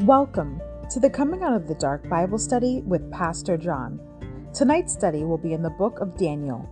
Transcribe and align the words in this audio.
Welcome 0.00 0.60
to 0.90 1.00
the 1.00 1.08
Coming 1.08 1.42
Out 1.42 1.54
of 1.54 1.66
the 1.66 1.74
Dark 1.74 2.06
Bible 2.06 2.36
study 2.36 2.82
with 2.82 3.10
Pastor 3.10 3.56
John. 3.56 3.98
Tonight's 4.52 4.92
study 4.92 5.24
will 5.24 5.38
be 5.38 5.54
in 5.54 5.62
the 5.62 5.70
book 5.70 6.00
of 6.00 6.18
Daniel. 6.18 6.68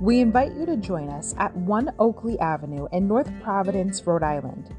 We 0.00 0.20
invite 0.20 0.54
you 0.54 0.64
to 0.66 0.76
join 0.76 1.08
us 1.08 1.34
at 1.36 1.52
1 1.56 1.94
Oakleigh 1.98 2.38
Avenue 2.38 2.86
in 2.92 3.08
North 3.08 3.28
Providence, 3.42 4.06
Rhode 4.06 4.22
Island. 4.22 4.72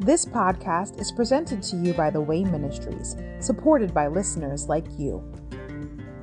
This 0.00 0.24
podcast 0.24 0.98
is 0.98 1.12
presented 1.12 1.62
to 1.64 1.76
you 1.76 1.92
by 1.92 2.08
the 2.08 2.22
Way 2.22 2.42
Ministries, 2.42 3.18
supported 3.38 3.92
by 3.92 4.06
listeners 4.06 4.66
like 4.66 4.86
you. 4.96 5.22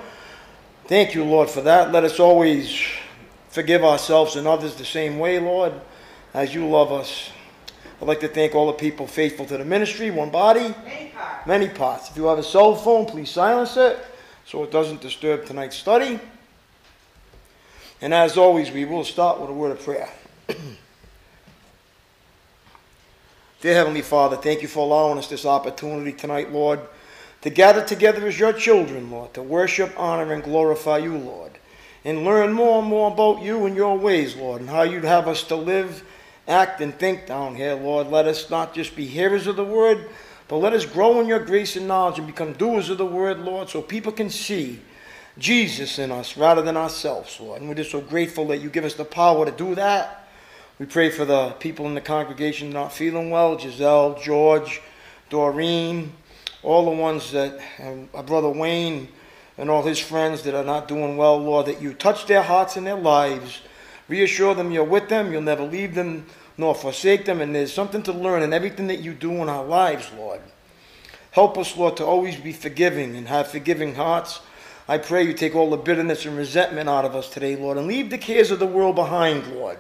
Thank 0.86 1.16
you, 1.16 1.24
Lord, 1.24 1.50
for 1.50 1.62
that. 1.62 1.92
Let 1.92 2.04
us 2.04 2.20
always 2.20 2.80
forgive 3.50 3.84
ourselves 3.84 4.36
and 4.36 4.46
others 4.48 4.76
the 4.76 4.86
same 4.86 5.18
way, 5.18 5.40
Lord, 5.40 5.74
as 6.34 6.54
you 6.54 6.68
love 6.68 6.92
us. 6.92 7.32
I'd 8.02 8.08
like 8.08 8.20
to 8.22 8.28
thank 8.28 8.56
all 8.56 8.68
the 8.68 8.74
people 8.74 9.08
faithful 9.08 9.46
to 9.48 9.58
the 9.58 9.66
ministry, 9.66 10.10
one 10.12 10.30
body, 10.30 10.74
Many 10.86 11.10
parts. 11.10 11.48
many 11.48 11.68
parts. 11.68 12.10
If 12.10 12.18
you 12.18 12.26
have 12.26 12.40
a 12.40 12.44
cell 12.44 12.76
phone, 12.76 13.06
please 13.06 13.30
silence 13.30 13.76
it 13.78 13.98
so 14.46 14.64
it 14.64 14.72
doesn't 14.72 15.02
disturb 15.02 15.46
tonight's 15.46 15.76
study. 15.76 16.20
And 18.02 18.14
as 18.14 18.38
always, 18.38 18.72
we 18.72 18.86
will 18.86 19.04
start 19.04 19.42
with 19.42 19.50
a 19.50 19.54
word 19.54 19.72
of 19.72 19.84
prayer. 19.84 20.10
Dear 23.62 23.74
Heavenly 23.74 24.02
Father, 24.02 24.38
thank 24.38 24.62
you 24.62 24.70
for 24.70 24.80
allowing 24.80 25.18
us 25.18 25.28
this 25.28 25.46
opportunity 25.46 26.14
tonight, 26.14 26.52
Lord, 26.54 26.80
to 27.42 27.50
gather 27.50 27.84
together 27.84 28.26
as 28.26 28.40
your 28.40 28.54
children, 28.54 29.12
Lord, 29.12 29.34
to 29.34 29.44
worship, 29.44 29.94
honor, 29.98 30.32
and 30.32 30.42
glorify 30.42 31.00
you, 31.00 31.18
Lord, 31.18 31.52
and 32.06 32.24
learn 32.24 32.54
more 32.54 32.80
and 32.80 32.88
more 32.88 33.12
about 33.12 33.42
you 33.42 33.66
and 33.66 33.76
your 33.76 33.98
ways, 33.98 34.38
Lord, 34.38 34.62
and 34.62 34.70
how 34.70 34.84
you'd 34.84 35.04
have 35.04 35.28
us 35.28 35.44
to 35.46 35.58
live, 35.58 36.06
act, 36.50 36.82
and 36.82 36.94
think 36.94 37.28
down 37.28 37.56
here, 37.56 37.76
Lord. 37.76 38.08
Let 38.08 38.26
us 38.26 38.50
not 38.50 38.74
just 38.74 38.96
be 38.96 39.06
hearers 39.06 39.48
of 39.48 39.56
the 39.56 39.64
word, 39.64 40.10
but 40.48 40.58
let 40.58 40.74
us 40.74 40.86
grow 40.86 41.22
in 41.22 41.28
your 41.28 41.40
grace 41.40 41.76
and 41.76 41.88
knowledge 41.88 42.18
and 42.18 42.28
become 42.28 42.54
doers 42.54 42.90
of 42.90 42.98
the 42.98 43.06
word, 43.06 43.40
Lord, 43.40 43.70
so 43.70 43.82
people 43.82 44.12
can 44.12 44.30
see 44.30 44.82
Jesus 45.38 46.00
in 46.00 46.12
us 46.12 46.36
rather 46.36 46.62
than 46.62 46.76
ourselves, 46.76 47.40
Lord. 47.40 47.62
And 47.62 47.70
we're 47.70 47.76
just 47.76 47.92
so 47.92 48.02
grateful 48.02 48.48
that 48.48 48.58
you 48.58 48.70
give 48.70 48.84
us 48.84 48.96
the 48.96 49.06
power 49.06 49.46
to 49.46 49.52
do 49.52 49.76
that. 49.76 50.28
We 50.80 50.86
pray 50.86 51.10
for 51.10 51.26
the 51.26 51.52
people 51.60 51.86
in 51.88 51.94
the 51.94 52.02
congregation 52.02 52.72
not 52.72 52.94
feeling 52.94 53.30
well 53.30 53.58
Giselle, 53.60 54.20
George, 54.20 54.82
Doreen, 55.30 56.14
all 56.64 56.86
the 56.86 57.02
ones 57.02 57.32
that, 57.32 57.60
and 57.78 58.10
our 58.14 58.24
brother 58.24 58.50
Wayne, 58.50 59.10
and 59.58 59.70
all 59.70 59.84
his 59.84 60.00
friends 60.00 60.44
that 60.44 60.56
are 60.56 60.64
not 60.64 60.88
doing 60.88 61.18
well, 61.18 61.38
Lord, 61.38 61.66
that 61.66 61.82
you 61.82 61.94
touch 61.94 62.26
their 62.26 62.42
hearts 62.42 62.78
and 62.78 62.88
their 62.88 62.96
lives. 62.96 63.62
Reassure 64.10 64.56
them 64.56 64.72
you're 64.72 64.84
with 64.84 65.08
them, 65.08 65.32
you'll 65.32 65.42
never 65.42 65.64
leave 65.64 65.96
them 65.96 66.26
nor 66.58 66.76
forsake 66.76 67.24
them, 67.24 67.40
and 67.40 67.56
there's 67.56 67.72
something 67.72 68.04
to 68.04 68.12
learn 68.12 68.44
in 68.44 68.52
everything 68.52 68.88
that 68.88 69.00
you 69.00 69.14
do 69.14 69.32
in 69.32 69.48
our 69.48 69.64
lives, 69.64 70.12
Lord. 70.18 70.42
Help 71.32 71.58
us, 71.58 71.78
Lord, 71.78 71.96
to 71.98 72.06
always 72.06 72.36
be 72.36 72.52
forgiving 72.52 73.16
and 73.16 73.30
have 73.30 73.48
forgiving 73.48 73.96
hearts. 73.96 74.42
I 74.86 74.98
pray 74.98 75.24
you 75.24 75.34
take 75.34 75.56
all 75.56 75.70
the 75.70 75.78
bitterness 75.78 76.26
and 76.26 76.36
resentment 76.36 76.90
out 76.90 77.06
of 77.06 77.16
us 77.16 77.30
today, 77.30 77.56
Lord, 77.56 77.78
and 77.78 77.88
leave 77.88 78.10
the 78.10 78.18
cares 78.18 78.52
of 78.52 78.60
the 78.60 78.66
world 78.66 78.96
behind, 78.96 79.48
Lord, 79.54 79.78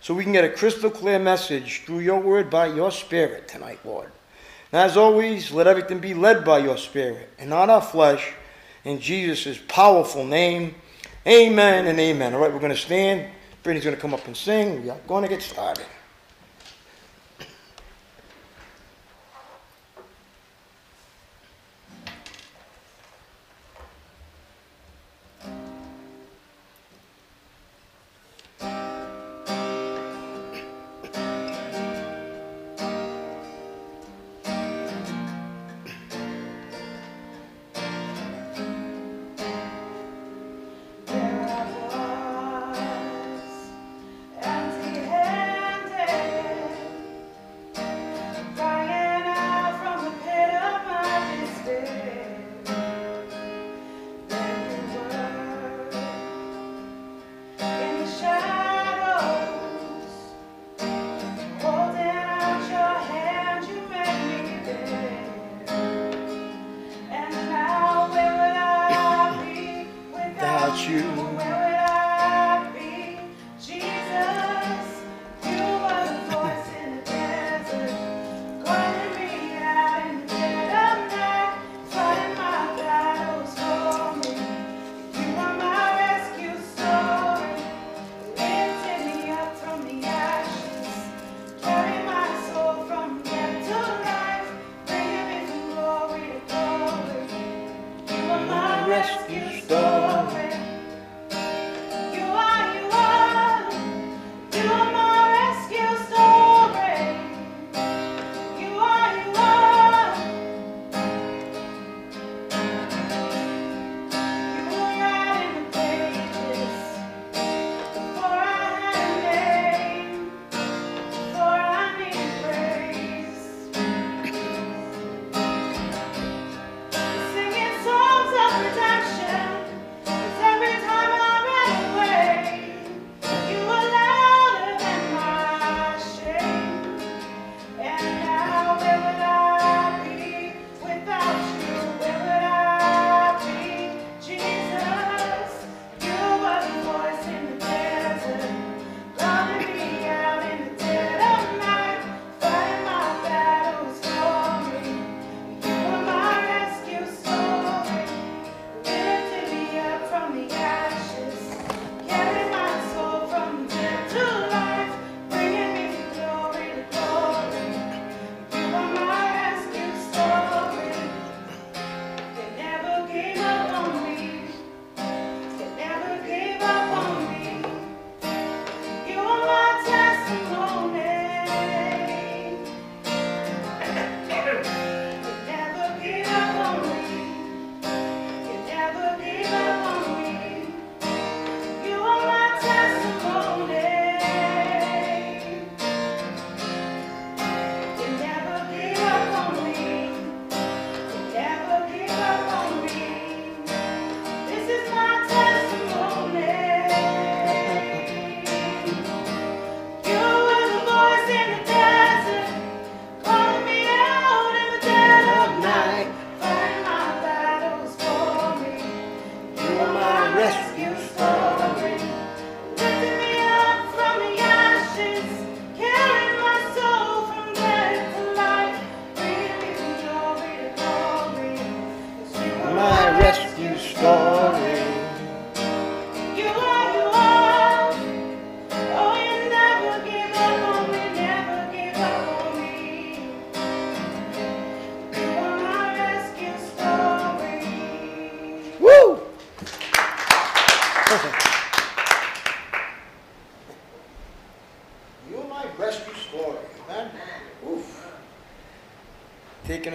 so 0.00 0.12
we 0.12 0.24
can 0.24 0.32
get 0.32 0.44
a 0.44 0.48
crystal 0.48 0.90
clear 0.90 1.20
message 1.20 1.82
through 1.84 2.00
your 2.00 2.18
word 2.18 2.50
by 2.50 2.66
your 2.66 2.90
Spirit 2.90 3.46
tonight, 3.46 3.78
Lord. 3.84 4.10
And 4.72 4.80
as 4.80 4.96
always, 4.96 5.52
let 5.52 5.68
everything 5.68 6.00
be 6.00 6.14
led 6.14 6.44
by 6.44 6.58
your 6.58 6.78
Spirit 6.78 7.28
and 7.38 7.50
not 7.50 7.70
our 7.70 7.82
flesh. 7.82 8.32
In 8.84 8.98
Jesus' 8.98 9.60
powerful 9.68 10.24
name, 10.24 10.74
amen 11.26 11.86
and 11.86 12.00
amen. 12.00 12.34
All 12.34 12.40
right, 12.40 12.52
we're 12.52 12.58
going 12.58 12.72
to 12.72 12.76
stand. 12.76 13.30
Brittany's 13.62 13.84
going 13.84 13.96
to 13.96 14.00
come 14.00 14.14
up 14.14 14.26
and 14.26 14.36
sing. 14.36 14.82
We 14.82 14.90
are 14.90 14.98
going 15.06 15.22
to 15.22 15.28
get 15.28 15.42
started. 15.42 15.86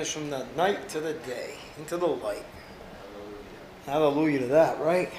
Us 0.04 0.12
from 0.12 0.30
the 0.30 0.46
night 0.58 0.90
to 0.90 1.00
the 1.00 1.14
day, 1.14 1.54
into 1.78 1.96
the 1.96 2.06
light. 2.06 2.44
Hallelujah 3.86 4.40
to 4.40 4.48
that, 4.48 4.78
right? 4.82 5.10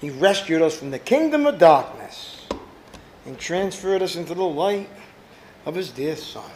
He 0.00 0.08
rescued 0.08 0.62
us 0.62 0.78
from 0.78 0.90
the 0.90 0.98
kingdom 0.98 1.46
of 1.46 1.58
darkness 1.58 2.46
and 3.26 3.38
transferred 3.38 4.00
us 4.00 4.16
into 4.16 4.34
the 4.34 4.42
light 4.42 4.88
of 5.66 5.74
his 5.74 5.90
dear 5.90 6.16
son. 6.16 6.50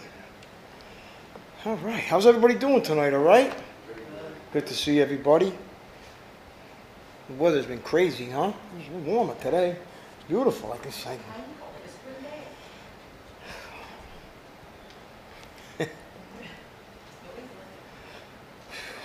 All 1.66 1.76
right. 1.76 2.02
How's 2.02 2.26
everybody 2.26 2.54
doing 2.54 2.82
tonight, 2.82 3.12
all 3.12 3.22
right? 3.22 3.54
Good 4.54 4.66
to 4.66 4.74
see 4.74 5.02
everybody. 5.02 5.52
The 7.28 7.34
weather's 7.34 7.66
been 7.66 7.82
crazy, 7.82 8.30
huh? 8.30 8.54
It's 8.78 8.88
warmer 9.06 9.34
today. 9.42 9.76
Beautiful. 10.26 10.72
I 10.72 10.78
can 10.78 10.92
say. 10.92 11.18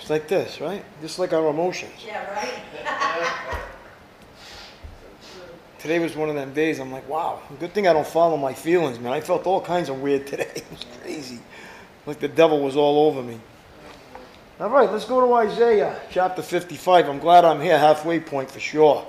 It's 0.03 0.09
like 0.09 0.27
this, 0.27 0.59
right? 0.59 0.83
Just 0.99 1.17
like 1.17 1.31
our 1.31 1.47
emotions. 1.47 1.93
Yeah, 2.05 2.29
right? 2.33 2.59
Today 5.79 5.97
was 5.99 6.13
one 6.13 6.27
of 6.27 6.35
them 6.35 6.53
days. 6.53 6.81
I'm 6.81 6.91
like, 6.91 7.07
wow, 7.07 7.41
good 7.57 7.73
thing 7.73 7.87
I 7.87 7.93
don't 7.93 8.05
follow 8.05 8.35
my 8.35 8.51
feelings, 8.51 8.99
man. 8.99 9.13
I 9.13 9.21
felt 9.21 9.47
all 9.47 9.61
kinds 9.61 9.87
of 9.87 10.01
weird 10.01 10.27
today. 10.27 10.51
It 10.57 10.65
was 10.69 10.85
crazy. 11.01 11.39
Like 12.05 12.19
the 12.19 12.27
devil 12.27 12.59
was 12.59 12.75
all 12.75 13.07
over 13.07 13.23
me. 13.23 13.39
All 14.59 14.69
right, 14.69 14.91
let's 14.91 15.05
go 15.05 15.25
to 15.25 15.33
Isaiah 15.35 15.97
chapter 16.11 16.41
55. 16.41 17.07
I'm 17.07 17.19
glad 17.19 17.45
I'm 17.45 17.61
here, 17.61 17.79
halfway 17.79 18.19
point 18.19 18.51
for 18.51 18.59
sure. 18.59 19.07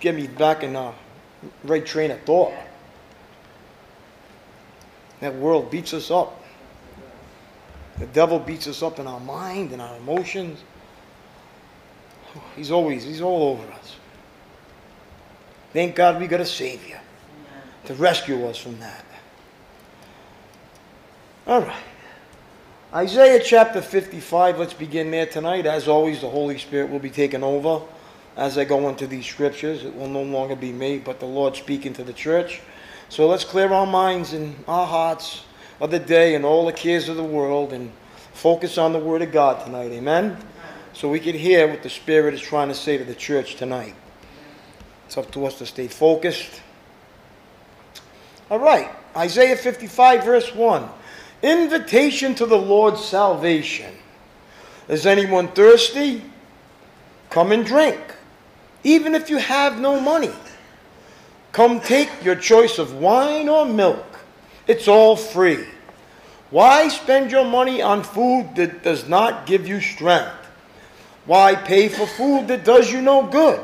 Get 0.00 0.14
me 0.14 0.26
back 0.26 0.62
in 0.62 0.72
the 0.72 0.92
right 1.64 1.84
train 1.84 2.12
of 2.12 2.20
thought. 2.22 2.54
That 5.20 5.34
world 5.34 5.70
beats 5.70 5.92
us 5.92 6.10
up. 6.10 6.41
The 7.98 8.06
devil 8.06 8.38
beats 8.38 8.66
us 8.66 8.82
up 8.82 8.98
in 8.98 9.06
our 9.06 9.20
mind 9.20 9.72
and 9.72 9.82
our 9.82 9.96
emotions. 9.96 10.62
He's 12.56 12.70
always, 12.70 13.04
he's 13.04 13.20
all 13.20 13.50
over 13.50 13.72
us. 13.72 13.96
Thank 15.72 15.94
God 15.94 16.20
we 16.20 16.26
got 16.26 16.40
a 16.40 16.46
Savior 16.46 17.00
to 17.84 17.94
rescue 17.94 18.46
us 18.46 18.58
from 18.58 18.78
that. 18.80 19.04
All 21.46 21.60
right. 21.60 21.82
Isaiah 22.94 23.42
chapter 23.42 23.80
55, 23.80 24.58
let's 24.58 24.74
begin 24.74 25.10
there 25.10 25.26
tonight. 25.26 25.64
As 25.64 25.88
always, 25.88 26.20
the 26.20 26.28
Holy 26.28 26.58
Spirit 26.58 26.90
will 26.90 26.98
be 26.98 27.10
taking 27.10 27.42
over 27.42 27.82
as 28.36 28.58
I 28.58 28.64
go 28.64 28.88
into 28.88 29.06
these 29.06 29.26
scriptures. 29.26 29.84
It 29.84 29.94
will 29.94 30.08
no 30.08 30.22
longer 30.22 30.56
be 30.56 30.72
me, 30.72 30.98
but 30.98 31.18
the 31.18 31.26
Lord 31.26 31.56
speaking 31.56 31.94
to 31.94 32.04
the 32.04 32.12
church. 32.12 32.60
So 33.08 33.28
let's 33.28 33.44
clear 33.44 33.72
our 33.72 33.86
minds 33.86 34.34
and 34.34 34.56
our 34.68 34.86
hearts 34.86 35.44
of 35.82 35.90
the 35.90 35.98
day 35.98 36.36
and 36.36 36.44
all 36.44 36.64
the 36.64 36.72
cares 36.72 37.08
of 37.08 37.16
the 37.16 37.24
world 37.24 37.72
and 37.72 37.90
focus 38.34 38.78
on 38.78 38.92
the 38.92 39.00
Word 39.00 39.20
of 39.20 39.32
God 39.32 39.64
tonight. 39.66 39.90
Amen? 39.90 40.36
So 40.92 41.08
we 41.08 41.18
can 41.18 41.34
hear 41.34 41.66
what 41.66 41.82
the 41.82 41.90
Spirit 41.90 42.34
is 42.34 42.40
trying 42.40 42.68
to 42.68 42.74
say 42.74 42.96
to 42.96 43.04
the 43.04 43.16
church 43.16 43.56
tonight. 43.56 43.94
It's 45.06 45.18
up 45.18 45.32
to 45.32 45.44
us 45.44 45.58
to 45.58 45.66
stay 45.66 45.88
focused. 45.88 46.62
All 48.48 48.60
right, 48.60 48.90
Isaiah 49.16 49.56
55, 49.56 50.24
verse 50.24 50.54
1. 50.54 50.88
Invitation 51.42 52.36
to 52.36 52.46
the 52.46 52.56
Lord's 52.56 53.04
salvation. 53.04 53.92
Is 54.88 55.04
anyone 55.04 55.48
thirsty? 55.48 56.22
Come 57.28 57.50
and 57.50 57.66
drink, 57.66 57.98
even 58.84 59.16
if 59.16 59.28
you 59.28 59.38
have 59.38 59.80
no 59.80 59.98
money. 59.98 60.30
Come 61.50 61.80
take 61.80 62.08
your 62.22 62.36
choice 62.36 62.78
of 62.78 62.94
wine 62.94 63.48
or 63.48 63.66
milk. 63.66 64.11
It's 64.66 64.88
all 64.88 65.16
free. 65.16 65.64
Why 66.50 66.88
spend 66.88 67.30
your 67.30 67.44
money 67.44 67.80
on 67.80 68.02
food 68.02 68.50
that 68.56 68.82
does 68.82 69.08
not 69.08 69.46
give 69.46 69.66
you 69.66 69.80
strength? 69.80 70.34
Why 71.24 71.54
pay 71.54 71.88
for 71.88 72.06
food 72.06 72.48
that 72.48 72.64
does 72.64 72.92
you 72.92 73.00
no 73.00 73.26
good? 73.26 73.60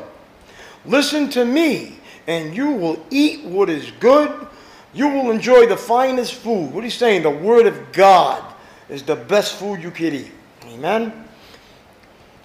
Listen 0.85 1.29
to 1.31 1.45
me, 1.45 1.97
and 2.25 2.55
you 2.55 2.71
will 2.71 3.05
eat 3.11 3.43
what 3.43 3.69
is 3.69 3.91
good. 3.99 4.47
You 4.93 5.07
will 5.09 5.29
enjoy 5.29 5.67
the 5.67 5.77
finest 5.77 6.33
food. 6.33 6.73
What 6.73 6.83
he's 6.83 6.95
saying, 6.95 7.23
the 7.23 7.29
Word 7.29 7.67
of 7.67 7.91
God 7.91 8.43
is 8.87 9.03
the 9.03 9.15
best 9.15 9.55
food 9.55 9.83
you 9.83 9.91
could 9.91 10.13
eat. 10.13 10.31
Amen? 10.65 11.27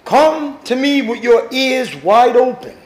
Come 0.03 0.59
to 0.65 0.75
me 0.75 1.01
with 1.01 1.23
your 1.23 1.47
ears 1.51 1.95
wide 1.95 2.35
open. 2.35 2.77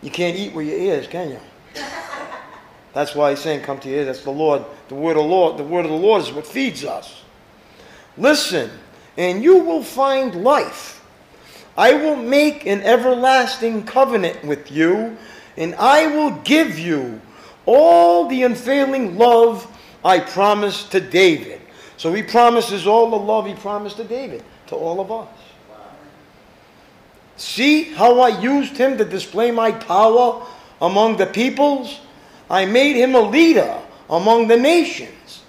You 0.00 0.10
can't 0.10 0.36
eat 0.36 0.54
with 0.54 0.66
your 0.66 0.78
ears, 0.78 1.06
can 1.06 1.30
you? 1.30 1.40
That's 2.92 3.14
why 3.14 3.30
he's 3.30 3.40
saying, 3.40 3.62
Come 3.62 3.78
to 3.80 3.88
ears. 3.88 4.06
That's 4.06 4.22
the 4.22 4.30
Lord. 4.30 4.64
The 4.88 4.94
word 4.94 5.16
of 5.16 5.24
the 5.24 5.28
Lord, 5.28 5.58
the 5.58 5.64
word 5.64 5.84
of 5.84 5.90
the 5.90 5.96
Lord 5.96 6.22
is 6.22 6.32
what 6.32 6.46
feeds 6.46 6.84
us. 6.84 7.22
Listen, 8.16 8.70
and 9.16 9.42
you 9.42 9.58
will 9.58 9.82
find 9.82 10.42
life. 10.42 11.04
I 11.76 11.94
will 11.94 12.16
make 12.16 12.66
an 12.66 12.82
everlasting 12.82 13.84
covenant 13.84 14.44
with 14.44 14.72
you, 14.72 15.16
and 15.56 15.74
I 15.76 16.06
will 16.08 16.30
give 16.42 16.78
you 16.78 17.20
all 17.66 18.26
the 18.26 18.42
unfailing 18.42 19.16
love 19.16 19.66
I 20.04 20.18
promised 20.18 20.90
to 20.92 21.00
David. 21.00 21.60
So 21.96 22.12
he 22.12 22.22
promises 22.22 22.86
all 22.86 23.10
the 23.10 23.16
love 23.16 23.46
he 23.46 23.54
promised 23.54 23.96
to 23.98 24.04
David, 24.04 24.42
to 24.68 24.76
all 24.76 25.00
of 25.00 25.12
us. 25.12 25.28
See 27.36 27.84
how 27.84 28.20
I 28.20 28.40
used 28.40 28.76
him 28.76 28.98
to 28.98 29.04
display 29.04 29.52
my 29.52 29.70
power 29.70 30.44
among 30.80 31.16
the 31.16 31.26
peoples? 31.26 32.00
I 32.50 32.64
made 32.66 32.96
him 32.96 33.14
a 33.14 33.20
leader 33.20 33.80
among 34.08 34.48
the 34.48 34.56
nations. 34.56 35.42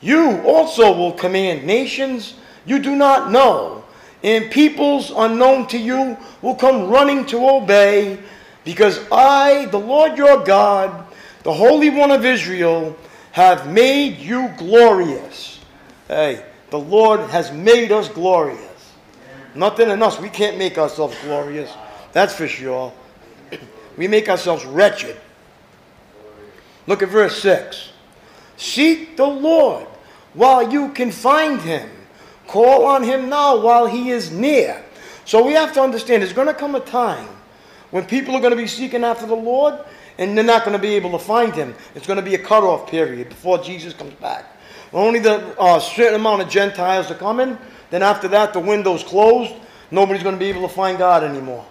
You 0.00 0.40
also 0.42 0.96
will 0.96 1.12
command 1.12 1.64
nations 1.64 2.34
you 2.64 2.78
do 2.78 2.94
not 2.94 3.30
know, 3.30 3.84
and 4.22 4.50
peoples 4.50 5.12
unknown 5.14 5.66
to 5.68 5.78
you 5.78 6.16
will 6.42 6.54
come 6.54 6.88
running 6.88 7.26
to 7.26 7.48
obey, 7.48 8.18
because 8.64 9.00
I, 9.10 9.66
the 9.66 9.78
Lord 9.78 10.16
your 10.16 10.44
God, 10.44 11.06
the 11.42 11.52
Holy 11.52 11.90
One 11.90 12.12
of 12.12 12.24
Israel, 12.24 12.96
have 13.32 13.68
made 13.68 14.18
you 14.18 14.52
glorious. 14.58 15.58
Hey, 16.06 16.44
the 16.70 16.78
Lord 16.78 17.20
has 17.30 17.50
made 17.52 17.90
us 17.90 18.08
glorious. 18.08 18.92
Nothing 19.54 19.90
in 19.90 20.02
us. 20.02 20.20
We 20.20 20.28
can't 20.28 20.56
make 20.56 20.78
ourselves 20.78 21.16
glorious. 21.22 21.72
That's 22.12 22.34
for 22.34 22.48
sure. 22.48 22.92
We 23.98 24.08
make 24.08 24.30
ourselves 24.30 24.64
wretched. 24.64 25.20
Look 26.86 27.02
at 27.02 27.08
verse 27.08 27.40
6. 27.42 27.90
Seek 28.56 29.16
the 29.16 29.26
Lord 29.26 29.86
while 30.34 30.72
you 30.72 30.90
can 30.90 31.10
find 31.10 31.60
him. 31.60 31.88
Call 32.46 32.84
on 32.84 33.02
him 33.02 33.28
now 33.28 33.60
while 33.60 33.86
he 33.86 34.10
is 34.10 34.30
near. 34.30 34.84
So 35.24 35.44
we 35.44 35.52
have 35.52 35.72
to 35.74 35.80
understand 35.80 36.22
there's 36.22 36.32
going 36.32 36.48
to 36.48 36.54
come 36.54 36.74
a 36.74 36.80
time 36.80 37.28
when 37.90 38.04
people 38.04 38.34
are 38.34 38.40
going 38.40 38.50
to 38.52 38.56
be 38.56 38.66
seeking 38.66 39.04
after 39.04 39.26
the 39.26 39.34
Lord 39.34 39.78
and 40.18 40.36
they're 40.36 40.44
not 40.44 40.64
going 40.64 40.76
to 40.76 40.82
be 40.82 40.94
able 40.94 41.12
to 41.12 41.18
find 41.18 41.54
him. 41.54 41.74
It's 41.94 42.06
going 42.06 42.18
to 42.18 42.24
be 42.24 42.34
a 42.34 42.38
cutoff 42.38 42.90
period 42.90 43.28
before 43.28 43.58
Jesus 43.58 43.94
comes 43.94 44.14
back. 44.14 44.44
Only 44.92 45.20
the 45.20 45.58
uh, 45.58 45.78
certain 45.78 46.16
amount 46.20 46.42
of 46.42 46.48
Gentiles 46.48 47.10
are 47.10 47.14
coming. 47.16 47.56
Then 47.90 48.02
after 48.02 48.28
that, 48.28 48.52
the 48.52 48.60
window's 48.60 49.02
closed. 49.02 49.54
Nobody's 49.90 50.22
going 50.22 50.34
to 50.34 50.38
be 50.38 50.46
able 50.46 50.62
to 50.62 50.74
find 50.74 50.98
God 50.98 51.24
anymore. 51.24 51.64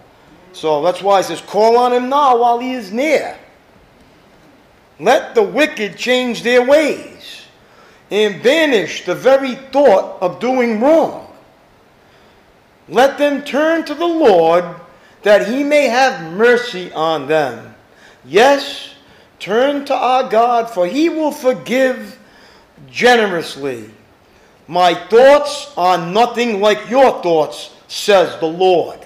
So 0.52 0.82
that's 0.82 1.02
why 1.02 1.20
it 1.20 1.24
says, 1.24 1.40
call 1.40 1.76
on 1.76 1.92
him 1.92 2.08
now 2.08 2.38
while 2.38 2.58
he 2.58 2.72
is 2.72 2.92
near. 2.92 3.36
Let 5.02 5.34
the 5.34 5.42
wicked 5.42 5.96
change 5.96 6.44
their 6.44 6.64
ways 6.64 7.42
and 8.12 8.40
banish 8.40 9.04
the 9.04 9.16
very 9.16 9.56
thought 9.56 10.22
of 10.22 10.38
doing 10.38 10.80
wrong. 10.80 11.26
Let 12.88 13.18
them 13.18 13.42
turn 13.42 13.84
to 13.86 13.94
the 13.96 14.06
Lord 14.06 14.64
that 15.22 15.48
he 15.48 15.64
may 15.64 15.88
have 15.88 16.32
mercy 16.34 16.92
on 16.92 17.26
them. 17.26 17.74
Yes, 18.24 18.94
turn 19.40 19.84
to 19.86 19.94
our 19.94 20.28
God, 20.28 20.70
for 20.70 20.86
he 20.86 21.08
will 21.08 21.32
forgive 21.32 22.16
generously. 22.88 23.90
My 24.68 24.94
thoughts 24.94 25.72
are 25.76 25.98
nothing 25.98 26.60
like 26.60 26.88
your 26.88 27.20
thoughts, 27.24 27.74
says 27.88 28.38
the 28.38 28.46
Lord. 28.46 29.00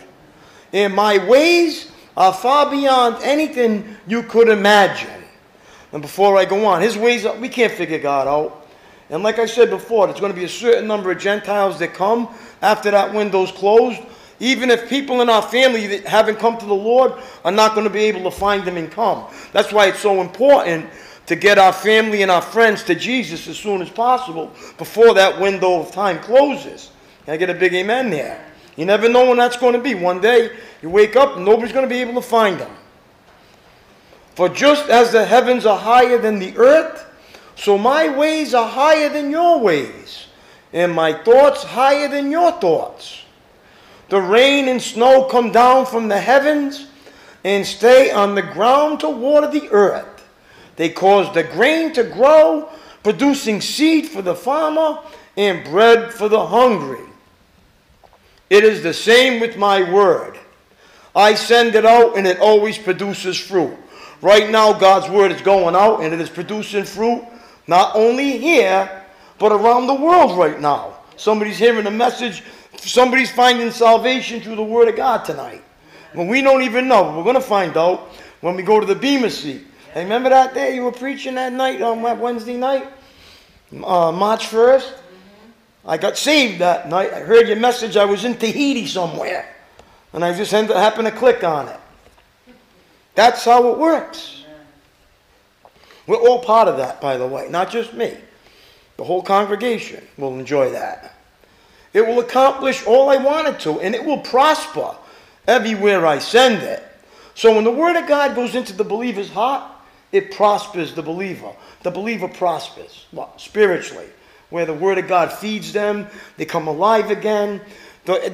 And 0.75 0.95
my 0.95 1.27
ways 1.27 1.91
are 2.19 2.35
far 2.35 2.71
beyond 2.71 3.17
anything 3.23 3.97
you 4.07 4.25
could 4.25 4.51
imagine. 4.51 5.23
And 5.93 6.03
before 6.03 6.37
I 6.37 6.45
go 6.45 6.67
on, 6.67 6.83
his 6.83 6.97
ways, 6.97 7.27
we 7.41 7.49
can't 7.49 7.73
figure 7.73 7.99
God 7.99 8.27
out. 8.27 8.67
And 9.09 9.23
like 9.23 9.39
I 9.39 9.47
said 9.47 9.71
before, 9.71 10.07
there's 10.07 10.21
going 10.21 10.33
to 10.33 10.39
be 10.39 10.45
a 10.45 10.49
certain 10.49 10.87
number 10.87 11.11
of 11.11 11.19
Gentiles 11.19 11.79
that 11.79 11.95
come 11.95 12.29
after 12.61 12.91
that 12.91 13.15
window's 13.15 13.53
closed. 13.53 14.01
Even 14.41 14.71
if 14.71 14.89
people 14.89 15.23
in 15.23 15.31
our 15.31 15.43
family 15.43 15.87
that 15.87 16.05
haven't 16.05 16.39
come 16.39 16.59
to 16.59 16.67
the 16.67 16.75
Lord 16.75 17.13
are 17.45 17.53
not 17.53 17.75
going 17.75 17.87
to 17.87 17.93
be 17.93 18.01
able 18.01 18.23
to 18.25 18.31
find 18.31 18.65
them 18.65 18.77
and 18.77 18.91
come. 18.91 19.25
That's 19.53 19.73
why 19.73 19.87
it's 19.87 20.01
so 20.01 20.21
important 20.21 20.91
to 21.27 21.37
get 21.37 21.59
our 21.59 21.73
family 21.73 22.23
and 22.23 22.31
our 22.31 22.43
friends 22.43 22.83
to 22.85 22.95
Jesus 22.95 23.49
as 23.49 23.57
soon 23.57 23.81
as 23.81 23.91
possible 23.91 24.53
before 24.79 25.15
that 25.15 25.41
window 25.41 25.81
of 25.81 25.91
time 25.93 26.19
closes. 26.19 26.91
Can 27.25 27.35
I 27.35 27.37
get 27.37 27.49
a 27.49 27.55
big 27.55 27.75
amen 27.75 28.11
there? 28.11 28.45
You 28.77 28.85
never 28.85 29.09
know 29.09 29.27
when 29.27 29.39
that's 29.39 29.57
going 29.57 29.73
to 29.73 29.81
be. 29.81 29.95
One 29.95 30.21
day 30.21 30.51
You 30.83 30.91
wake 30.91 31.17
up, 31.17 31.39
nobody's 31.39 31.73
going 31.73 31.89
to 31.89 31.93
be 31.93 32.01
able 32.01 32.15
to 32.15 32.29
find 32.29 32.61
them. 32.61 32.71
For 34.37 34.51
just 34.51 34.91
as 34.91 35.13
the 35.13 35.25
heavens 35.25 35.65
are 35.65 35.79
higher 35.79 36.19
than 36.19 36.39
the 36.39 36.57
earth, 36.59 37.07
so 37.57 37.79
my 37.79 38.15
ways 38.15 38.53
are 38.53 38.69
higher 38.69 39.09
than 39.09 39.31
your 39.31 39.59
ways, 39.61 40.27
and 40.75 40.93
my 40.93 41.15
thoughts 41.15 41.65
higher 41.65 42.07
than 42.07 42.31
your 42.31 42.53
thoughts. 42.53 43.23
The 44.11 44.21
rain 44.21 44.69
and 44.69 44.81
snow 44.81 45.25
come 45.25 45.53
down 45.53 45.87
from 45.87 46.09
the 46.09 46.21
heavens 46.21 46.87
and 47.45 47.67
stay 47.67 48.11
on 48.11 48.35
the 48.35 48.43
ground 48.43 49.01
to 49.01 49.09
water 49.09 49.51
the 49.51 49.71
earth. 49.71 50.29
They 50.77 50.91
cause 50.91 51.33
the 51.33 51.43
grain 51.43 51.95
to 51.95 52.05
grow, 52.05 52.69
producing 53.03 53.63
seed 53.63 54.07
for 54.07 54.21
the 54.21 54.35
farmer 54.35 55.01
and 55.39 55.65
bread 55.65 56.13
for 56.13 56.29
the 56.29 56.47
hungry. 56.47 57.01
It 58.51 58.65
is 58.65 58.83
the 58.83 58.93
same 58.93 59.41
with 59.41 59.57
my 59.57 59.91
word. 59.91 60.39
I 61.15 61.35
send 61.35 61.75
it 61.75 61.87
out 61.87 62.19
and 62.19 62.27
it 62.27 62.39
always 62.39 62.77
produces 62.77 63.39
fruit. 63.39 63.79
Right 64.27 64.51
now, 64.51 64.73
God's 64.73 65.09
word 65.09 65.31
is 65.31 65.41
going 65.41 65.77
out 65.77 66.03
and 66.03 66.13
it 66.13 66.21
is 66.21 66.29
producing 66.29 66.83
fruit 66.83 67.25
not 67.69 67.95
only 67.95 68.39
here, 68.39 69.05
but 69.39 69.53
around 69.53 69.87
the 69.87 69.95
world 69.95 70.37
right 70.37 70.61
now. 70.61 70.95
Somebody's 71.17 71.59
hearing 71.59 71.87
a 71.87 71.93
message, 71.93 72.43
somebody's 72.77 73.31
finding 73.31 73.71
salvation 73.71 74.41
through 74.41 74.57
the 74.57 74.65
word 74.65 74.89
of 74.89 74.97
God 74.97 75.25
tonight. 75.25 75.63
When 76.13 76.27
we 76.27 76.43
don't 76.43 76.63
even 76.63 76.89
know, 76.89 77.17
we're 77.17 77.23
going 77.23 77.37
to 77.37 77.41
find 77.41 77.77
out 77.77 78.09
when 78.41 78.57
we 78.57 78.65
go 78.65 78.81
to 78.81 78.87
the 78.87 78.97
Bema 78.97 79.31
seat. 79.31 79.65
Hey, 79.95 80.03
remember 80.03 80.31
that 80.31 80.55
day 80.55 80.75
you 80.75 80.83
were 80.83 80.91
preaching 80.91 81.37
that 81.37 81.53
night 81.53 81.81
on 81.81 82.03
that 82.03 82.19
Wednesday 82.19 82.57
night? 82.57 82.89
Uh, 83.73 84.11
March 84.11 84.49
1st? 84.49 84.93
I 85.85 85.99
got 85.99 86.19
saved 86.19 86.59
that 86.59 86.89
night. 86.89 87.13
I 87.13 87.21
heard 87.21 87.47
your 87.47 87.59
message. 87.59 87.97
I 87.97 88.05
was 88.05 88.25
in 88.25 88.37
Tahiti 88.37 88.89
somewhere. 88.89 89.55
And 90.13 90.25
I 90.25 90.37
just 90.37 90.51
happened 90.51 91.07
to 91.07 91.15
click 91.15 91.45
on 91.45 91.69
it. 91.69 91.79
That's 93.17 93.45
how 93.45 93.73
it 93.73 93.79
works. 93.79 94.45
We're 96.07 96.17
all 96.17 96.39
part 96.39 96.69
of 96.69 96.77
that, 96.77 97.01
by 97.01 97.17
the 97.17 97.27
way, 97.27 97.49
not 97.51 97.71
just 97.71 97.93
me. 97.93 98.17
The 98.97 99.05
whole 99.05 99.23
congregation 99.23 100.07
will 100.17 100.39
enjoy 100.39 100.71
that. 100.71 101.15
It 101.93 102.07
will 102.07 102.21
accomplish 102.21 102.87
all 102.87 103.09
I 103.09 103.17
want 103.17 103.49
it 103.49 103.61
to, 103.61 103.81
and 103.81 103.95
it 103.95 104.05
will 104.05 104.19
prosper 104.19 104.95
everywhere 105.49 106.07
I 106.07 106.19
send 106.19 106.63
it. 106.63 106.83
So 107.35 107.55
when 107.55 107.65
the 107.65 107.71
Word 107.71 107.97
of 107.97 108.07
God 108.07 108.35
goes 108.35 108.55
into 108.55 108.73
the 108.73 108.85
believer's 108.85 109.31
heart, 109.31 109.71
it 110.13 110.33
prospers 110.33 110.95
the 110.95 111.03
believer. 111.03 111.53
The 111.83 111.91
believer 111.91 112.29
prospers 112.29 113.07
well, 113.13 113.33
spiritually, 113.39 114.09
where 114.51 114.67
the 114.67 114.75
Word 114.75 114.99
of 114.99 115.09
God 115.09 115.33
feeds 115.33 115.73
them, 115.73 116.07
they 116.37 116.45
come 116.45 116.69
alive 116.69 117.11
again. 117.11 117.61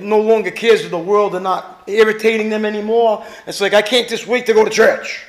No 0.01 0.21
longer 0.21 0.51
cares 0.51 0.85
of 0.85 0.91
the 0.91 0.99
world, 0.99 1.33
they're 1.33 1.41
not 1.41 1.83
irritating 1.87 2.51
them 2.51 2.65
anymore. 2.65 3.25
It's 3.47 3.61
like, 3.61 3.75
I 3.75 3.83
can't 3.83 4.09
just 4.09 4.27
wait 4.27 4.47
to 4.47 4.55
go 4.55 4.65
to 4.65 4.71
church 4.71 5.25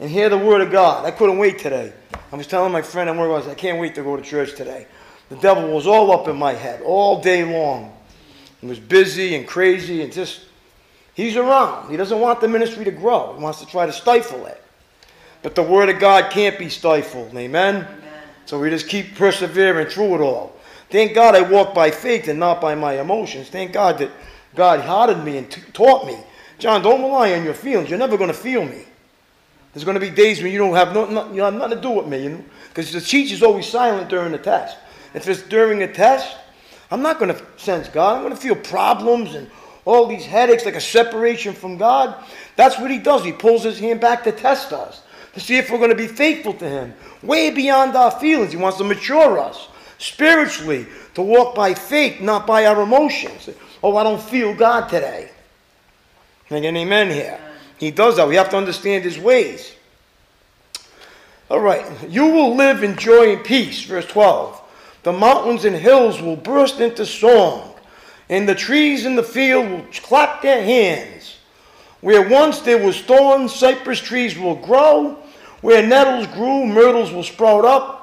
and 0.00 0.10
hear 0.10 0.28
the 0.28 0.38
Word 0.38 0.60
of 0.60 0.70
God. 0.70 1.04
I 1.04 1.10
couldn't 1.10 1.38
wait 1.38 1.58
today. 1.58 1.92
I 2.30 2.36
was 2.36 2.46
telling 2.46 2.72
my 2.72 2.82
friend, 2.82 3.08
and 3.08 3.18
where 3.18 3.28
was 3.28 3.48
I 3.48 3.54
can't 3.54 3.78
wait 3.78 3.94
to 3.94 4.02
go 4.02 4.16
to 4.16 4.22
church 4.22 4.54
today. 4.54 4.86
The 5.28 5.36
devil 5.36 5.70
was 5.70 5.86
all 5.86 6.12
up 6.12 6.28
in 6.28 6.36
my 6.36 6.52
head 6.52 6.82
all 6.82 7.20
day 7.20 7.44
long. 7.44 7.94
He 8.60 8.66
was 8.66 8.78
busy 8.78 9.34
and 9.34 9.46
crazy 9.46 10.02
and 10.02 10.12
just, 10.12 10.42
he's 11.14 11.36
around. 11.36 11.90
He 11.90 11.96
doesn't 11.96 12.18
want 12.18 12.40
the 12.40 12.48
ministry 12.48 12.84
to 12.84 12.90
grow, 12.90 13.34
he 13.36 13.42
wants 13.42 13.60
to 13.60 13.66
try 13.66 13.86
to 13.86 13.92
stifle 13.92 14.46
it. 14.46 14.62
But 15.42 15.54
the 15.54 15.62
Word 15.62 15.88
of 15.88 16.00
God 16.00 16.30
can't 16.30 16.58
be 16.58 16.68
stifled. 16.68 17.34
Amen? 17.36 17.76
Amen. 17.76 17.88
So 18.46 18.58
we 18.58 18.70
just 18.70 18.88
keep 18.88 19.14
persevering 19.14 19.86
through 19.88 20.16
it 20.16 20.20
all. 20.20 20.54
Thank 20.90 21.14
God 21.14 21.34
I 21.34 21.42
walk 21.42 21.74
by 21.74 21.90
faith 21.90 22.28
and 22.28 22.38
not 22.38 22.60
by 22.60 22.74
my 22.74 23.00
emotions. 23.00 23.48
Thank 23.48 23.72
God 23.72 23.98
that 23.98 24.10
God 24.54 24.80
hardened 24.80 25.24
me 25.24 25.36
and 25.36 25.50
t- 25.50 25.60
taught 25.72 26.06
me. 26.06 26.16
John, 26.58 26.82
don't 26.82 27.02
rely 27.02 27.34
on 27.34 27.44
your 27.44 27.54
feelings. 27.54 27.90
You're 27.90 27.98
never 27.98 28.16
going 28.16 28.28
to 28.28 28.34
feel 28.34 28.64
me. 28.64 28.84
There's 29.72 29.84
going 29.84 29.94
to 29.94 30.00
be 30.00 30.10
days 30.10 30.42
when 30.42 30.50
you 30.50 30.58
don't 30.58 30.74
have, 30.74 30.94
no, 30.94 31.04
no, 31.04 31.32
you 31.32 31.42
have 31.42 31.54
nothing 31.54 31.76
to 31.76 31.82
do 31.82 31.90
with 31.90 32.06
me, 32.06 32.24
you 32.24 32.30
know, 32.30 32.44
because 32.68 32.90
the 32.90 33.00
teacher's 33.00 33.42
always 33.42 33.66
silent 33.66 34.08
during 34.08 34.32
the 34.32 34.38
test. 34.38 34.78
If 35.14 35.28
it's 35.28 35.42
during 35.42 35.82
a 35.82 35.92
test, 35.92 36.36
I'm 36.90 37.02
not 37.02 37.18
going 37.18 37.34
to 37.34 37.46
sense 37.58 37.88
God. 37.88 38.16
I'm 38.16 38.22
going 38.22 38.34
to 38.34 38.40
feel 38.40 38.56
problems 38.56 39.34
and 39.34 39.50
all 39.84 40.06
these 40.06 40.24
headaches, 40.24 40.64
like 40.64 40.74
a 40.74 40.80
separation 40.80 41.54
from 41.54 41.76
God. 41.76 42.24
That's 42.56 42.78
what 42.78 42.90
He 42.90 42.98
does. 42.98 43.24
He 43.24 43.32
pulls 43.32 43.62
His 43.62 43.78
hand 43.78 44.00
back 44.00 44.24
to 44.24 44.32
test 44.32 44.72
us, 44.72 45.02
to 45.34 45.40
see 45.40 45.56
if 45.58 45.70
we're 45.70 45.78
going 45.78 45.90
to 45.90 45.96
be 45.96 46.08
faithful 46.08 46.54
to 46.54 46.68
Him, 46.68 46.94
way 47.22 47.50
beyond 47.50 47.94
our 47.94 48.10
feelings. 48.10 48.52
He 48.52 48.58
wants 48.58 48.78
to 48.78 48.84
mature 48.84 49.38
us 49.38 49.68
spiritually, 49.98 50.86
to 51.14 51.22
walk 51.22 51.54
by 51.54 51.74
faith, 51.74 52.20
not 52.20 52.46
by 52.46 52.66
our 52.66 52.82
emotions. 52.82 53.50
Oh, 53.82 53.96
I 53.96 54.04
don't 54.04 54.22
feel 54.22 54.54
God 54.54 54.88
today. 54.88 55.30
Can 56.46 56.64
I 56.64 56.66
an 56.66 56.76
amen 56.76 57.10
here? 57.10 57.38
He 57.76 57.90
does 57.90 58.16
that. 58.16 58.26
We 58.26 58.36
have 58.36 58.50
to 58.50 58.56
understand 58.56 59.04
his 59.04 59.18
ways. 59.18 59.74
All 61.50 61.60
right. 61.60 61.84
You 62.08 62.26
will 62.26 62.56
live 62.56 62.82
in 62.82 62.96
joy 62.96 63.34
and 63.34 63.44
peace. 63.44 63.84
Verse 63.84 64.06
12. 64.06 64.60
The 65.02 65.12
mountains 65.12 65.64
and 65.64 65.76
hills 65.76 66.20
will 66.20 66.36
burst 66.36 66.80
into 66.80 67.06
song, 67.06 67.74
and 68.28 68.48
the 68.48 68.54
trees 68.54 69.06
in 69.06 69.14
the 69.14 69.22
field 69.22 69.70
will 69.70 69.86
clap 70.02 70.42
their 70.42 70.62
hands. 70.62 71.36
Where 72.00 72.28
once 72.28 72.60
there 72.60 72.84
was 72.84 73.00
thorns, 73.00 73.54
cypress 73.54 74.00
trees 74.00 74.38
will 74.38 74.56
grow. 74.56 75.18
Where 75.60 75.86
nettles 75.86 76.26
grew, 76.28 76.66
myrtles 76.66 77.12
will 77.12 77.24
sprout 77.24 77.64
up. 77.64 77.97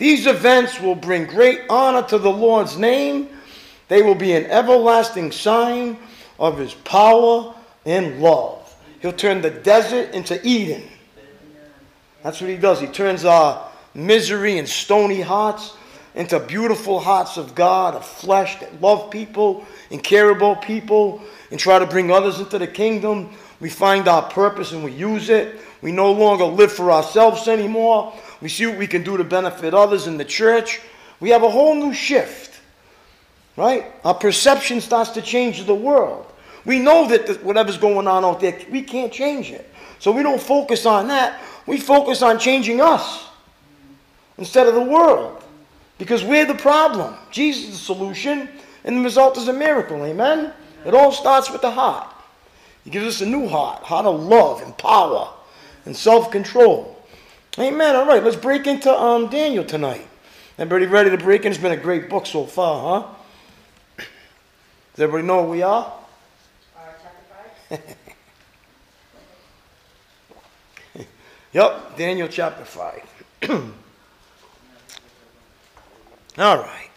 These 0.00 0.26
events 0.26 0.80
will 0.80 0.94
bring 0.94 1.26
great 1.26 1.60
honor 1.68 2.02
to 2.08 2.16
the 2.16 2.30
Lord's 2.30 2.78
name. 2.78 3.28
They 3.88 4.00
will 4.00 4.14
be 4.14 4.32
an 4.32 4.46
everlasting 4.46 5.30
sign 5.30 5.98
of 6.38 6.56
his 6.56 6.72
power 6.72 7.54
and 7.84 8.18
love. 8.18 8.74
He'll 9.02 9.12
turn 9.12 9.42
the 9.42 9.50
desert 9.50 10.14
into 10.14 10.40
Eden. 10.42 10.84
That's 12.22 12.40
what 12.40 12.48
he 12.48 12.56
does. 12.56 12.80
He 12.80 12.86
turns 12.86 13.26
our 13.26 13.68
misery 13.92 14.56
and 14.56 14.66
stony 14.66 15.20
hearts 15.20 15.76
into 16.14 16.40
beautiful 16.40 16.98
hearts 16.98 17.36
of 17.36 17.54
God, 17.54 17.94
of 17.94 18.06
flesh 18.06 18.58
that 18.60 18.80
love 18.80 19.10
people 19.10 19.66
and 19.90 20.02
care 20.02 20.30
about 20.30 20.62
people 20.62 21.20
and 21.50 21.60
try 21.60 21.78
to 21.78 21.84
bring 21.84 22.10
others 22.10 22.40
into 22.40 22.58
the 22.58 22.66
kingdom. 22.66 23.34
We 23.60 23.68
find 23.68 24.08
our 24.08 24.22
purpose 24.22 24.72
and 24.72 24.82
we 24.82 24.92
use 24.92 25.28
it. 25.28 25.60
We 25.82 25.92
no 25.92 26.10
longer 26.10 26.44
live 26.44 26.72
for 26.72 26.90
ourselves 26.90 27.48
anymore. 27.48 28.14
We 28.40 28.48
see 28.48 28.66
what 28.66 28.78
we 28.78 28.86
can 28.86 29.02
do 29.02 29.16
to 29.16 29.24
benefit 29.24 29.74
others 29.74 30.06
in 30.06 30.16
the 30.16 30.24
church. 30.24 30.80
We 31.20 31.30
have 31.30 31.42
a 31.42 31.50
whole 31.50 31.74
new 31.74 31.92
shift, 31.92 32.58
right? 33.56 33.86
Our 34.04 34.14
perception 34.14 34.80
starts 34.80 35.10
to 35.10 35.22
change 35.22 35.64
the 35.64 35.74
world. 35.74 36.26
We 36.64 36.78
know 36.78 37.08
that 37.08 37.42
whatever's 37.44 37.78
going 37.78 38.06
on 38.06 38.24
out 38.24 38.40
there, 38.40 38.58
we 38.70 38.82
can't 38.82 39.12
change 39.12 39.50
it. 39.50 39.70
So 39.98 40.12
we 40.12 40.22
don't 40.22 40.40
focus 40.40 40.86
on 40.86 41.08
that. 41.08 41.40
We 41.66 41.78
focus 41.78 42.22
on 42.22 42.38
changing 42.38 42.80
us 42.80 43.26
instead 44.38 44.66
of 44.66 44.74
the 44.74 44.82
world. 44.82 45.42
Because 45.98 46.24
we're 46.24 46.46
the 46.46 46.54
problem. 46.54 47.14
Jesus 47.30 47.64
is 47.64 47.70
the 47.72 47.84
solution, 47.84 48.48
and 48.84 48.96
the 48.96 49.02
result 49.02 49.36
is 49.36 49.48
a 49.48 49.52
miracle. 49.52 50.02
Amen? 50.04 50.52
It 50.86 50.94
all 50.94 51.12
starts 51.12 51.50
with 51.50 51.60
the 51.60 51.70
heart. 51.70 52.08
He 52.84 52.90
gives 52.90 53.06
us 53.06 53.20
a 53.20 53.26
new 53.26 53.46
heart, 53.46 53.82
heart 53.82 54.06
of 54.06 54.20
love 54.20 54.62
and 54.62 54.76
power 54.78 55.30
and 55.84 55.94
self 55.94 56.30
control. 56.30 56.96
Amen. 57.58 57.96
All 57.96 58.06
right, 58.06 58.22
let's 58.22 58.36
break 58.36 58.68
into 58.68 58.92
um, 58.92 59.28
Daniel 59.28 59.64
tonight. 59.64 60.06
Everybody 60.56 60.86
ready 60.86 61.10
to 61.10 61.18
break 61.18 61.44
in? 61.44 61.50
It's 61.50 61.60
been 61.60 61.72
a 61.72 61.76
great 61.76 62.08
book 62.08 62.26
so 62.26 62.46
far, 62.46 63.02
huh? 63.02 63.08
Does 64.94 65.02
everybody 65.02 65.26
know 65.26 65.42
where 65.42 65.50
we 65.50 65.62
are? 65.62 65.92
yep, 71.52 71.96
Daniel 71.96 72.28
chapter 72.28 72.64
5. 72.64 73.24
All 76.38 76.58
right. 76.58 76.90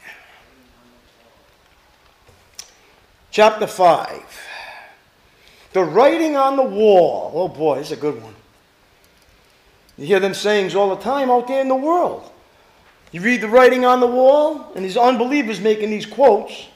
Chapter 3.32 3.66
5. 3.66 4.40
The 5.74 5.84
writing 5.84 6.36
on 6.36 6.56
the 6.56 6.64
wall. 6.64 7.32
Oh 7.34 7.48
boy, 7.48 7.80
it's 7.80 7.90
a 7.90 7.96
good 7.96 8.22
one. 8.22 8.36
You 9.98 10.06
hear 10.06 10.20
them 10.20 10.34
sayings 10.34 10.76
all 10.76 10.96
the 10.96 11.02
time 11.02 11.30
out 11.30 11.48
there 11.48 11.62
in 11.62 11.68
the 11.68 11.76
world. 11.76 12.30
You 13.12 13.22
read 13.22 13.42
the 13.42 13.48
writing 13.48 13.86
on 13.86 14.00
the 14.00 14.08
wall, 14.08 14.72
and 14.76 14.84
these 14.84 14.98
unbelievers 14.98 15.60
making 15.62 15.92
these 15.92 16.06
quotes, 16.06 16.68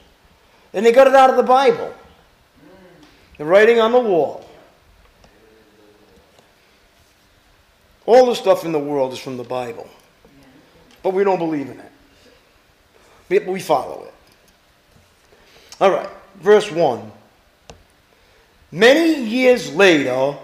and 0.72 0.86
they 0.86 0.92
got 0.92 1.08
it 1.08 1.14
out 1.14 1.30
of 1.30 1.36
the 1.36 1.42
Bible. 1.42 1.92
The 3.38 3.44
writing 3.44 3.80
on 3.80 3.92
the 3.92 4.00
wall. 4.00 4.48
All 8.06 8.26
the 8.26 8.34
stuff 8.34 8.64
in 8.64 8.72
the 8.72 8.78
world 8.78 9.12
is 9.12 9.18
from 9.18 9.36
the 9.36 9.44
Bible. 9.44 9.88
But 11.02 11.12
we 11.12 11.24
don't 11.24 11.38
believe 11.38 11.68
in 11.68 11.80
it. 13.30 13.46
We 13.46 13.60
follow 13.60 14.04
it. 14.04 14.14
All 15.80 15.90
right, 15.90 16.08
verse 16.36 16.70
1. 16.70 17.12
Many 18.72 19.24
years 19.24 19.72
later, 19.74 20.36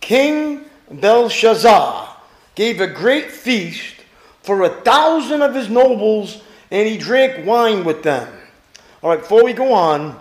King 0.00 0.64
Belshazzar 0.90 2.16
gave 2.54 2.80
a 2.80 2.86
great 2.86 3.30
feast 3.30 3.96
for 4.42 4.62
a 4.62 4.68
thousand 4.68 5.42
of 5.42 5.54
his 5.54 5.68
nobles, 5.68 6.42
and 6.70 6.86
he 6.86 6.98
drank 6.98 7.46
wine 7.46 7.84
with 7.84 8.02
them. 8.02 8.28
All 9.02 9.10
right, 9.10 9.20
before 9.20 9.44
we 9.44 9.52
go 9.52 9.72
on, 9.72 10.18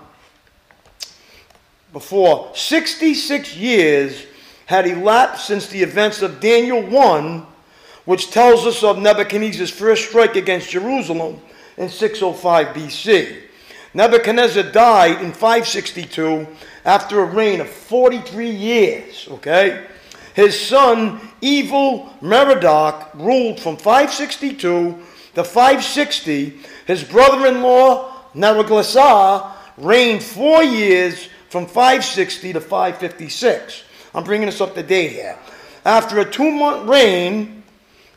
before 1.91 2.51
66 2.55 3.55
years 3.55 4.25
had 4.65 4.87
elapsed 4.87 5.45
since 5.45 5.67
the 5.67 5.81
events 5.81 6.21
of 6.21 6.39
Daniel 6.39 6.81
1, 6.81 7.45
which 8.05 8.31
tells 8.31 8.65
us 8.65 8.83
of 8.83 8.97
Nebuchadnezzar's 8.97 9.69
first 9.69 10.09
strike 10.09 10.35
against 10.35 10.71
Jerusalem 10.71 11.39
in 11.77 11.89
605 11.89 12.67
BC. 12.67 13.41
Nebuchadnezzar 13.93 14.63
died 14.63 15.21
in 15.21 15.31
562 15.31 16.47
after 16.85 17.19
a 17.21 17.25
reign 17.25 17.61
of 17.61 17.69
43 17.69 18.49
years, 18.49 19.27
okay? 19.29 19.85
His 20.33 20.59
son, 20.59 21.19
evil 21.41 22.13
Merodach, 22.21 23.13
ruled 23.13 23.59
from 23.59 23.77
562 23.77 24.97
to 25.35 25.43
560. 25.43 26.59
His 26.87 27.03
brother 27.03 27.45
in 27.47 27.61
law, 27.61 28.23
Neriglissar, 28.33 29.51
reigned 29.77 30.23
four 30.23 30.63
years 30.63 31.29
from 31.49 31.65
560 31.65 32.53
to 32.53 32.61
556. 32.61 33.83
I'm 34.15 34.23
bringing 34.23 34.47
this 34.47 34.61
up 34.61 34.73
to 34.75 34.83
date 34.83 35.11
here. 35.11 35.37
After 35.85 36.19
a 36.19 36.29
two 36.29 36.49
month 36.51 36.87
reign 36.87 37.63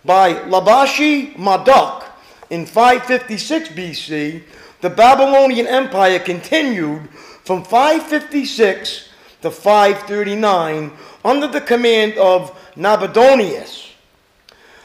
by 0.05 0.35
Labashi 0.35 1.37
Marduk 1.37 2.05
in 2.51 2.65
556 2.65 3.71
BC, 3.71 4.43
the 4.81 4.91
Babylonian 4.91 5.67
Empire 5.67 6.19
continued 6.19 7.09
from 7.45 7.65
556 7.65 9.09
to 9.43 9.51
539 9.51 10.93
under 11.27 11.49
the 11.49 11.61
command 11.61 12.17
of 12.17 12.57
Nabonidus. 12.77 13.91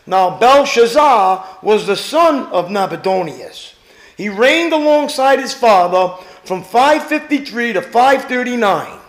Now, 0.07 0.39
Belshazzar 0.39 1.59
was 1.61 1.85
the 1.85 1.95
son 1.95 2.47
of 2.47 2.71
Nabonidus. 2.71 3.75
He 4.17 4.27
reigned 4.27 4.73
alongside 4.73 5.39
his 5.39 5.53
father 5.53 6.15
from 6.43 6.63
553 6.63 7.73
to 7.73 7.81
539. 7.83 8.99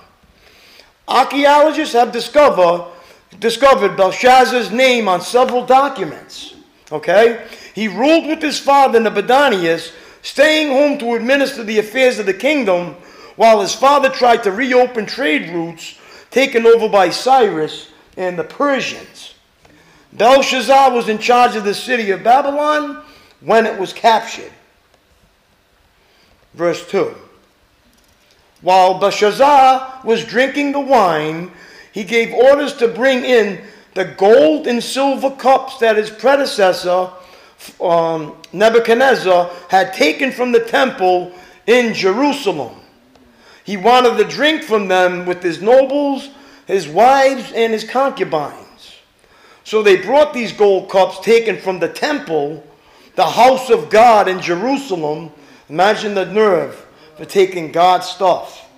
Archaeologists 1.09 1.95
have 1.95 2.13
discovered, 2.13 2.87
discovered 3.41 3.97
Belshazzar's 3.97 4.71
name 4.71 5.09
on 5.09 5.23
several 5.23 5.65
documents. 5.65 6.55
Okay? 6.93 7.47
He 7.75 7.89
ruled 7.89 8.27
with 8.27 8.43
his 8.43 8.61
father 8.61 9.01
Nabonidus, 9.01 9.93
staying 10.21 10.69
home 10.69 10.99
to 10.99 11.15
administer 11.15 11.65
the 11.65 11.79
affairs 11.79 12.19
of 12.19 12.27
the 12.27 12.35
kingdom, 12.35 12.95
while 13.37 13.63
his 13.63 13.75
father 13.75 14.11
tried 14.11 14.43
to 14.43 14.53
reopen 14.53 15.07
trade 15.07 15.49
routes 15.49 15.97
taken 16.33 16.67
over 16.67 16.89
by 16.89 17.11
Cyrus 17.11 17.91
and 18.17 18.37
the 18.39 18.45
Persians. 18.45 19.35
Belshazzar 20.13 20.93
was 20.93 21.09
in 21.09 21.19
charge 21.19 21.55
of 21.57 21.65
the 21.65 21.75
city 21.75 22.11
of 22.11 22.25
Babylon 22.25 23.03
when 23.41 23.67
it 23.67 23.79
was 23.79 23.93
captured. 23.93 24.53
Verse 26.55 26.87
2. 26.89 27.15
While 28.61 28.99
Belshazzar 28.99 30.03
was 30.05 30.25
drinking 30.25 30.73
the 30.73 30.81
wine, 30.81 31.51
he 31.93 32.05
gave 32.05 32.33
orders 32.33 32.75
to 32.75 32.89
bring 32.89 33.25
in 33.25 33.63
the 33.95 34.05
gold 34.05 34.67
and 34.67 34.83
silver 34.83 35.31
cups 35.31 35.79
that 35.79 35.97
his 35.97 36.11
predecessor, 36.11 37.11
um, 37.81 38.37
Nebuchadnezzar, 38.53 39.51
had 39.69 39.93
taken 39.93 40.33
from 40.33 40.53
the 40.53 40.61
temple 40.61 41.33
in 41.67 41.93
Jerusalem. 41.93 42.82
He 43.65 43.77
wanted 43.77 44.17
to 44.17 44.25
drink 44.25 44.63
from 44.63 44.89
them 44.89 45.27
with 45.27 45.43
his 45.43 45.63
nobles, 45.63 46.31
his 46.67 46.89
wives, 46.89 47.53
and 47.53 47.73
his 47.73 47.85
concubines. 47.85 48.97
So 49.65 49.83
they 49.83 49.97
brought 49.97 50.35
these 50.35 50.53
gold 50.53 50.91
cups 50.91 51.21
taken 51.21 51.59
from 51.59 51.79
the 51.79 51.89
temple, 51.89 52.65
the 53.15 53.27
house 53.27 53.71
of 53.71 53.91
God 53.91 54.29
in 54.29 54.41
Jerusalem. 54.41 55.31
Imagine 55.69 56.15
the 56.15 56.27
nerve 56.27 56.75
for 57.17 57.25
taking 57.25 57.71
God's 57.71 58.07
stuff. 58.09 58.69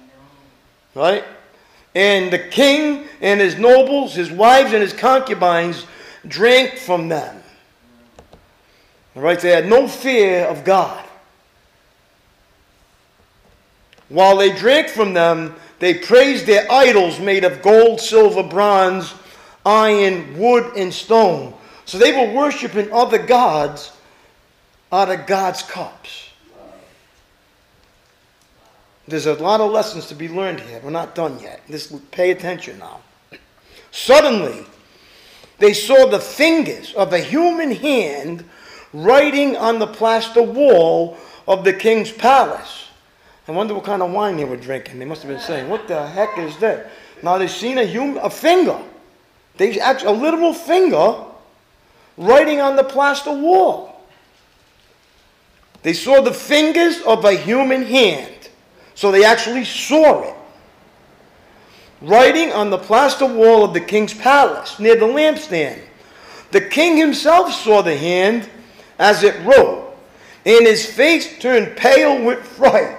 Right? 0.94 1.24
And 1.94 2.32
the 2.32 2.38
king 2.38 3.06
and 3.20 3.40
his 3.40 3.56
nobles, 3.56 4.14
his 4.14 4.30
wives, 4.30 4.72
and 4.72 4.82
his 4.82 4.92
concubines 4.92 5.86
drank 6.26 6.76
from 6.76 7.08
them. 7.08 7.42
Right? 9.14 9.38
They 9.38 9.50
had 9.50 9.68
no 9.68 9.88
fear 9.88 10.44
of 10.44 10.64
God. 10.64 11.04
While 14.08 14.36
they 14.36 14.54
drank 14.54 14.88
from 14.88 15.14
them, 15.14 15.54
they 15.78 15.94
praised 15.94 16.46
their 16.46 16.70
idols 16.70 17.18
made 17.18 17.44
of 17.44 17.62
gold, 17.62 18.00
silver, 18.00 18.42
bronze, 18.42 19.14
iron, 19.64 20.38
wood, 20.38 20.76
and 20.76 20.92
stone. 20.92 21.54
So 21.84 21.98
they 21.98 22.12
were 22.12 22.32
worshiping 22.34 22.92
other 22.92 23.18
gods 23.18 23.92
out 24.92 25.10
of 25.10 25.26
God's 25.26 25.62
cups. 25.62 26.30
There's 29.06 29.26
a 29.26 29.34
lot 29.34 29.60
of 29.60 29.70
lessons 29.70 30.06
to 30.06 30.14
be 30.14 30.28
learned 30.28 30.60
here. 30.60 30.80
We're 30.82 30.90
not 30.90 31.14
done 31.14 31.38
yet. 31.40 31.60
Just 31.68 32.10
pay 32.10 32.30
attention 32.30 32.78
now. 32.78 33.00
Suddenly, 33.90 34.64
they 35.58 35.74
saw 35.74 36.06
the 36.06 36.20
fingers 36.20 36.94
of 36.94 37.12
a 37.12 37.18
human 37.18 37.70
hand 37.70 38.44
writing 38.92 39.56
on 39.56 39.78
the 39.78 39.86
plaster 39.86 40.42
wall 40.42 41.18
of 41.46 41.64
the 41.64 41.72
king's 41.72 42.10
palace. 42.10 42.83
I 43.46 43.52
wonder 43.52 43.74
what 43.74 43.84
kind 43.84 44.02
of 44.02 44.10
wine 44.10 44.36
they 44.36 44.44
were 44.44 44.56
drinking. 44.56 44.98
They 44.98 45.04
must 45.04 45.22
have 45.22 45.30
been 45.30 45.40
saying, 45.40 45.68
"What 45.68 45.86
the 45.86 46.06
heck 46.06 46.38
is 46.38 46.56
that?" 46.58 46.90
Now 47.22 47.38
they've 47.38 47.50
seen 47.50 47.78
a 47.78 47.84
human, 47.84 48.18
a 48.18 48.30
finger. 48.30 48.78
They 49.56 49.78
actually 49.78 50.08
a 50.08 50.12
literal 50.12 50.54
finger 50.54 51.16
writing 52.16 52.60
on 52.60 52.76
the 52.76 52.84
plaster 52.84 53.32
wall. 53.32 54.00
They 55.82 55.92
saw 55.92 56.22
the 56.22 56.32
fingers 56.32 57.00
of 57.02 57.24
a 57.24 57.32
human 57.32 57.84
hand. 57.84 58.48
So 58.94 59.10
they 59.10 59.24
actually 59.24 59.64
saw 59.64 60.22
it. 60.22 60.34
Writing 62.00 62.52
on 62.52 62.70
the 62.70 62.78
plaster 62.78 63.26
wall 63.26 63.64
of 63.64 63.74
the 63.74 63.80
king's 63.80 64.14
palace 64.14 64.78
near 64.78 64.96
the 64.96 65.06
lampstand. 65.06 65.80
The 66.52 66.60
king 66.60 66.96
himself 66.96 67.52
saw 67.52 67.82
the 67.82 67.96
hand 67.96 68.48
as 68.98 69.22
it 69.24 69.34
wrote, 69.44 69.96
and 70.46 70.66
his 70.66 70.86
face 70.86 71.38
turned 71.38 71.76
pale 71.76 72.22
with 72.24 72.40
fright. 72.40 72.96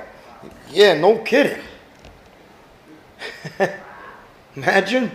Yeah, 0.71 0.93
no 0.99 1.19
kidding. 1.19 1.61
Imagine. 4.55 5.11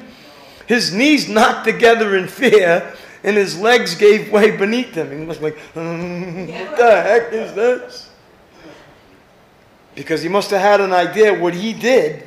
His 0.67 0.95
knees 0.95 1.29
knocked 1.29 1.65
together 1.65 2.17
in 2.17 2.29
fear, 2.29 2.95
and 3.25 3.37
his 3.37 3.59
legs 3.59 3.95
gave 3.95 4.31
way 4.31 4.57
beneath 4.57 4.95
him. 4.95 5.19
He 5.19 5.27
was 5.27 5.41
like, 5.41 5.57
mm, 5.75 6.49
what 6.49 6.77
the 6.77 7.03
heck 7.03 7.33
is 7.33 7.55
this? 7.55 8.11
Because 9.95 10.23
he 10.23 10.29
must 10.29 10.51
have 10.51 10.61
had 10.61 10.81
an 10.81 10.93
idea 10.93 11.39
what 11.39 11.55
he 11.55 11.73
did, 11.73 12.27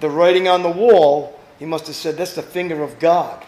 the 0.00 0.08
writing 0.08 0.48
on 0.48 0.62
the 0.62 0.70
wall, 0.70 1.38
he 1.58 1.64
must 1.64 1.86
have 1.86 1.96
said, 1.96 2.16
that's 2.16 2.34
the 2.34 2.42
finger 2.42 2.82
of 2.82 2.98
God. 2.98 3.44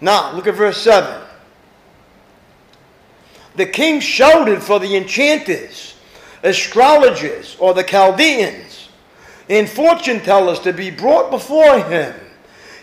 Now, 0.00 0.34
look 0.34 0.46
at 0.46 0.54
verse 0.54 0.80
7. 0.82 1.25
The 3.56 3.66
king 3.66 4.00
shouted 4.00 4.62
for 4.62 4.78
the 4.78 4.96
enchanters, 4.96 5.94
astrologers, 6.42 7.56
or 7.58 7.74
the 7.74 7.82
Chaldeans, 7.82 8.88
and 9.48 9.68
fortune 9.68 10.20
tellers 10.20 10.60
to 10.60 10.72
be 10.72 10.90
brought 10.90 11.30
before 11.30 11.80
him. 11.80 12.14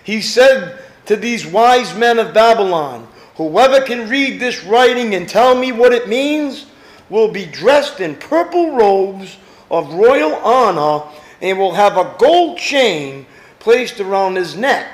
He 0.04 0.22
said 0.22 0.80
to 1.06 1.16
these 1.16 1.46
wise 1.46 1.96
men 1.96 2.20
of 2.20 2.34
Babylon, 2.34 3.08
Whoever 3.36 3.82
can 3.82 4.10
read 4.10 4.40
this 4.40 4.64
writing 4.64 5.16
and 5.16 5.28
tell 5.28 5.56
me 5.56 5.72
what 5.72 5.94
it 5.94 6.08
means 6.08 6.68
will 7.10 7.30
be 7.32 7.46
dressed 7.46 8.00
in 8.00 8.16
purple 8.16 8.76
robes 8.76 9.38
of 9.72 9.94
royal 9.94 10.36
honor 10.36 11.06
and 11.42 11.58
will 11.58 11.74
have 11.74 11.98
a 11.98 12.16
gold 12.20 12.58
chain 12.58 13.26
placed 13.60 14.00
around 14.00 14.36
his 14.36 14.56
neck. 14.56 14.88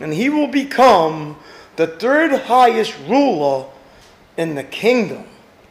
And 0.00 0.12
he 0.12 0.28
will 0.28 0.48
become 0.48 1.36
the 1.76 1.86
third 1.86 2.32
highest 2.32 2.94
ruler 3.06 3.66
in 4.36 4.54
the 4.54 4.64
kingdom. 4.64 5.24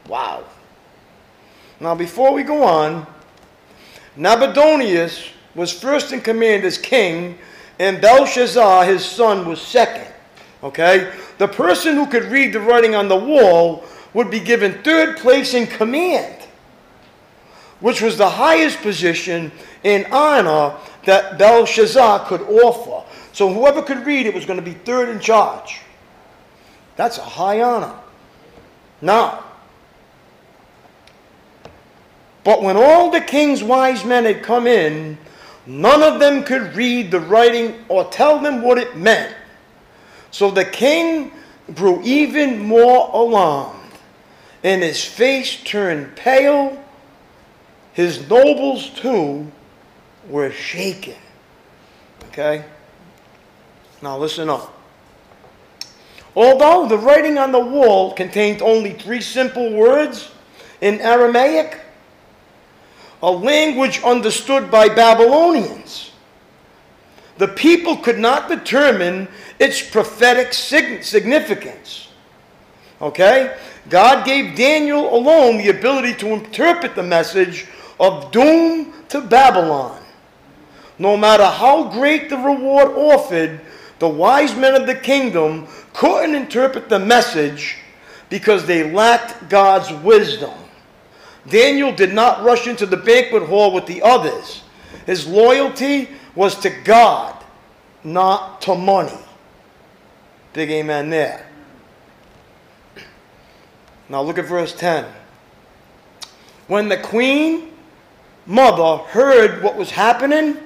Wow. 0.08 0.44
Now, 1.80 1.96
before 1.96 2.34
we 2.34 2.44
go 2.44 2.64
on, 2.64 3.08
Nabonidus 4.16 5.30
was 5.56 5.72
first 5.72 6.14
in 6.14 6.22
command 6.22 6.64
as 6.64 6.78
king, 6.78 7.38
and 7.80 8.00
Belshazzar, 8.00 8.86
his 8.86 9.04
son, 9.04 9.48
was 9.48 9.62
second. 9.62 10.08
Okay? 10.64 11.12
The 11.38 11.48
person 11.48 11.96
who 11.96 12.06
could 12.06 12.26
read 12.26 12.54
the 12.54 12.60
writing 12.60 12.94
on 12.94 13.08
the 13.08 13.16
wall 13.16 13.84
would 14.14 14.30
be 14.30 14.40
given 14.40 14.84
third 14.84 15.18
place 15.18 15.54
in 15.54 15.66
command, 15.66 16.44
which 17.80 18.02
was 18.02 18.18
the 18.18 18.30
highest 18.30 18.82
position 18.82 19.52
in 19.84 20.06
honor 20.12 20.76
that 21.06 21.40
Belshazzar 21.40 22.28
could 22.28 22.42
offer. 22.42 23.08
So 23.34 23.52
whoever 23.52 23.82
could 23.82 24.06
read 24.06 24.26
it 24.26 24.34
was 24.34 24.46
going 24.46 24.60
to 24.60 24.66
be 24.66 24.74
third 24.74 25.10
in 25.10 25.20
charge. 25.20 25.80
That's 26.96 27.18
a 27.18 27.24
high 27.24 27.62
honor. 27.62 27.96
Now, 29.02 29.44
but 32.44 32.62
when 32.62 32.78
all 32.78 33.12
the 33.12 33.22
king's 33.22 33.64
wise 33.64 34.04
men 34.04 34.26
had 34.26 34.44
come 34.44 34.68
in, 34.68 35.18
none 35.66 36.02
of 36.02 36.20
them 36.20 36.44
could 36.44 36.76
read 36.76 37.12
the 37.12 37.20
writing 37.20 37.84
or 37.88 38.06
tell 38.06 38.40
them 38.40 38.62
what 38.62 38.78
it 38.78 38.96
meant. 38.96 39.36
So 40.32 40.50
the 40.50 40.66
king 40.66 41.32
grew 41.74 42.02
even 42.04 42.60
more 42.60 43.10
alarmed, 43.14 43.92
and 44.64 44.82
his 44.82 45.04
face 45.04 45.64
turned 45.64 46.16
pale 46.16 46.82
His 47.94 48.30
nobles, 48.30 48.90
too, 48.92 49.52
were 50.30 50.52
shaken. 50.52 51.16
Okay? 52.30 52.64
Now 54.02 54.18
listen 54.18 54.50
up. 54.50 54.81
Although 56.36 56.88
the 56.88 56.98
writing 56.98 57.38
on 57.38 57.52
the 57.52 57.60
wall 57.60 58.14
contained 58.14 58.62
only 58.62 58.94
three 58.94 59.22
simple 59.22 59.74
words 59.74 60.32
in 60.80 61.00
Aramaic, 61.02 61.80
a 63.22 63.32
language 63.32 64.02
understood 64.04 64.72
by 64.72 64.88
Babylonians, 64.88 66.12
the 67.38 67.48
people 67.48 67.98
could 67.98 68.20
not 68.20 68.48
determine 68.48 69.28
its 69.60 69.82
prophetic 69.82 70.54
significance. 70.54 72.08
Okay? 73.02 73.58
God 73.90 74.26
gave 74.26 74.56
Daniel 74.56 75.14
alone 75.14 75.58
the 75.58 75.70
ability 75.70 76.14
to 76.16 76.28
interpret 76.28 76.96
the 76.96 77.04
message 77.04 77.66
of 78.00 78.32
doom 78.32 78.94
to 79.10 79.22
Babylon. 79.22 80.00
No 80.98 81.18
matter 81.18 81.46
how 81.46 81.86
great 81.86 82.30
the 82.30 82.38
reward 82.38 82.90
offered, 82.90 83.60
the 84.02 84.10
wise 84.10 84.56
men 84.56 84.74
of 84.74 84.88
the 84.88 84.96
kingdom 84.96 85.68
couldn't 85.94 86.34
interpret 86.34 86.90
the 86.90 86.98
message 86.98 87.78
because 88.30 88.66
they 88.66 88.92
lacked 88.92 89.48
God's 89.48 89.94
wisdom. 90.02 90.58
Daniel 91.48 91.92
did 91.92 92.12
not 92.12 92.44
rush 92.44 92.66
into 92.66 92.88
the 92.88 92.98
banquet 92.98 93.44
hall 93.44 93.72
with 93.72 93.86
the 93.86 94.02
others. 94.02 94.64
His 95.06 95.28
loyalty 95.28 96.10
was 96.34 96.56
to 96.62 96.72
God, 96.84 97.44
not 98.04 98.60
to 98.64 98.74
money. 98.74 99.20
Big 100.54 100.72
amen 100.72 101.12
there. 101.12 101.46
Now 104.10 104.24
look 104.24 104.40
at 104.40 104.46
verse 104.46 104.74
10. 104.74 105.06
When 106.68 106.90
the 106.90 106.98
queen 106.98 107.72
mother 108.48 109.04
heard 109.04 109.62
what 109.62 109.76
was 109.76 109.92
happening, 109.92 110.58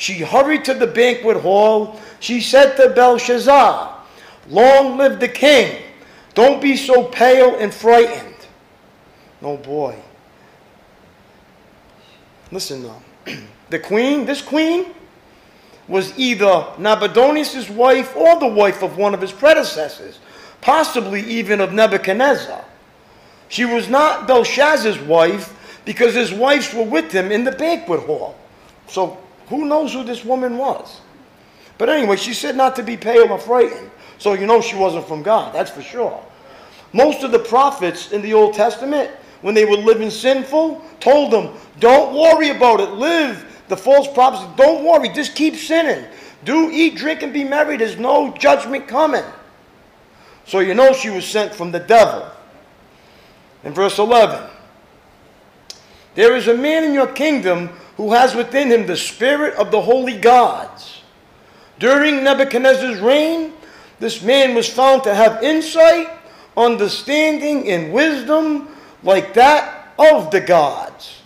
she 0.00 0.14
hurried 0.20 0.64
to 0.64 0.72
the 0.72 0.86
banquet 0.86 1.36
hall. 1.36 2.00
She 2.20 2.40
said 2.40 2.74
to 2.76 2.88
Belshazzar, 2.88 4.02
Long 4.48 4.96
live 4.96 5.20
the 5.20 5.28
king. 5.28 5.82
Don't 6.32 6.62
be 6.62 6.74
so 6.74 7.04
pale 7.04 7.56
and 7.56 7.72
frightened. 7.72 8.34
No 9.42 9.58
boy. 9.58 9.94
Listen 12.50 12.84
now. 12.84 13.02
the 13.68 13.78
queen, 13.78 14.24
this 14.24 14.40
queen, 14.40 14.86
was 15.86 16.18
either 16.18 16.64
Nabonidus' 16.78 17.68
wife 17.68 18.16
or 18.16 18.40
the 18.40 18.46
wife 18.46 18.82
of 18.82 18.96
one 18.96 19.12
of 19.12 19.20
his 19.20 19.32
predecessors, 19.32 20.18
possibly 20.62 21.20
even 21.24 21.60
of 21.60 21.74
Nebuchadnezzar. 21.74 22.64
She 23.50 23.66
was 23.66 23.90
not 23.90 24.26
Belshazzar's 24.26 24.98
wife 24.98 25.82
because 25.84 26.14
his 26.14 26.32
wives 26.32 26.72
were 26.72 26.84
with 26.84 27.12
him 27.12 27.30
in 27.30 27.44
the 27.44 27.52
banquet 27.52 28.00
hall. 28.00 28.34
So 28.88 29.18
who 29.50 29.66
knows 29.66 29.92
who 29.92 30.02
this 30.02 30.24
woman 30.24 30.56
was? 30.56 31.00
But 31.76 31.90
anyway, 31.90 32.16
she 32.16 32.32
said 32.32 32.56
not 32.56 32.76
to 32.76 32.82
be 32.82 32.96
pale 32.96 33.30
or 33.30 33.38
frightened. 33.38 33.90
So 34.18 34.34
you 34.34 34.46
know 34.46 34.60
she 34.60 34.76
wasn't 34.76 35.06
from 35.06 35.22
God, 35.22 35.54
that's 35.54 35.70
for 35.70 35.82
sure. 35.82 36.24
Most 36.92 37.22
of 37.22 37.32
the 37.32 37.38
prophets 37.38 38.12
in 38.12 38.22
the 38.22 38.32
Old 38.32 38.54
Testament, 38.54 39.10
when 39.42 39.54
they 39.54 39.64
were 39.64 39.76
living 39.76 40.10
sinful, 40.10 40.84
told 41.00 41.32
them, 41.32 41.54
don't 41.78 42.14
worry 42.14 42.50
about 42.50 42.80
it. 42.80 42.90
Live. 42.90 43.46
The 43.68 43.76
false 43.76 44.08
prophets, 44.08 44.44
don't 44.56 44.84
worry. 44.84 45.08
Just 45.08 45.34
keep 45.34 45.54
sinning. 45.56 46.04
Do 46.44 46.70
eat, 46.70 46.96
drink, 46.96 47.22
and 47.22 47.32
be 47.32 47.44
merry. 47.44 47.76
There's 47.76 47.98
no 47.98 48.32
judgment 48.36 48.88
coming. 48.88 49.24
So 50.44 50.58
you 50.58 50.74
know 50.74 50.92
she 50.92 51.10
was 51.10 51.24
sent 51.24 51.54
from 51.54 51.70
the 51.70 51.78
devil. 51.78 52.28
In 53.62 53.72
verse 53.72 53.98
11, 53.98 54.50
there 56.14 56.34
is 56.34 56.48
a 56.48 56.54
man 56.54 56.84
in 56.84 56.94
your 56.94 57.06
kingdom 57.06 57.70
who 58.00 58.14
has 58.14 58.34
within 58.34 58.70
him 58.70 58.86
the 58.86 58.96
spirit 58.96 59.52
of 59.56 59.70
the 59.70 59.78
holy 59.78 60.16
gods. 60.16 61.02
During 61.78 62.24
Nebuchadnezzar's 62.24 62.98
reign, 62.98 63.52
this 63.98 64.22
man 64.22 64.54
was 64.54 64.66
found 64.66 65.02
to 65.02 65.14
have 65.14 65.42
insight, 65.42 66.08
understanding, 66.56 67.70
and 67.70 67.92
wisdom 67.92 68.68
like 69.02 69.34
that 69.34 69.92
of 69.98 70.30
the 70.30 70.40
gods. 70.40 71.20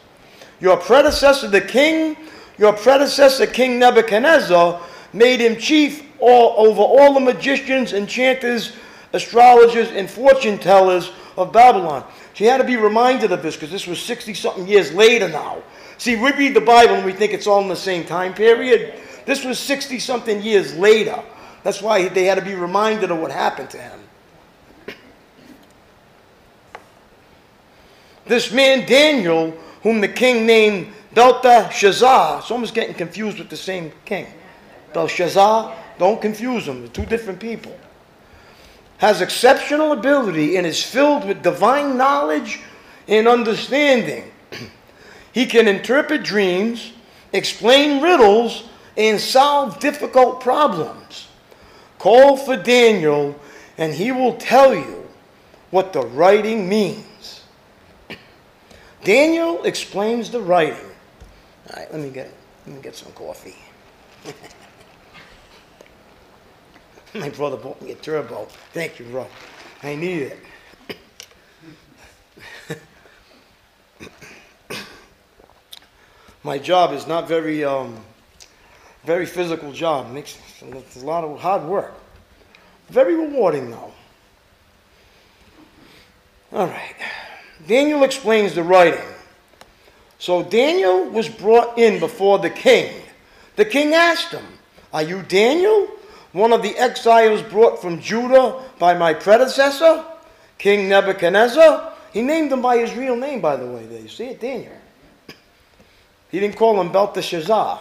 Your 0.58 0.76
predecessor, 0.76 1.46
the 1.46 1.60
king, 1.60 2.16
your 2.58 2.72
predecessor, 2.72 3.46
King 3.46 3.78
Nebuchadnezzar, 3.78 4.82
made 5.12 5.40
him 5.40 5.56
chief 5.56 6.04
all, 6.18 6.66
over 6.66 6.82
all 6.82 7.14
the 7.14 7.20
magicians, 7.20 7.92
enchanters, 7.92 8.72
astrologers, 9.12 9.92
and 9.92 10.10
fortune 10.10 10.58
tellers 10.58 11.12
of 11.37 11.52
Babylon. 11.52 12.04
She 12.32 12.46
had 12.46 12.58
to 12.58 12.64
be 12.64 12.76
reminded 12.76 13.30
of 13.30 13.44
this 13.44 13.54
because 13.54 13.70
this 13.70 13.87
was 13.87 14.02
60 14.02 14.34
something 14.34 14.66
years 14.66 14.92
later 14.92 15.28
now. 15.28 15.62
See, 15.98 16.16
we 16.16 16.33
read 16.33 16.54
the 16.54 16.61
Bible 16.61 16.94
and 16.94 17.04
we 17.04 17.12
think 17.12 17.33
it's 17.33 17.46
all 17.46 17.61
in 17.61 17.68
the 17.68 17.76
same 17.76 18.04
time 18.04 18.35
period. 18.35 18.94
This 19.26 19.44
was 19.44 19.59
60 19.59 19.98
something 19.98 20.42
years 20.42 20.76
later. 20.76 21.22
That's 21.62 21.80
why 21.80 22.09
they 22.09 22.24
had 22.24 22.37
to 22.37 22.44
be 22.44 22.54
reminded 22.54 23.11
of 23.11 23.18
what 23.18 23.30
happened 23.30 23.70
to 23.70 23.78
him. 23.78 24.00
This 28.26 28.52
man 28.52 28.87
Daniel, 28.87 29.50
whom 29.83 30.00
the 30.00 30.09
king 30.09 30.46
named 30.46 30.92
Belteshazzar, 31.12 32.42
almost 32.50 32.74
getting 32.74 32.94
confused 32.94 33.38
with 33.38 33.48
the 33.48 33.57
same 33.57 33.92
king. 34.04 34.26
Belshazzar, 34.92 35.76
don't 35.98 36.20
confuse 36.20 36.66
them, 36.66 36.80
they're 36.80 36.88
two 36.88 37.07
different 37.07 37.38
people. 37.38 37.76
Has 38.98 39.20
exceptional 39.20 39.92
ability 39.92 40.57
and 40.57 40.66
is 40.66 40.83
filled 40.83 41.26
with 41.26 41.42
divine 41.42 41.96
knowledge 41.96 42.61
and 43.09 43.28
understanding. 43.28 44.30
He 45.34 45.46
can 45.46 45.66
interpret 45.66 46.22
dreams, 46.22 46.92
explain 47.32 48.00
riddles, 48.00 48.68
and 48.96 49.20
solve 49.20 49.80
difficult 49.80 50.40
problems. 50.40 51.26
Call 51.98 52.36
for 52.36 52.56
Daniel, 52.56 53.34
and 53.76 53.92
he 53.92 54.12
will 54.12 54.36
tell 54.36 54.72
you 54.72 55.08
what 55.72 55.92
the 55.92 56.02
writing 56.02 56.68
means. 56.68 57.42
Daniel 59.02 59.64
explains 59.64 60.30
the 60.30 60.40
writing. 60.40 60.78
All 61.68 61.80
right, 61.82 61.90
let 61.92 62.00
me 62.00 62.10
get 62.10 62.32
let 62.64 62.76
me 62.76 62.80
get 62.80 62.94
some 62.94 63.10
coffee. 63.12 63.56
My 67.14 67.28
brother 67.30 67.56
bought 67.56 67.82
me 67.82 67.90
a 67.90 67.96
turbo. 67.96 68.44
Thank 68.72 69.00
you, 69.00 69.06
bro. 69.06 69.26
I 69.82 69.96
need 69.96 70.22
it. 70.22 70.38
My 76.44 76.59
job 76.59 76.92
is 76.92 77.07
not 77.07 77.26
very 77.26 77.64
um, 77.64 77.96
very 79.04 79.24
physical 79.24 79.72
job. 79.72 80.12
Makes 80.12 80.38
it's 80.62 81.02
a 81.02 81.07
lot 81.07 81.24
of 81.24 81.40
hard 81.40 81.64
work. 81.64 81.94
Very 82.88 83.14
rewarding 83.14 83.70
though. 83.70 83.92
All 86.52 86.66
right. 86.66 86.94
Daniel 87.66 88.04
explains 88.04 88.54
the 88.54 88.62
writing. 88.62 89.00
So 90.18 90.42
Daniel 90.42 91.09
was 91.11 91.28
brought 91.28 91.78
in 91.78 91.98
before 91.98 92.38
the 92.38 92.50
king. 92.50 93.02
The 93.57 93.64
king 93.64 93.94
asked 93.94 94.30
him, 94.30 94.44
Are 94.92 95.02
you 95.02 95.22
Daniel, 95.22 95.88
one 96.33 96.52
of 96.52 96.62
the 96.62 96.76
exiles 96.76 97.42
brought 97.42 97.80
from 97.80 98.00
Judah 98.00 98.62
by 98.78 98.94
my 98.94 99.14
predecessor, 99.14 100.04
King 100.59 100.88
Nebuchadnezzar? 100.88 101.92
He 102.12 102.22
named 102.22 102.52
him 102.52 102.62
by 102.62 102.78
his 102.78 102.94
real 102.94 103.16
name, 103.16 103.40
by 103.40 103.57
the 103.57 103.66
way. 103.66 103.87
There, 103.87 104.00
you 104.00 104.09
see 104.09 104.26
it, 104.26 104.40
Daniel. 104.40 104.72
He 106.34 106.40
didn't 106.40 106.56
call 106.56 106.80
him 106.80 106.90
Belteshazzar. 106.90 107.80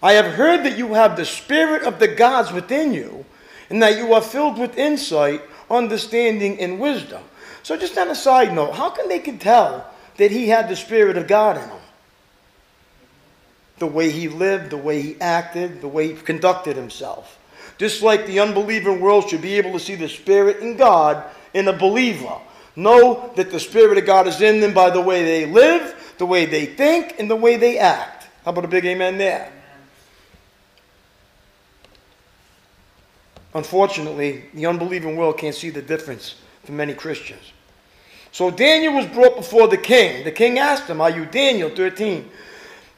I 0.00 0.12
have 0.12 0.32
heard 0.34 0.64
that 0.64 0.78
you 0.78 0.94
have 0.94 1.16
the 1.16 1.24
spirit 1.24 1.82
of 1.82 1.98
the 1.98 2.06
gods 2.06 2.52
within 2.52 2.94
you, 2.94 3.24
and 3.68 3.82
that 3.82 3.96
you 3.96 4.14
are 4.14 4.22
filled 4.22 4.60
with 4.60 4.78
insight, 4.78 5.42
understanding, 5.68 6.60
and 6.60 6.78
wisdom. 6.78 7.24
So, 7.64 7.76
just 7.76 7.98
on 7.98 8.12
a 8.12 8.14
side 8.14 8.54
note, 8.54 8.76
how 8.76 8.90
can 8.90 9.08
they 9.08 9.18
can 9.18 9.40
tell 9.40 9.92
that 10.18 10.30
he 10.30 10.48
had 10.48 10.68
the 10.68 10.76
spirit 10.76 11.16
of 11.16 11.26
God 11.26 11.56
in 11.56 11.68
him? 11.68 11.80
The 13.80 13.86
way 13.88 14.12
he 14.12 14.28
lived, 14.28 14.70
the 14.70 14.76
way 14.76 15.02
he 15.02 15.20
acted, 15.20 15.80
the 15.80 15.88
way 15.88 16.14
he 16.14 16.14
conducted 16.14 16.76
himself. 16.76 17.40
Just 17.76 18.04
like 18.04 18.24
the 18.24 18.38
unbelieving 18.38 19.00
world 19.00 19.28
should 19.28 19.42
be 19.42 19.54
able 19.54 19.72
to 19.72 19.80
see 19.80 19.96
the 19.96 20.08
spirit 20.08 20.58
in 20.58 20.76
God 20.76 21.24
in 21.54 21.66
a 21.66 21.72
believer. 21.72 22.38
Know 22.78 23.32
that 23.34 23.50
the 23.50 23.58
spirit 23.58 23.98
of 23.98 24.06
God 24.06 24.28
is 24.28 24.40
in 24.40 24.60
them 24.60 24.72
by 24.72 24.88
the 24.90 25.00
way 25.00 25.24
they 25.24 25.46
live, 25.46 26.14
the 26.16 26.26
way 26.26 26.46
they 26.46 26.64
think, 26.64 27.16
and 27.18 27.28
the 27.28 27.34
way 27.34 27.56
they 27.56 27.76
act. 27.76 28.28
How 28.44 28.52
about 28.52 28.66
a 28.66 28.68
big 28.68 28.84
amen 28.84 29.18
there? 29.18 29.52
Unfortunately, 33.52 34.44
the 34.54 34.66
unbelieving 34.66 35.16
world 35.16 35.38
can't 35.38 35.56
see 35.56 35.70
the 35.70 35.82
difference 35.82 36.36
for 36.62 36.70
many 36.70 36.94
Christians. 36.94 37.52
So 38.30 38.48
Daniel 38.48 38.94
was 38.94 39.06
brought 39.06 39.34
before 39.34 39.66
the 39.66 39.76
king. 39.76 40.22
The 40.22 40.30
king 40.30 40.60
asked 40.60 40.88
him, 40.88 41.00
Are 41.00 41.10
you 41.10 41.26
Daniel? 41.26 41.70
13. 41.70 42.30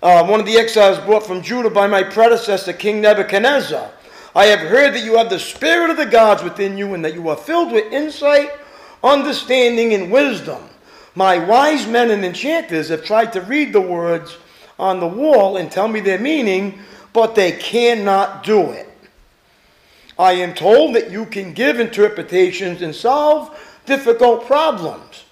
Uh, 0.02 0.26
one 0.26 0.40
of 0.40 0.44
the 0.44 0.58
exiles 0.58 0.98
brought 1.06 1.26
from 1.26 1.40
Judah 1.40 1.70
by 1.70 1.86
my 1.86 2.02
predecessor, 2.02 2.74
King 2.74 3.00
Nebuchadnezzar. 3.00 3.90
I 4.34 4.44
have 4.44 4.60
heard 4.60 4.92
that 4.92 5.04
you 5.04 5.16
have 5.16 5.30
the 5.30 5.38
spirit 5.38 5.88
of 5.88 5.96
the 5.96 6.04
gods 6.04 6.42
within 6.42 6.76
you 6.76 6.92
and 6.92 7.02
that 7.02 7.14
you 7.14 7.30
are 7.30 7.36
filled 7.36 7.72
with 7.72 7.90
insight, 7.90 8.50
understanding, 9.02 9.94
and 9.94 10.10
wisdom. 10.10 10.62
My 11.14 11.38
wise 11.38 11.86
men 11.86 12.10
and 12.10 12.24
enchanters 12.24 12.88
have 12.88 13.04
tried 13.04 13.32
to 13.32 13.40
read 13.40 13.72
the 13.72 13.80
words 13.80 14.36
on 14.78 15.00
the 15.00 15.06
wall 15.06 15.56
and 15.56 15.70
tell 15.70 15.88
me 15.88 16.00
their 16.00 16.18
meaning, 16.18 16.78
but 17.12 17.34
they 17.34 17.52
cannot 17.52 18.44
do 18.44 18.70
it. 18.70 18.88
I 20.18 20.32
am 20.32 20.54
told 20.54 20.94
that 20.94 21.10
you 21.10 21.26
can 21.26 21.54
give 21.54 21.80
interpretations 21.80 22.82
and 22.82 22.94
solve 22.94 23.58
difficult 23.86 24.46
problems. 24.46 25.24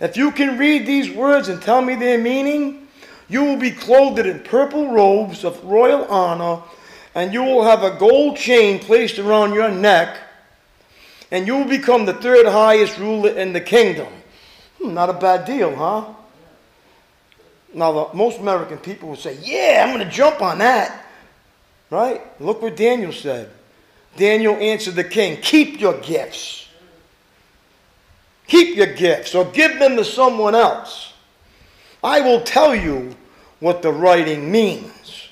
If 0.00 0.16
you 0.16 0.30
can 0.30 0.58
read 0.58 0.86
these 0.86 1.10
words 1.10 1.48
and 1.48 1.60
tell 1.60 1.82
me 1.82 1.94
their 1.94 2.18
meaning, 2.18 2.88
you 3.28 3.44
will 3.44 3.56
be 3.56 3.70
clothed 3.70 4.26
in 4.26 4.40
purple 4.40 4.90
robes 4.90 5.44
of 5.44 5.62
royal 5.64 6.04
honor, 6.06 6.62
and 7.14 7.32
you 7.32 7.42
will 7.42 7.64
have 7.64 7.82
a 7.82 7.98
gold 7.98 8.36
chain 8.36 8.78
placed 8.78 9.18
around 9.18 9.52
your 9.52 9.70
neck, 9.70 10.16
and 11.30 11.46
you 11.46 11.56
will 11.56 11.68
become 11.68 12.06
the 12.06 12.14
third 12.14 12.46
highest 12.46 12.98
ruler 12.98 13.30
in 13.30 13.52
the 13.52 13.60
kingdom. 13.60 14.12
Hmm, 14.80 14.94
not 14.94 15.10
a 15.10 15.14
bad 15.14 15.44
deal, 15.44 15.74
huh? 15.74 16.14
Now, 17.74 17.92
the, 17.92 18.14
most 18.14 18.40
American 18.40 18.78
people 18.78 19.10
would 19.10 19.18
say, 19.18 19.36
Yeah, 19.42 19.84
I'm 19.86 19.94
going 19.94 20.06
to 20.06 20.14
jump 20.14 20.40
on 20.40 20.58
that. 20.58 21.04
Right? 21.90 22.22
Look 22.40 22.62
what 22.62 22.76
Daniel 22.76 23.12
said. 23.12 23.50
Daniel 24.16 24.56
answered 24.56 24.94
the 24.94 25.04
king, 25.04 25.40
Keep 25.40 25.80
your 25.80 25.98
gifts. 26.00 26.68
Keep 28.46 28.76
your 28.76 28.94
gifts 28.94 29.34
or 29.34 29.44
give 29.44 29.78
them 29.78 29.96
to 29.96 30.04
someone 30.04 30.54
else. 30.54 31.12
I 32.02 32.20
will 32.20 32.40
tell 32.40 32.74
you 32.74 33.14
what 33.60 33.82
the 33.82 33.92
writing 33.92 34.50
means. 34.50 35.28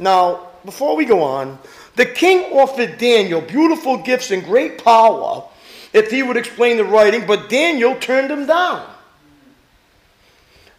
Now, 0.00 0.48
before 0.64 0.96
we 0.96 1.04
go 1.04 1.22
on, 1.22 1.58
the 2.00 2.06
king 2.06 2.50
offered 2.54 2.96
Daniel 2.96 3.42
beautiful 3.42 3.98
gifts 3.98 4.30
and 4.30 4.42
great 4.42 4.82
power 4.82 5.44
if 5.92 6.10
he 6.10 6.22
would 6.22 6.38
explain 6.38 6.78
the 6.78 6.84
writing, 6.84 7.26
but 7.26 7.50
Daniel 7.50 7.94
turned 7.94 8.30
him 8.30 8.46
down. 8.46 8.88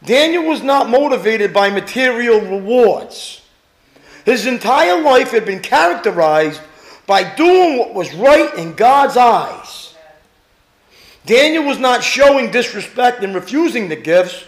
Daniel 0.04 0.46
was 0.46 0.64
not 0.64 0.90
motivated 0.90 1.54
by 1.54 1.70
material 1.70 2.42
rewards. 2.42 3.44
His 4.26 4.48
entire 4.48 5.00
life 5.00 5.30
had 5.30 5.46
been 5.46 5.60
characterized 5.60 6.60
by 7.06 7.36
doing 7.36 7.78
what 7.78 7.94
was 7.94 8.12
right 8.16 8.56
in 8.56 8.74
God's 8.74 9.16
eyes. 9.16 9.94
Daniel 11.28 11.66
was 11.66 11.78
not 11.78 12.04
showing 12.04 12.50
disrespect 12.50 13.24
and 13.24 13.36
refusing 13.36 13.90
the 13.90 13.96
gifts, 13.96 14.44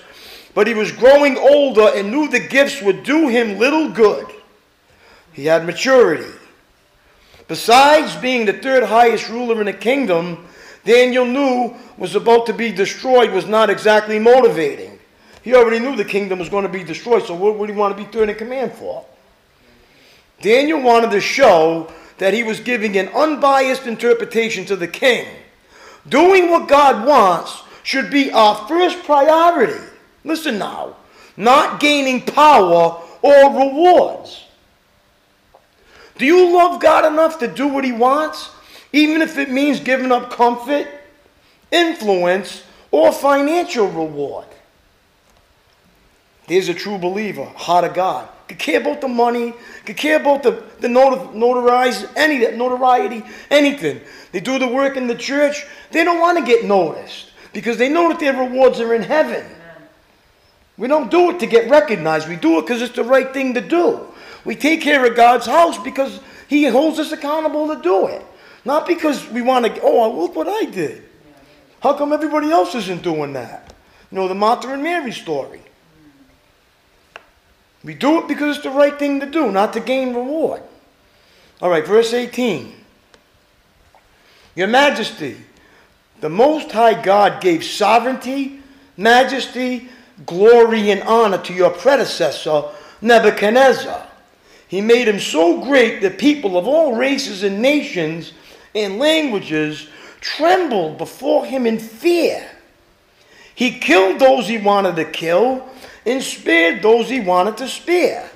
but 0.55 0.65
he 0.65 0.73
was 0.73 0.91
growing 0.91 1.37
older 1.37 1.91
and 1.93 2.09
knew 2.09 2.27
the 2.29 2.39
gifts 2.39 2.81
would 2.81 3.03
do 3.03 3.27
him 3.27 3.59
little 3.59 3.89
good. 3.89 4.25
He 5.33 5.45
had 5.45 5.67
maturity. 5.67 6.39
Besides 7.47 8.15
being 8.17 8.45
the 8.45 8.53
third 8.53 8.83
highest 8.83 9.29
ruler 9.29 9.59
in 9.59 9.65
the 9.65 9.73
kingdom, 9.73 10.45
Daniel 10.85 11.25
knew 11.25 11.75
was 11.97 12.15
about 12.15 12.45
to 12.47 12.53
be 12.53 12.71
destroyed 12.71 13.31
was 13.31 13.45
not 13.45 13.69
exactly 13.69 14.19
motivating. 14.19 14.99
He 15.41 15.53
already 15.55 15.79
knew 15.79 15.95
the 15.95 16.05
kingdom 16.05 16.39
was 16.39 16.49
going 16.49 16.63
to 16.63 16.69
be 16.69 16.83
destroyed, 16.83 17.25
so 17.25 17.35
what 17.35 17.57
would 17.57 17.69
he 17.69 17.75
want 17.75 17.95
to 17.97 18.03
be 18.03 18.09
third 18.09 18.29
in 18.29 18.35
command 18.35 18.73
for? 18.73 19.05
Daniel 20.41 20.81
wanted 20.81 21.11
to 21.11 21.21
show 21.21 21.91
that 22.17 22.33
he 22.33 22.43
was 22.43 22.59
giving 22.59 22.97
an 22.97 23.09
unbiased 23.09 23.87
interpretation 23.87 24.65
to 24.65 24.75
the 24.75 24.87
king. 24.87 25.27
Doing 26.07 26.49
what 26.49 26.67
God 26.67 27.05
wants 27.05 27.63
should 27.83 28.09
be 28.09 28.31
our 28.31 28.67
first 28.67 29.03
priority. 29.03 29.81
Listen 30.23 30.57
now, 30.57 30.95
not 31.35 31.79
gaining 31.79 32.21
power 32.21 33.01
or 33.21 33.49
rewards. 33.49 34.42
Do 36.17 36.25
you 36.25 36.53
love 36.55 36.81
God 36.81 37.11
enough 37.11 37.39
to 37.39 37.47
do 37.47 37.67
what 37.67 37.83
he 37.83 37.91
wants? 37.91 38.51
even 38.93 39.23
if 39.23 39.39
it 39.39 39.49
means 39.49 39.79
giving 39.79 40.11
up 40.11 40.31
comfort, 40.31 40.87
influence, 41.71 42.63
or 42.91 43.11
financial 43.11 43.87
reward. 43.87 44.45
There's 46.47 46.69
a 46.69 46.73
true 46.73 46.99
believer, 46.99 47.45
heart 47.45 47.83
of 47.83 47.95
God. 47.95 48.29
Could 48.47 48.59
care 48.59 48.79
about 48.79 49.01
the 49.01 49.07
money, 49.07 49.53
could 49.85 49.97
care 49.97 50.21
about 50.21 50.43
the, 50.43 50.63
the 50.79 50.89
notoriety, 50.89 52.05
any 52.15 52.55
notoriety, 52.55 53.23
anything. 53.49 53.99
They 54.31 54.41
do 54.41 54.59
the 54.59 54.67
work 54.67 54.95
in 54.95 55.07
the 55.07 55.15
church. 55.15 55.65
They 55.91 56.03
don't 56.03 56.19
want 56.19 56.37
to 56.37 56.45
get 56.45 56.65
noticed 56.65 57.31
because 57.51 57.77
they 57.77 57.89
know 57.89 58.09
that 58.09 58.19
their 58.19 58.33
rewards 58.33 58.79
are 58.79 58.93
in 58.93 59.01
heaven. 59.01 59.43
We 60.77 60.87
don't 60.87 61.09
do 61.09 61.31
it 61.31 61.39
to 61.39 61.47
get 61.47 61.69
recognized. 61.69 62.27
We 62.27 62.35
do 62.35 62.59
it 62.59 62.63
because 62.63 62.81
it's 62.81 62.95
the 62.95 63.03
right 63.03 63.31
thing 63.33 63.53
to 63.55 63.61
do. 63.61 64.12
We 64.45 64.55
take 64.55 64.81
care 64.81 65.05
of 65.05 65.15
God's 65.15 65.45
house 65.45 65.77
because 65.77 66.19
He 66.47 66.65
holds 66.65 66.99
us 66.99 67.11
accountable 67.11 67.73
to 67.73 67.81
do 67.81 68.07
it. 68.07 68.25
Not 68.65 68.87
because 68.87 69.27
we 69.29 69.41
want 69.41 69.65
to, 69.65 69.81
oh, 69.81 70.19
look 70.19 70.35
what 70.35 70.47
I 70.47 70.65
did. 70.65 71.03
How 71.81 71.93
come 71.93 72.13
everybody 72.13 72.49
else 72.49 72.75
isn't 72.75 73.03
doing 73.03 73.33
that? 73.33 73.73
You 74.11 74.17
know, 74.17 74.27
the 74.27 74.35
Martha 74.35 74.69
and 74.69 74.83
Mary 74.83 75.11
story. 75.11 75.61
We 77.83 77.93
do 77.93 78.19
it 78.19 78.27
because 78.27 78.55
it's 78.55 78.63
the 78.63 78.71
right 78.71 78.97
thing 78.97 79.19
to 79.19 79.25
do, 79.25 79.51
not 79.51 79.73
to 79.73 79.81
gain 79.81 80.13
reward. 80.13 80.63
All 81.61 81.69
right, 81.69 81.85
verse 81.85 82.13
18. 82.13 82.73
Your 84.55 84.67
Majesty, 84.67 85.37
the 86.21 86.29
Most 86.29 86.71
High 86.71 87.01
God 87.01 87.41
gave 87.41 87.63
sovereignty, 87.63 88.61
majesty, 88.95 89.89
glory, 90.25 90.91
and 90.91 91.01
honor 91.03 91.39
to 91.39 91.53
your 91.53 91.71
predecessor, 91.71 92.63
Nebuchadnezzar. 93.01 94.07
He 94.73 94.81
made 94.81 95.07
him 95.07 95.19
so 95.19 95.63
great 95.63 96.01
that 96.01 96.17
people 96.17 96.57
of 96.57 96.67
all 96.67 96.95
races 96.95 97.43
and 97.43 97.61
nations 97.61 98.33
and 98.73 98.97
languages 98.97 99.87
trembled 100.19 100.97
before 100.97 101.45
him 101.45 101.67
in 101.67 101.77
fear. 101.77 102.43
He 103.53 103.77
killed 103.77 104.19
those 104.19 104.47
he 104.47 104.57
wanted 104.57 104.95
to 104.95 105.05
kill 105.05 105.63
and 106.07 106.23
spared 106.23 106.81
those 106.81 107.07
he 107.07 107.19
wanted 107.19 107.55
to 107.57 107.67
spare. 107.67 108.27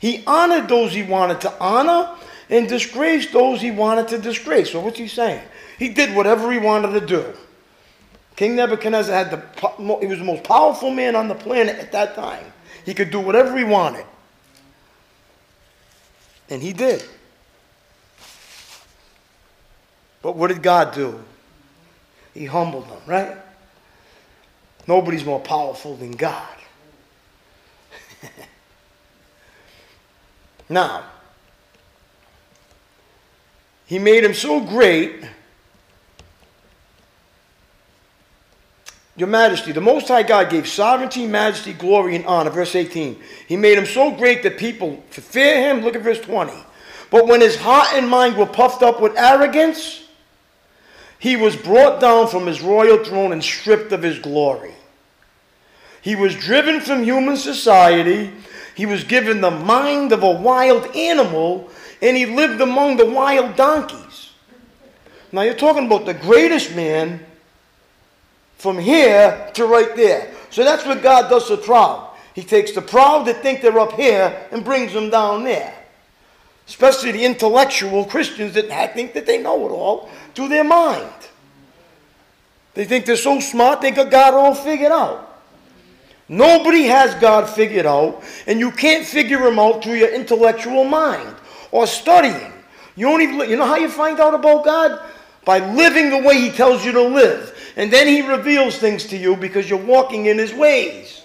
He 0.00 0.24
honored 0.26 0.66
those 0.66 0.94
he 0.94 1.02
wanted 1.02 1.42
to 1.42 1.52
honor 1.60 2.16
and 2.48 2.66
disgraced 2.66 3.34
those 3.34 3.60
he 3.60 3.70
wanted 3.70 4.08
to 4.08 4.18
disgrace. 4.18 4.72
So 4.72 4.80
what's 4.80 4.98
he 4.98 5.08
saying? 5.08 5.46
He 5.78 5.90
did 5.90 6.16
whatever 6.16 6.50
he 6.50 6.58
wanted 6.58 6.98
to 6.98 7.06
do. 7.06 7.34
King 8.36 8.56
Nebuchadnezzar 8.56 9.14
had 9.14 9.30
the 9.30 9.98
he 10.00 10.06
was 10.06 10.20
the 10.20 10.24
most 10.24 10.42
powerful 10.42 10.90
man 10.90 11.14
on 11.14 11.28
the 11.28 11.34
planet 11.34 11.78
at 11.78 11.92
that 11.92 12.14
time. 12.14 12.50
He 12.86 12.94
could 12.94 13.10
do 13.10 13.20
whatever 13.20 13.58
he 13.58 13.64
wanted. 13.64 14.06
And 16.52 16.62
he 16.62 16.74
did. 16.74 17.02
But 20.20 20.36
what 20.36 20.48
did 20.48 20.62
God 20.62 20.92
do? 20.92 21.18
He 22.34 22.44
humbled 22.44 22.90
them, 22.90 23.00
right? 23.06 23.38
Nobody's 24.86 25.24
more 25.24 25.40
powerful 25.40 25.96
than 25.96 26.10
God. 26.10 26.54
now, 30.68 31.04
he 33.86 33.98
made 33.98 34.22
him 34.22 34.34
so 34.34 34.60
great. 34.60 35.24
Your 39.16 39.28
Majesty, 39.28 39.72
the 39.72 39.80
Most 39.80 40.08
High 40.08 40.22
God 40.22 40.48
gave 40.48 40.66
sovereignty, 40.66 41.26
majesty, 41.26 41.74
glory, 41.74 42.16
and 42.16 42.24
honor. 42.24 42.50
Verse 42.50 42.74
18. 42.74 43.20
He 43.46 43.56
made 43.56 43.76
him 43.76 43.84
so 43.84 44.10
great 44.10 44.42
that 44.42 44.56
people 44.56 45.02
fear 45.10 45.56
him. 45.56 45.82
Look 45.82 45.94
at 45.94 46.02
verse 46.02 46.20
20. 46.20 46.52
But 47.10 47.26
when 47.26 47.42
his 47.42 47.56
heart 47.56 47.88
and 47.92 48.08
mind 48.08 48.36
were 48.36 48.46
puffed 48.46 48.82
up 48.82 49.02
with 49.02 49.16
arrogance, 49.18 50.08
he 51.18 51.36
was 51.36 51.54
brought 51.54 52.00
down 52.00 52.26
from 52.28 52.46
his 52.46 52.62
royal 52.62 53.04
throne 53.04 53.32
and 53.32 53.44
stripped 53.44 53.92
of 53.92 54.02
his 54.02 54.18
glory. 54.18 54.72
He 56.00 56.16
was 56.16 56.34
driven 56.34 56.80
from 56.80 57.04
human 57.04 57.36
society. 57.36 58.32
He 58.74 58.86
was 58.86 59.04
given 59.04 59.42
the 59.42 59.50
mind 59.50 60.12
of 60.12 60.22
a 60.22 60.30
wild 60.30 60.96
animal, 60.96 61.70
and 62.00 62.16
he 62.16 62.24
lived 62.24 62.62
among 62.62 62.96
the 62.96 63.10
wild 63.10 63.56
donkeys. 63.56 64.30
Now 65.30 65.42
you're 65.42 65.54
talking 65.54 65.86
about 65.86 66.06
the 66.06 66.14
greatest 66.14 66.74
man 66.74 67.24
from 68.62 68.78
here 68.78 69.50
to 69.54 69.66
right 69.66 69.96
there. 69.96 70.32
So 70.50 70.62
that's 70.62 70.86
what 70.86 71.02
God 71.02 71.28
does 71.28 71.48
to 71.48 71.56
proud. 71.56 72.10
He 72.32 72.44
takes 72.44 72.70
the 72.70 72.80
proud 72.80 73.26
that 73.26 73.42
think 73.42 73.60
they're 73.60 73.80
up 73.80 73.94
here 73.94 74.46
and 74.52 74.64
brings 74.64 74.92
them 74.92 75.10
down 75.10 75.42
there. 75.42 75.74
Especially 76.68 77.10
the 77.10 77.24
intellectual 77.24 78.04
Christians 78.04 78.54
that 78.54 78.94
think 78.94 79.14
that 79.14 79.26
they 79.26 79.42
know 79.42 79.66
it 79.66 79.72
all 79.72 80.08
to 80.36 80.48
their 80.48 80.62
mind. 80.62 81.10
They 82.74 82.84
think 82.84 83.04
they're 83.04 83.16
so 83.16 83.40
smart, 83.40 83.80
they 83.80 83.90
got 83.90 84.12
God 84.12 84.32
all 84.32 84.54
figured 84.54 84.92
out. 84.92 85.40
Nobody 86.28 86.84
has 86.84 87.16
God 87.16 87.50
figured 87.50 87.84
out, 87.84 88.22
and 88.46 88.60
you 88.60 88.70
can't 88.70 89.04
figure 89.04 89.44
him 89.44 89.58
out 89.58 89.82
through 89.82 89.96
your 89.96 90.14
intellectual 90.14 90.84
mind 90.84 91.34
or 91.72 91.88
studying. 91.88 92.52
You 92.94 93.08
only 93.08 93.24
you 93.50 93.56
know 93.56 93.66
how 93.66 93.76
you 93.76 93.88
find 93.88 94.20
out 94.20 94.34
about 94.34 94.64
God? 94.64 95.02
By 95.44 95.58
living 95.58 96.10
the 96.10 96.18
way 96.18 96.40
he 96.40 96.50
tells 96.52 96.84
you 96.84 96.92
to 96.92 97.02
live. 97.02 97.51
And 97.76 97.90
then 97.92 98.06
he 98.06 98.22
reveals 98.26 98.78
things 98.78 99.04
to 99.06 99.16
you 99.16 99.36
because 99.36 99.68
you're 99.68 99.78
walking 99.78 100.26
in 100.26 100.38
his 100.38 100.52
ways. 100.52 101.22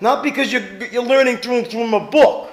Not 0.00 0.22
because 0.22 0.52
you're, 0.52 0.84
you're 0.86 1.02
learning 1.04 1.38
through, 1.38 1.64
through 1.64 1.94
a 1.94 2.00
book. 2.00 2.52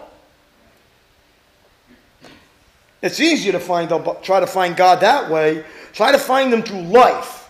It's 3.02 3.20
easier 3.20 3.52
to 3.52 3.60
find 3.60 3.88
try 4.24 4.40
to 4.40 4.48
find 4.48 4.76
God 4.76 5.02
that 5.02 5.30
way 5.30 5.64
Try 5.96 6.12
to 6.12 6.20
find 6.20 6.52
them 6.52 6.62
through 6.62 6.82
life. 6.82 7.50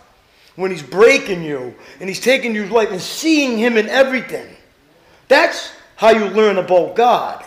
when 0.54 0.70
he's 0.70 0.82
breaking 0.82 1.42
you 1.42 1.74
and 2.00 2.08
he's 2.08 2.20
taking 2.20 2.54
your 2.54 2.66
life 2.68 2.90
and 2.90 3.00
seeing 3.00 3.58
him 3.58 3.76
in 3.76 3.88
everything. 3.90 4.56
That's 5.28 5.72
how 5.96 6.10
you 6.10 6.26
learn 6.26 6.56
about 6.56 6.94
God 6.94 7.44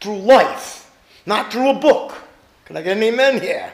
through 0.00 0.20
life, 0.20 0.90
not 1.26 1.52
through 1.52 1.70
a 1.70 1.74
book. 1.74 2.14
Can 2.64 2.76
I 2.76 2.82
get 2.82 2.96
an 2.96 3.02
amen 3.02 3.40
here? 3.40 3.72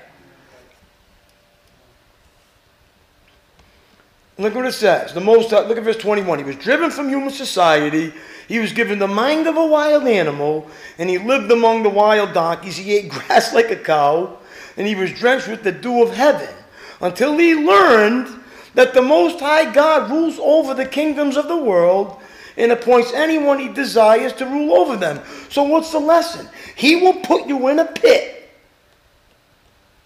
Look 4.43 4.57
what 4.57 4.67
it 4.67 4.73
says. 4.73 5.15
The 5.15 5.21
most 5.21 5.53
look 5.53 5.79
at 5.79 5.85
verse 5.85 5.97
21. 5.97 6.41
He 6.41 6.45
was 6.45 6.57
driven 6.57 6.91
from 6.91 7.09
human 7.09 7.31
society. 7.31 8.13
He 8.49 8.59
was 8.59 8.73
given 8.73 8.99
the 8.99 9.07
mind 9.07 9.47
of 9.47 9.57
a 9.57 9.65
wild 9.65 10.05
animal, 10.05 10.69
and 10.99 11.09
he 11.09 11.17
lived 11.17 11.49
among 11.53 11.85
the 11.85 11.89
wild 11.89 12.33
donkeys. 12.33 12.77
He 12.77 12.93
ate 12.93 13.09
grass 13.09 13.55
like 13.55 13.71
a 13.71 13.77
cow, 13.77 14.37
and 14.77 14.85
he 14.85 14.97
was 14.97 15.13
drenched 15.13 15.47
with 15.47 15.63
the 15.63 15.71
dew 15.71 16.03
of 16.03 16.13
heaven, 16.13 16.53
until 17.01 17.39
he 17.39 17.55
learned 17.55 18.43
that 18.75 18.95
the 18.95 19.03
Most 19.03 19.39
High 19.39 19.73
God 19.73 20.11
rules 20.11 20.41
over 20.41 20.75
the 20.75 20.87
kingdoms 20.87 21.37
of 21.37 21.47
the 21.47 21.57
world 21.57 22.21
and 22.57 22.73
appoints 22.73 23.13
anyone 23.13 23.61
he 23.61 23.69
desires 23.69 24.33
to 24.33 24.45
rule 24.45 24.75
over 24.75 24.97
them. 24.97 25.21
So, 25.51 25.63
what's 25.63 25.93
the 25.93 26.01
lesson? 26.01 26.49
He 26.75 26.97
will 26.97 27.21
put 27.21 27.47
you 27.47 27.69
in 27.69 27.79
a 27.79 27.85
pit 27.85 28.42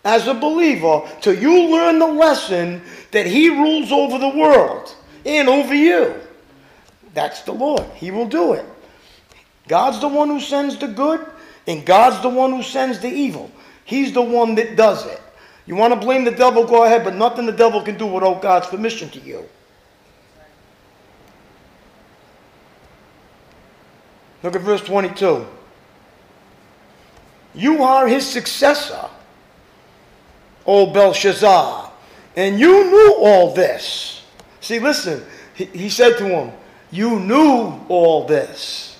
as 0.07 0.29
a 0.29 0.35
believer 0.35 1.03
till 1.21 1.35
you 1.35 1.69
learn 1.69 1.99
the 1.99 2.07
lesson 2.07 2.81
that 3.11 3.27
he 3.27 3.49
rules 3.49 3.90
over 3.90 4.19
the 4.19 4.38
world 4.38 4.95
and 5.27 5.49
over 5.49 5.75
you. 5.75 6.14
That's 7.12 7.42
the 7.42 7.53
Lord. 7.53 7.83
He 7.97 8.12
will 8.12 8.29
do 8.29 8.53
it. 8.53 8.64
God's 9.66 10.01
the 10.01 10.07
one 10.07 10.29
who 10.29 10.38
sends 10.38 10.79
the 10.79 10.87
good, 10.87 11.27
and 11.66 11.85
God's 11.85 12.23
the 12.23 12.29
one 12.29 12.53
who 12.53 12.62
sends 12.62 13.01
the 13.01 13.09
evil. 13.09 13.51
He's 13.85 14.12
the 14.12 14.23
one 14.23 14.55
that 14.55 14.77
does 14.77 15.05
it. 15.07 15.21
You 15.66 15.75
want 15.75 15.92
to 15.92 15.99
blame 15.99 16.25
the 16.25 16.31
devil, 16.31 16.64
go 16.64 16.85
ahead, 16.85 17.03
but 17.03 17.16
nothing 17.16 17.45
the 17.45 17.53
devil 17.53 17.83
can 17.83 17.99
do 17.99 18.07
without 18.07 18.40
God's 18.40 18.69
permission 18.69 19.11
to 19.11 19.19
you. 19.19 19.45
Look 24.45 24.55
at 24.55 24.61
verse 24.61 24.83
22. 24.83 25.45
You 27.57 27.83
are 27.83 28.07
his 28.07 28.25
successor, 28.25 29.09
O 30.66 30.87
Belshazzar, 30.92 31.90
and 32.37 32.59
you 32.59 32.85
knew 32.90 33.14
all 33.18 33.55
this. 33.55 34.24
See, 34.61 34.79
listen, 34.79 35.24
he, 35.55 35.66
he 35.66 35.88
said 35.88 36.18
to 36.18 36.29
him, 36.29 36.52
You 36.90 37.20
knew 37.20 37.81
all 37.88 38.26
this, 38.26 38.98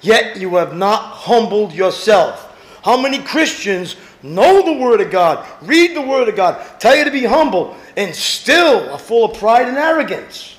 yet 0.00 0.36
you 0.36 0.56
have 0.56 0.74
not 0.74 1.02
humbled 1.02 1.72
yourself. 1.72 2.42
How 2.84 3.00
many 3.00 3.18
Christians 3.18 3.96
know 4.22 4.62
the 4.64 4.80
Word 4.80 5.00
of 5.00 5.10
God, 5.10 5.46
read 5.62 5.96
the 5.96 6.02
Word 6.02 6.28
of 6.28 6.36
God, 6.36 6.64
tell 6.80 6.96
you 6.96 7.04
to 7.04 7.10
be 7.10 7.24
humble, 7.24 7.76
and 7.96 8.14
still 8.14 8.90
are 8.90 8.98
full 8.98 9.30
of 9.30 9.38
pride 9.38 9.68
and 9.68 9.76
arrogance 9.76 10.56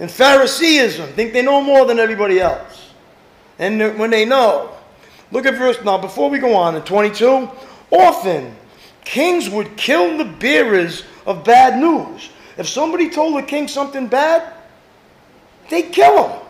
and 0.00 0.10
Phariseeism, 0.10 1.12
think 1.12 1.34
they 1.34 1.42
know 1.42 1.60
more 1.62 1.84
than 1.84 1.98
everybody 1.98 2.40
else. 2.40 2.90
And 3.58 3.98
when 3.98 4.08
they 4.08 4.24
know, 4.24 4.70
look 5.30 5.44
at 5.44 5.54
verse 5.54 5.76
now, 5.84 5.98
before 5.98 6.30
we 6.30 6.38
go 6.38 6.56
on 6.56 6.74
in 6.74 6.82
22, 6.82 7.48
often 7.90 8.56
kings 9.10 9.50
would 9.50 9.76
kill 9.76 10.16
the 10.16 10.24
bearers 10.24 11.02
of 11.26 11.42
bad 11.42 11.80
news. 11.80 12.30
If 12.56 12.68
somebody 12.68 13.10
told 13.10 13.36
the 13.36 13.42
king 13.42 13.66
something 13.66 14.06
bad, 14.06 14.52
they'd 15.68 15.92
kill 15.92 16.28
him. 16.28 16.40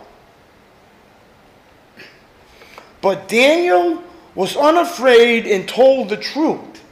But 3.01 3.27
Daniel 3.27 4.03
was 4.35 4.55
unafraid 4.55 5.47
and 5.47 5.67
told 5.67 6.09
the 6.09 6.17
truth. 6.17 6.83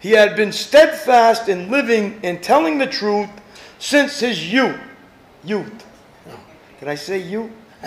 He 0.00 0.12
had 0.12 0.34
been 0.34 0.50
steadfast 0.50 1.50
in 1.50 1.70
living 1.70 2.18
and 2.22 2.42
telling 2.42 2.78
the 2.78 2.86
truth 2.86 3.28
since 3.78 4.18
his 4.18 4.50
youth. 4.50 4.80
Youth. 5.44 5.84
Did 6.80 6.88
I 6.88 6.94
say 6.94 7.18
youth? 7.18 7.50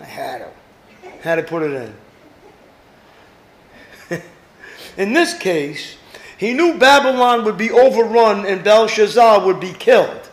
I 0.00 0.04
had 0.04 0.38
to. 0.38 0.50
Had 1.22 1.36
to 1.36 1.44
put 1.44 1.62
it 1.62 1.94
in. 4.10 4.20
in 5.00 5.14
this 5.14 5.32
case, 5.32 5.96
he 6.36 6.52
knew 6.52 6.76
Babylon 6.76 7.46
would 7.46 7.56
be 7.56 7.70
overrun 7.70 8.44
and 8.44 8.62
Belshazzar 8.62 9.46
would 9.46 9.58
be 9.58 9.72
killed. 9.72 10.28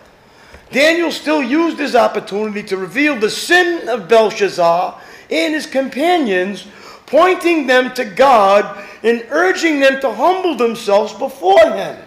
Daniel 0.72 1.10
still 1.10 1.42
used 1.42 1.80
his 1.80 1.96
opportunity 1.96 2.62
to 2.64 2.76
reveal 2.76 3.16
the 3.16 3.30
sin 3.30 3.88
of 3.88 4.10
Belshazzar 4.10 5.02
and 5.32 5.54
his 5.54 5.66
companions, 5.66 6.68
pointing 7.06 7.66
them 7.66 7.94
to 7.94 8.04
God 8.04 8.86
and 9.04 9.26
urging 9.30 9.80
them 9.80 10.02
to 10.02 10.12
humble 10.12 10.56
themselves 10.56 11.14
before 11.14 11.72
him. 11.72 12.04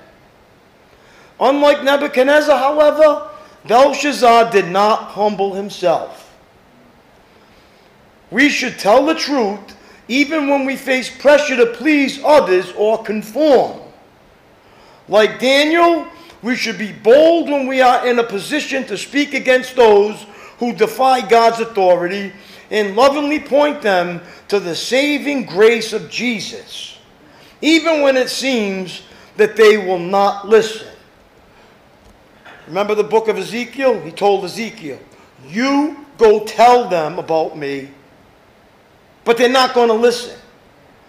Unlike 1.41 1.83
Nebuchadnezzar, 1.85 2.59
however, 2.59 3.31
Belshazzar 3.67 4.51
did 4.51 4.67
not 4.67 5.13
humble 5.13 5.55
himself. 5.55 6.31
We 8.31 8.51
should 8.51 8.79
tell 8.79 9.07
the 9.07 9.15
truth 9.15 9.77
even 10.11 10.49
when 10.49 10.67
we 10.67 10.75
face 10.75 11.09
pressure 11.09 11.57
to 11.57 11.67
please 11.67 12.21
others 12.25 12.73
or 12.77 13.01
conform. 13.01 13.81
Like 15.07 15.39
Daniel, 15.39 16.05
we 16.43 16.57
should 16.57 16.79
be 16.79 16.91
bold 16.91 17.49
when 17.49 17.69
we 17.69 17.81
are 17.81 18.05
in 18.05 18.19
a 18.19 18.25
position 18.25 18.85
to 18.89 18.99
speak 18.99 19.35
against 19.35 19.77
those 19.77 20.27
who 20.59 20.73
defy 20.73 21.27
God's 21.27 21.61
authority 21.61 22.33
and 22.73 22.97
lovingly 22.97 23.39
point 23.39 23.83
them 23.83 24.21
to 24.49 24.59
the 24.59 24.75
saving 24.75 25.47
grace 25.47 25.93
of 25.93 26.11
Jesus, 26.11 26.99
even 27.63 28.03
when 28.03 28.17
it 28.17 28.31
seems 28.31 29.03
that 29.37 29.55
they 29.55 29.77
will 29.77 30.01
not 30.01 30.49
listen. 30.49 30.89
Remember 32.67 32.97
the 32.97 33.05
book 33.05 33.29
of 33.29 33.39
Ezekiel? 33.39 34.01
He 34.01 34.11
told 34.11 34.45
Ezekiel, 34.45 34.99
You 35.47 36.05
go 36.19 36.45
tell 36.45 36.89
them 36.89 37.21
about 37.21 37.57
me, 37.57 37.91
but 39.31 39.37
they're 39.37 39.49
not 39.49 39.75
going 39.75 39.87
to 39.87 39.95
listen. 39.95 40.37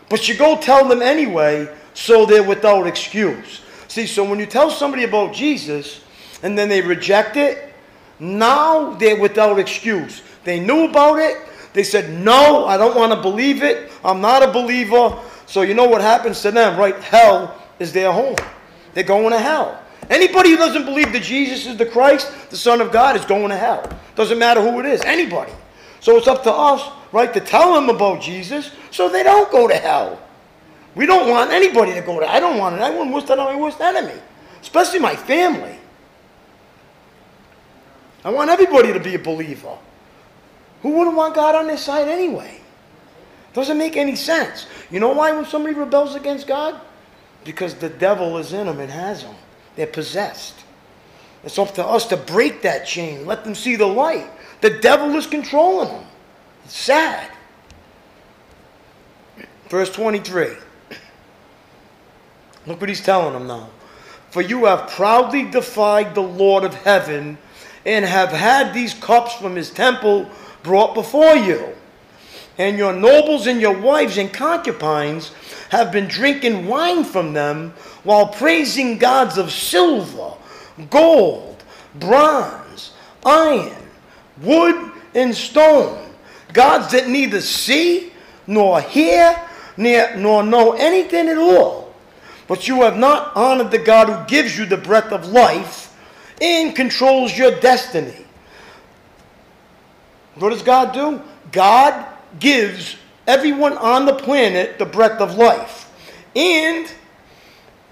But 0.07 0.29
you 0.29 0.37
go 0.37 0.55
tell 0.55 0.87
them 0.87 1.01
anyway, 1.01 1.67
so 1.95 2.23
they're 2.23 2.43
without 2.43 2.85
excuse. 2.85 3.61
See, 3.87 4.05
so 4.05 4.23
when 4.23 4.37
you 4.37 4.45
tell 4.45 4.69
somebody 4.69 5.05
about 5.05 5.33
Jesus 5.33 6.03
and 6.43 6.55
then 6.55 6.69
they 6.69 6.81
reject 6.81 7.35
it, 7.35 7.73
now 8.19 8.93
they're 8.93 9.19
without 9.19 9.57
excuse. 9.57 10.21
They 10.43 10.59
knew 10.59 10.85
about 10.87 11.17
it, 11.17 11.35
they 11.73 11.81
said, 11.81 12.11
No, 12.11 12.67
I 12.67 12.77
don't 12.77 12.95
want 12.95 13.11
to 13.11 13.19
believe 13.19 13.63
it. 13.63 13.91
I'm 14.05 14.21
not 14.21 14.47
a 14.47 14.51
believer. 14.51 15.17
So 15.47 15.63
you 15.63 15.73
know 15.73 15.87
what 15.87 16.01
happens 16.01 16.43
to 16.43 16.51
them, 16.51 16.77
right? 16.77 16.95
Hell 16.97 17.59
is 17.79 17.91
their 17.91 18.11
home. 18.11 18.35
They're 18.93 19.03
going 19.03 19.31
to 19.31 19.39
hell. 19.39 19.81
Anybody 20.11 20.51
who 20.51 20.57
doesn't 20.57 20.85
believe 20.85 21.11
that 21.13 21.23
Jesus 21.23 21.65
is 21.65 21.75
the 21.75 21.87
Christ, 21.87 22.31
the 22.51 22.57
Son 22.57 22.81
of 22.81 22.91
God, 22.91 23.15
is 23.15 23.25
going 23.25 23.49
to 23.49 23.57
hell. 23.57 23.83
Doesn't 24.13 24.37
matter 24.37 24.61
who 24.61 24.79
it 24.79 24.85
is, 24.85 25.01
anybody. 25.05 25.53
So 26.01 26.17
it's 26.17 26.27
up 26.27 26.43
to 26.43 26.51
us, 26.51 26.91
right, 27.11 27.31
to 27.33 27.39
tell 27.39 27.73
them 27.73 27.89
about 27.89 28.21
Jesus 28.21 28.71
so 28.89 29.07
they 29.07 29.23
don't 29.23 29.49
go 29.51 29.67
to 29.67 29.75
hell. 29.75 30.19
We 30.95 31.05
don't 31.05 31.29
want 31.29 31.51
anybody 31.51 31.93
to 31.93 32.01
go 32.01 32.19
to 32.19 32.29
I 32.29 32.39
don't 32.39 32.57
want 32.57 32.75
it. 32.75 32.81
I 32.81 32.89
wish 32.89 33.23
that 33.25 33.39
on 33.39 33.53
my 33.53 33.61
worst 33.61 33.79
enemy, 33.79 34.19
especially 34.61 34.99
my 34.99 35.15
family. 35.15 35.77
I 38.25 38.29
want 38.29 38.49
everybody 38.49 38.91
to 38.93 38.99
be 38.99 39.15
a 39.15 39.19
believer. 39.19 39.77
Who 40.81 40.89
wouldn't 40.89 41.15
want 41.15 41.35
God 41.35 41.55
on 41.55 41.67
their 41.67 41.77
side 41.77 42.07
anyway? 42.07 42.59
Doesn't 43.53 43.77
make 43.77 43.95
any 43.95 44.15
sense. 44.15 44.65
You 44.89 44.99
know 44.99 45.11
why 45.11 45.31
when 45.31 45.45
somebody 45.45 45.75
rebels 45.75 46.15
against 46.15 46.47
God? 46.47 46.79
Because 47.43 47.75
the 47.75 47.89
devil 47.89 48.37
is 48.37 48.53
in 48.53 48.67
them 48.67 48.79
and 48.79 48.91
has 48.91 49.23
them. 49.23 49.35
They're 49.75 49.87
possessed. 49.87 50.55
It's 51.43 51.57
up 51.57 51.73
to 51.75 51.85
us 51.85 52.05
to 52.07 52.17
break 52.17 52.61
that 52.61 52.85
chain, 52.85 53.25
let 53.25 53.43
them 53.43 53.55
see 53.55 53.75
the 53.75 53.87
light. 53.87 54.29
The 54.61 54.69
devil 54.69 55.15
is 55.15 55.27
controlling 55.27 55.89
them. 55.89 56.05
It's 56.65 56.77
sad. 56.77 57.29
Verse 59.69 59.91
23. 59.91 60.49
Look 62.67 62.79
what 62.79 62.89
he's 62.89 63.01
telling 63.01 63.33
them 63.33 63.47
now. 63.47 63.69
For 64.29 64.41
you 64.41 64.65
have 64.65 64.89
proudly 64.91 65.49
defied 65.49 66.13
the 66.13 66.21
Lord 66.21 66.63
of 66.63 66.73
heaven 66.73 67.37
and 67.85 68.05
have 68.05 68.29
had 68.29 68.73
these 68.73 68.93
cups 68.93 69.33
from 69.33 69.55
his 69.55 69.71
temple 69.71 70.29
brought 70.63 70.93
before 70.93 71.35
you. 71.35 71.73
And 72.57 72.77
your 72.77 72.93
nobles 72.93 73.47
and 73.47 73.59
your 73.59 73.77
wives 73.77 74.17
and 74.17 74.31
concubines 74.31 75.31
have 75.69 75.91
been 75.91 76.07
drinking 76.07 76.67
wine 76.67 77.03
from 77.03 77.33
them 77.33 77.73
while 78.03 78.27
praising 78.27 78.97
gods 78.97 79.37
of 79.37 79.51
silver, 79.51 80.33
gold, 80.89 81.63
bronze, 81.95 82.91
iron, 83.25 83.80
wood, 84.41 84.91
and 85.13 85.35
stone. 85.35 86.09
Gods 86.53 86.91
that 86.91 87.07
neither 87.07 87.41
see, 87.41 88.11
nor 88.47 88.81
hear, 88.81 89.39
nor 89.77 90.43
know 90.43 90.73
anything 90.73 91.27
at 91.29 91.37
all. 91.37 91.93
But 92.47 92.67
you 92.67 92.81
have 92.81 92.97
not 92.97 93.35
honored 93.35 93.71
the 93.71 93.79
God 93.79 94.09
who 94.09 94.25
gives 94.27 94.57
you 94.57 94.65
the 94.65 94.77
breath 94.77 95.11
of 95.11 95.27
life 95.29 95.95
and 96.41 96.75
controls 96.75 97.37
your 97.37 97.59
destiny. 97.59 98.25
What 100.35 100.49
does 100.49 100.63
God 100.63 100.93
do? 100.93 101.21
God 101.51 102.05
gives 102.39 102.95
everyone 103.27 103.77
on 103.77 104.05
the 104.05 104.15
planet 104.15 104.79
the 104.79 104.85
breath 104.85 105.21
of 105.21 105.35
life. 105.35 105.89
And 106.35 106.91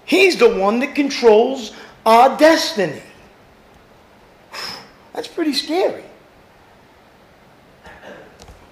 He's 0.04 0.36
the 0.36 0.58
one 0.58 0.80
that 0.80 0.94
controls 0.94 1.72
our 2.04 2.36
destiny. 2.36 3.02
That's 5.12 5.28
pretty 5.28 5.52
scary. 5.52 6.04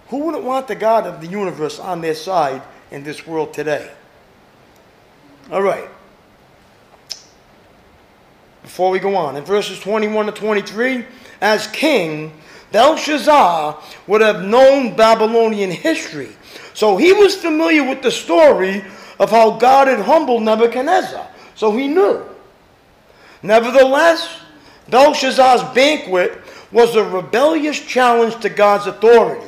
Who 0.09 0.19
wouldn't 0.25 0.45
want 0.45 0.69
the 0.69 0.75
God 0.75 1.07
of 1.07 1.21
the 1.21 1.27
universe 1.27 1.79
on 1.79 2.01
their 2.01 2.15
side 2.15 2.63
in 2.91 3.05
this 3.05 3.27
world 3.27 3.53
today? 3.53 3.91
All 5.51 5.63
right. 5.63 5.89
Before 8.63 8.91
we 8.91 8.99
go 8.99 9.17
on, 9.17 9.37
in 9.37 9.45
verses 9.45 9.81
21 9.81 10.27
to 10.27 10.33
23, 10.33 11.05
as 11.41 11.67
king, 11.69 12.33
Belshazzar 12.73 13.83
would 14.07 14.21
have 14.21 14.45
known 14.45 14.95
Babylonian 14.95 15.71
history. 15.71 16.31
So 16.75 16.97
he 16.97 17.13
was 17.13 17.35
familiar 17.35 17.83
with 17.83 18.03
the 18.03 18.11
story 18.11 18.85
of 19.19 19.31
how 19.31 19.59
God 19.59 19.89
had 19.89 20.01
humbled 20.01 20.43
Nebuchadnezzar. 20.43 21.27
So 21.55 21.77
he 21.77 21.89
knew. 21.89 22.25
Nevertheless, 23.43 24.41
Belshazzar's 24.89 25.63
banquet 25.75 26.39
was 26.71 26.95
a 26.95 27.05
rebellious 27.05 27.81
challenge 27.81 28.39
to 28.41 28.49
God's 28.49 28.87
authority. 28.87 29.48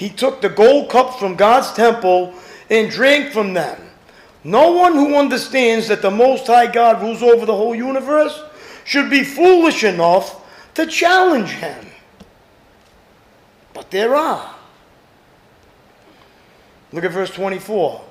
He 0.00 0.08
took 0.08 0.40
the 0.40 0.48
gold 0.48 0.88
cups 0.88 1.18
from 1.18 1.34
God's 1.34 1.74
temple 1.74 2.32
and 2.70 2.90
drank 2.90 3.34
from 3.34 3.52
them. 3.52 3.78
No 4.42 4.72
one 4.72 4.94
who 4.94 5.14
understands 5.14 5.88
that 5.88 6.00
the 6.00 6.10
Most 6.10 6.46
High 6.46 6.68
God 6.68 7.02
rules 7.02 7.22
over 7.22 7.44
the 7.44 7.54
whole 7.54 7.74
universe 7.74 8.42
should 8.86 9.10
be 9.10 9.24
foolish 9.24 9.84
enough 9.84 10.42
to 10.72 10.86
challenge 10.86 11.50
him. 11.50 11.86
But 13.74 13.90
there 13.90 14.14
are. 14.14 14.54
Look 16.92 17.04
at 17.04 17.12
verse 17.12 17.30
24. 17.32 18.02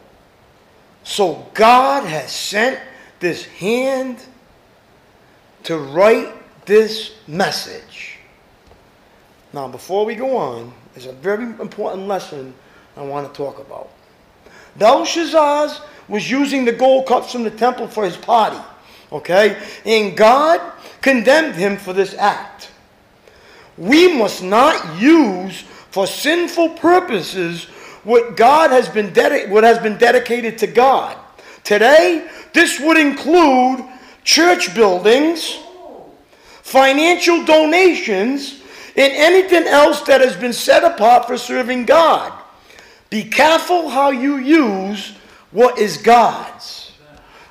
So 1.04 1.48
God 1.56 2.06
has 2.06 2.32
sent 2.32 2.80
this 3.20 3.46
hand 3.46 4.24
to 5.64 5.80
write 5.80 6.36
this 6.68 7.16
message. 7.28 8.20
Now, 9.52 9.68
before 9.68 10.06
we 10.06 10.14
go 10.14 10.38
on, 10.38 10.72
there's 11.00 11.16
a 11.16 11.18
very 11.20 11.46
important 11.46 12.08
lesson 12.08 12.54
I 12.98 13.04
want 13.04 13.32
to 13.32 13.38
talk 13.38 13.60
about. 13.60 13.90
Belshazzar 14.76 15.70
was 16.10 16.30
using 16.30 16.66
the 16.66 16.74
gold 16.74 17.06
cups 17.06 17.32
from 17.32 17.44
the 17.44 17.52
temple 17.52 17.88
for 17.88 18.04
his 18.04 18.18
party, 18.18 18.60
okay? 19.10 19.62
And 19.86 20.18
God 20.18 20.60
condemned 21.00 21.56
him 21.56 21.78
for 21.78 21.94
this 21.94 22.16
act. 22.16 22.72
We 23.78 24.14
must 24.18 24.44
not 24.44 25.00
use 25.00 25.62
for 25.62 26.06
sinful 26.06 26.72
purposes 26.72 27.64
what 28.04 28.36
God 28.36 28.72
has 28.72 28.90
been 28.90 29.14
what 29.52 29.64
has 29.64 29.80
been 29.80 29.98
dedicated 29.98 30.58
to 30.58 30.68
God. 30.68 31.18
Today, 31.64 32.30
this 32.52 32.78
would 32.82 32.98
include 32.98 33.86
church 34.26 34.76
buildings, 34.76 35.60
financial 36.62 37.46
donations, 37.46 38.59
and 39.00 39.14
anything 39.14 39.66
else 39.66 40.02
that 40.02 40.20
has 40.20 40.36
been 40.36 40.52
set 40.52 40.84
apart 40.84 41.26
for 41.26 41.38
serving 41.38 41.86
God. 41.86 42.34
Be 43.10 43.24
careful 43.24 43.88
how 43.88 44.12
you 44.12 44.36
use 44.36 45.14
what 45.52 45.80
is 45.80 45.96
God's. 45.96 46.92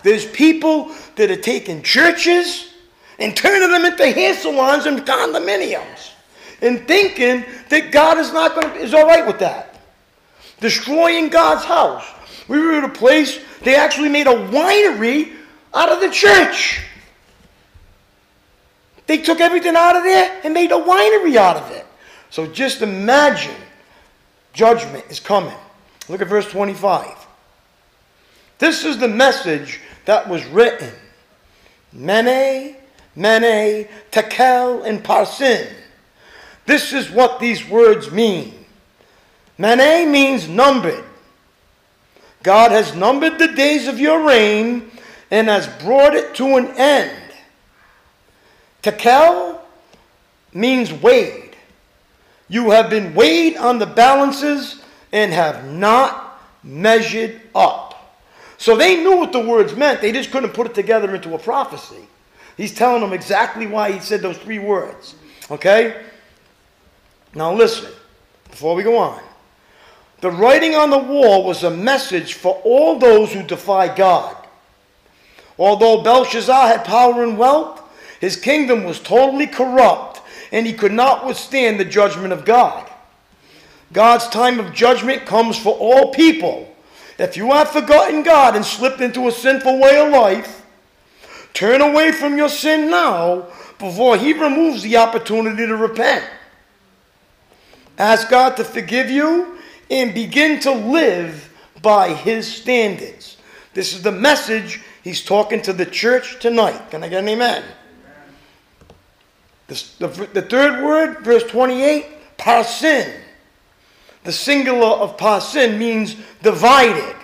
There's 0.02 0.26
people 0.26 0.94
that 1.16 1.30
are 1.30 1.40
taking 1.40 1.82
churches 1.82 2.74
and 3.18 3.34
turning 3.34 3.70
them 3.70 3.86
into 3.86 4.10
hair 4.10 4.34
salons 4.34 4.84
and 4.84 5.00
condominiums 5.00 6.10
and 6.60 6.86
thinking 6.86 7.44
that 7.70 7.92
God 7.92 8.18
is 8.18 8.30
not 8.30 8.54
going 8.54 8.74
to, 8.74 8.80
is 8.80 8.92
all 8.92 9.06
right 9.06 9.26
with 9.26 9.38
that. 9.38 9.80
Destroying 10.60 11.30
God's 11.30 11.64
house. 11.64 12.04
We 12.46 12.60
were 12.60 12.74
at 12.74 12.84
a 12.84 12.90
place, 12.90 13.40
they 13.62 13.74
actually 13.74 14.10
made 14.10 14.26
a 14.26 14.34
winery 14.50 15.34
out 15.72 15.90
of 15.90 16.00
the 16.00 16.10
church. 16.10 16.82
They 19.08 19.18
took 19.18 19.40
everything 19.40 19.74
out 19.74 19.96
of 19.96 20.04
there 20.04 20.40
and 20.44 20.52
made 20.52 20.70
a 20.70 20.76
winery 20.76 21.36
out 21.36 21.56
of 21.56 21.70
it. 21.72 21.86
So 22.28 22.46
just 22.46 22.82
imagine 22.82 23.56
judgment 24.52 25.04
is 25.08 25.18
coming. 25.18 25.56
Look 26.10 26.20
at 26.20 26.28
verse 26.28 26.48
25. 26.50 27.26
This 28.58 28.84
is 28.84 28.98
the 28.98 29.08
message 29.08 29.80
that 30.04 30.28
was 30.28 30.44
written. 30.46 30.92
Mene, 31.90 32.76
Mene, 33.16 33.88
Tekel, 34.10 34.82
and 34.82 35.02
Parsin. 35.02 35.72
This 36.66 36.92
is 36.92 37.10
what 37.10 37.40
these 37.40 37.66
words 37.66 38.10
mean. 38.10 38.66
Mene 39.56 40.12
means 40.12 40.48
numbered. 40.48 41.04
God 42.42 42.72
has 42.72 42.94
numbered 42.94 43.38
the 43.38 43.48
days 43.48 43.88
of 43.88 43.98
your 43.98 44.26
reign 44.26 44.90
and 45.30 45.48
has 45.48 45.66
brought 45.82 46.14
it 46.14 46.34
to 46.34 46.56
an 46.56 46.66
end. 46.76 47.17
Tekel 48.82 49.60
means 50.52 50.92
weighed. 50.92 51.56
You 52.48 52.70
have 52.70 52.88
been 52.88 53.14
weighed 53.14 53.56
on 53.56 53.78
the 53.78 53.86
balances 53.86 54.82
and 55.12 55.32
have 55.32 55.64
not 55.70 56.40
measured 56.62 57.40
up. 57.54 58.18
So 58.56 58.76
they 58.76 59.02
knew 59.02 59.16
what 59.16 59.32
the 59.32 59.40
words 59.40 59.76
meant. 59.76 60.00
They 60.00 60.12
just 60.12 60.30
couldn't 60.30 60.50
put 60.50 60.66
it 60.66 60.74
together 60.74 61.14
into 61.14 61.34
a 61.34 61.38
prophecy. 61.38 62.08
He's 62.56 62.74
telling 62.74 63.02
them 63.02 63.12
exactly 63.12 63.66
why 63.66 63.92
he 63.92 64.00
said 64.00 64.20
those 64.20 64.38
three 64.38 64.58
words. 64.58 65.14
Okay? 65.50 66.02
Now 67.34 67.54
listen, 67.54 67.92
before 68.50 68.74
we 68.74 68.82
go 68.82 68.96
on. 68.96 69.22
The 70.20 70.30
writing 70.30 70.74
on 70.74 70.90
the 70.90 70.98
wall 70.98 71.44
was 71.44 71.62
a 71.62 71.70
message 71.70 72.34
for 72.34 72.60
all 72.64 72.98
those 72.98 73.32
who 73.32 73.44
defy 73.44 73.94
God. 73.94 74.36
Although 75.56 76.02
Belshazzar 76.02 76.66
had 76.66 76.84
power 76.84 77.22
and 77.22 77.38
wealth, 77.38 77.80
his 78.20 78.36
kingdom 78.36 78.84
was 78.84 79.00
totally 79.00 79.46
corrupt 79.46 80.20
and 80.52 80.66
he 80.66 80.72
could 80.72 80.92
not 80.92 81.26
withstand 81.26 81.78
the 81.78 81.84
judgment 81.84 82.32
of 82.32 82.44
God. 82.44 82.90
God's 83.92 84.28
time 84.28 84.60
of 84.60 84.74
judgment 84.74 85.26
comes 85.26 85.58
for 85.58 85.74
all 85.74 86.12
people. 86.12 86.74
If 87.18 87.36
you 87.36 87.52
have 87.52 87.70
forgotten 87.70 88.22
God 88.22 88.54
and 88.54 88.64
slipped 88.64 89.00
into 89.00 89.28
a 89.28 89.32
sinful 89.32 89.80
way 89.80 89.98
of 89.98 90.12
life, 90.12 90.64
turn 91.52 91.80
away 91.80 92.12
from 92.12 92.36
your 92.36 92.48
sin 92.48 92.90
now 92.90 93.46
before 93.78 94.16
he 94.16 94.32
removes 94.32 94.82
the 94.82 94.96
opportunity 94.96 95.66
to 95.66 95.76
repent. 95.76 96.24
Ask 97.96 98.28
God 98.28 98.56
to 98.56 98.64
forgive 98.64 99.10
you 99.10 99.58
and 99.90 100.14
begin 100.14 100.60
to 100.60 100.70
live 100.70 101.52
by 101.82 102.12
his 102.12 102.52
standards. 102.52 103.36
This 103.74 103.92
is 103.92 104.02
the 104.02 104.12
message 104.12 104.80
he's 105.02 105.24
talking 105.24 105.62
to 105.62 105.72
the 105.72 105.86
church 105.86 106.38
tonight. 106.40 106.90
Can 106.90 107.02
I 107.02 107.08
get 107.08 107.22
an 107.22 107.28
amen? 107.28 107.64
The, 109.68 109.84
the, 109.98 110.28
the 110.32 110.42
third 110.42 110.82
word, 110.82 111.20
verse 111.20 111.44
28, 111.44 112.06
parsin. 112.38 113.12
The 114.24 114.32
singular 114.32 114.86
of 114.86 115.16
parsin 115.16 115.78
means 115.78 116.16
divided. 116.42 117.14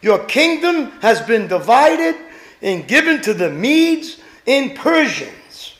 Your 0.00 0.20
kingdom 0.26 0.92
has 1.00 1.20
been 1.20 1.48
divided 1.48 2.14
and 2.62 2.86
given 2.86 3.20
to 3.22 3.34
the 3.34 3.50
Medes 3.50 4.18
and 4.46 4.76
Persians. 4.76 5.74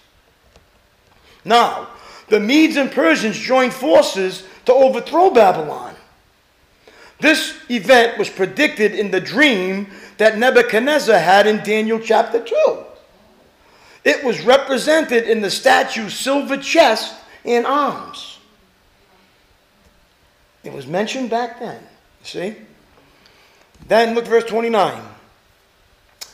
Now, 1.44 1.88
the 2.28 2.40
Medes 2.40 2.76
and 2.76 2.90
Persians 2.90 3.38
joined 3.38 3.72
forces 3.72 4.44
to 4.66 4.72
overthrow 4.72 5.30
Babylon. 5.30 5.94
This 7.20 7.58
event 7.68 8.18
was 8.18 8.30
predicted 8.30 8.94
in 8.94 9.10
the 9.10 9.20
dream 9.20 9.88
that 10.18 10.38
Nebuchadnezzar 10.38 11.18
had 11.18 11.46
in 11.46 11.62
Daniel 11.64 11.98
chapter 11.98 12.42
2. 12.42 12.84
It 14.04 14.24
was 14.24 14.40
represented 14.42 15.28
in 15.28 15.40
the 15.40 15.50
statue's 15.50 16.14
silver 16.14 16.56
chest 16.56 17.14
and 17.44 17.66
arms. 17.66 18.38
It 20.64 20.72
was 20.72 20.86
mentioned 20.86 21.30
back 21.30 21.60
then. 21.60 21.82
See? 22.22 22.56
Then 23.86 24.14
look 24.14 24.26
verse 24.26 24.44
29. 24.44 25.02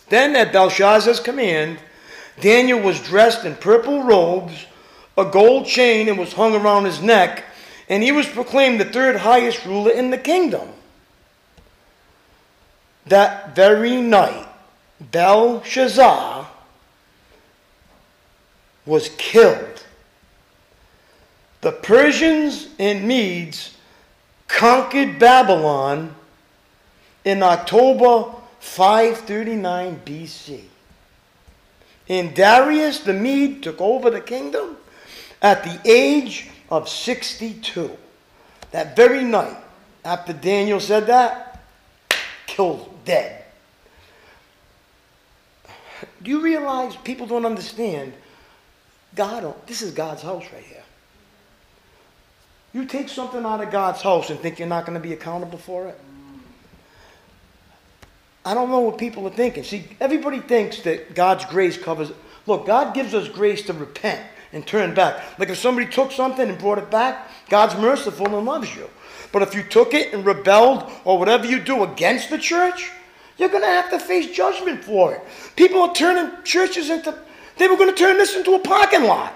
Then 0.09 0.37
at 0.37 0.53
Belshazzar's 0.53 1.21
command, 1.21 1.79
Daniel 2.41 2.81
was 2.81 3.01
dressed 3.01 3.45
in 3.45 3.55
purple 3.55 4.03
robes, 4.03 4.67
a 5.17 5.25
gold 5.25 5.67
chain, 5.67 6.09
and 6.09 6.19
was 6.19 6.33
hung 6.33 6.55
around 6.55 6.85
his 6.85 7.01
neck, 7.01 7.45
and 7.89 8.03
he 8.03 8.13
was 8.13 8.27
proclaimed 8.27 8.81
the 8.81 8.85
third 8.85 9.17
highest 9.17 9.65
ruler 9.65 9.93
in 9.93 10.11
the 10.11 10.19
kingdom. 10.19 10.69
That 13.07 13.55
very 13.55 14.01
night, 14.01 14.49
Belshazzar 15.01 16.49
was 18.87 19.11
killed. 19.17 19.85
The 21.61 21.73
Persians 21.73 22.69
and 22.79 23.09
Medes 23.09 23.77
conquered 24.49 25.19
Babylon 25.19 26.15
in 27.25 27.43
October 27.43 28.35
539 28.61 30.03
BC. 30.05 30.61
And 32.09 32.35
Darius 32.35 33.01
the 33.01 33.15
Mede 33.15 33.63
took 33.63 33.81
over 33.81 34.11
the 34.11 34.21
kingdom 34.21 34.77
at 35.41 35.65
the 35.65 35.81
age 35.91 36.51
of 36.71 36.89
62. 36.89 37.97
That 38.73 38.95
very 38.97 39.25
night, 39.25 39.57
after 40.05 40.33
Daniel 40.33 40.81
said 40.81 41.07
that, 41.07 41.63
killed 42.47 42.93
dead. 43.05 43.45
do 46.23 46.31
you 46.31 46.41
realize 46.41 46.97
people 46.97 47.27
don't 47.27 47.47
understand? 47.47 48.13
God, 49.15 49.55
this 49.67 49.83
is 49.83 49.93
God's 49.93 50.23
house 50.23 50.45
right 50.53 50.63
here. 50.63 50.83
You 52.73 52.87
take 52.87 53.09
something 53.09 53.45
out 53.45 53.63
of 53.63 53.71
God's 53.71 54.03
house 54.03 54.31
and 54.31 54.41
think 54.41 54.59
you're 54.59 54.69
not 54.69 54.85
going 54.85 55.01
to 55.01 55.07
be 55.09 55.13
accountable 55.13 55.59
for 55.59 55.87
it? 55.87 55.99
I 58.45 58.53
don't 58.53 58.71
know 58.71 58.81
what 58.81 58.99
people 58.99 59.27
are 59.27 59.31
thinking. 59.31 59.63
See, 59.65 59.85
everybody 60.01 60.41
thinks 60.41 60.81
that 60.83 61.15
God's 61.15 61.45
grace 61.47 61.79
covers. 61.79 62.13
Look, 62.47 62.67
God 62.67 62.95
gives 62.95 63.15
us 63.15 63.29
grace 63.29 63.63
to 63.67 63.73
repent 63.73 64.21
and 64.53 64.67
turn 64.67 64.93
back. 64.93 65.39
Like 65.39 65.49
if 65.49 65.59
somebody 65.59 65.87
took 65.87 66.13
something 66.13 66.49
and 66.49 66.59
brought 66.59 66.79
it 66.79 66.91
back, 66.91 67.31
God's 67.49 67.77
merciful 67.77 68.37
and 68.37 68.45
loves 68.45 68.75
you. 68.75 68.91
But 69.33 69.43
if 69.43 69.55
you 69.55 69.63
took 69.63 69.95
it 69.95 70.13
and 70.13 70.27
rebelled 70.27 70.91
or 71.05 71.19
whatever 71.19 71.47
you 71.47 71.59
do 71.59 71.85
against 71.85 72.31
the 72.31 72.39
church, 72.39 72.91
you're 73.39 73.49
going 73.49 73.63
to 73.63 73.69
have 73.69 73.91
to 73.91 73.99
face 73.99 74.35
judgment 74.35 74.85
for 74.85 75.15
it. 75.15 75.23
People 75.57 75.83
are 75.83 75.95
turning 75.95 76.31
churches 76.45 76.91
into, 76.91 77.17
they 77.57 77.69
were 77.69 77.77
going 77.77 77.91
to 77.91 77.97
turn 77.97 78.19
this 78.19 78.37
into 78.37 78.55
a 78.55 78.59
parking 78.59 79.05
lot. 79.05 79.33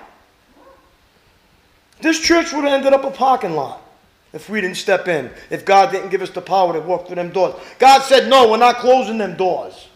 This 2.01 2.21
church 2.21 2.53
would 2.53 2.65
have 2.65 2.73
ended 2.73 2.93
up 2.93 3.05
a 3.05 3.11
parking 3.11 3.53
lot 3.53 3.83
if 4.33 4.49
we 4.49 4.61
didn't 4.61 4.77
step 4.77 5.09
in, 5.09 5.31
if 5.51 5.65
God 5.65 5.91
didn't 5.91 6.11
give 6.11 6.23
us 6.23 6.31
the 6.31 6.41
power 6.41 6.73
to 6.73 6.81
walk 6.81 7.07
through 7.07 7.17
them 7.17 7.31
doors. 7.31 7.55
God 7.79 8.03
said, 8.03 8.29
No, 8.29 8.51
we're 8.51 8.59
not 8.59 8.77
closing 8.77 9.19
them 9.19 9.37
doors. 9.37 9.89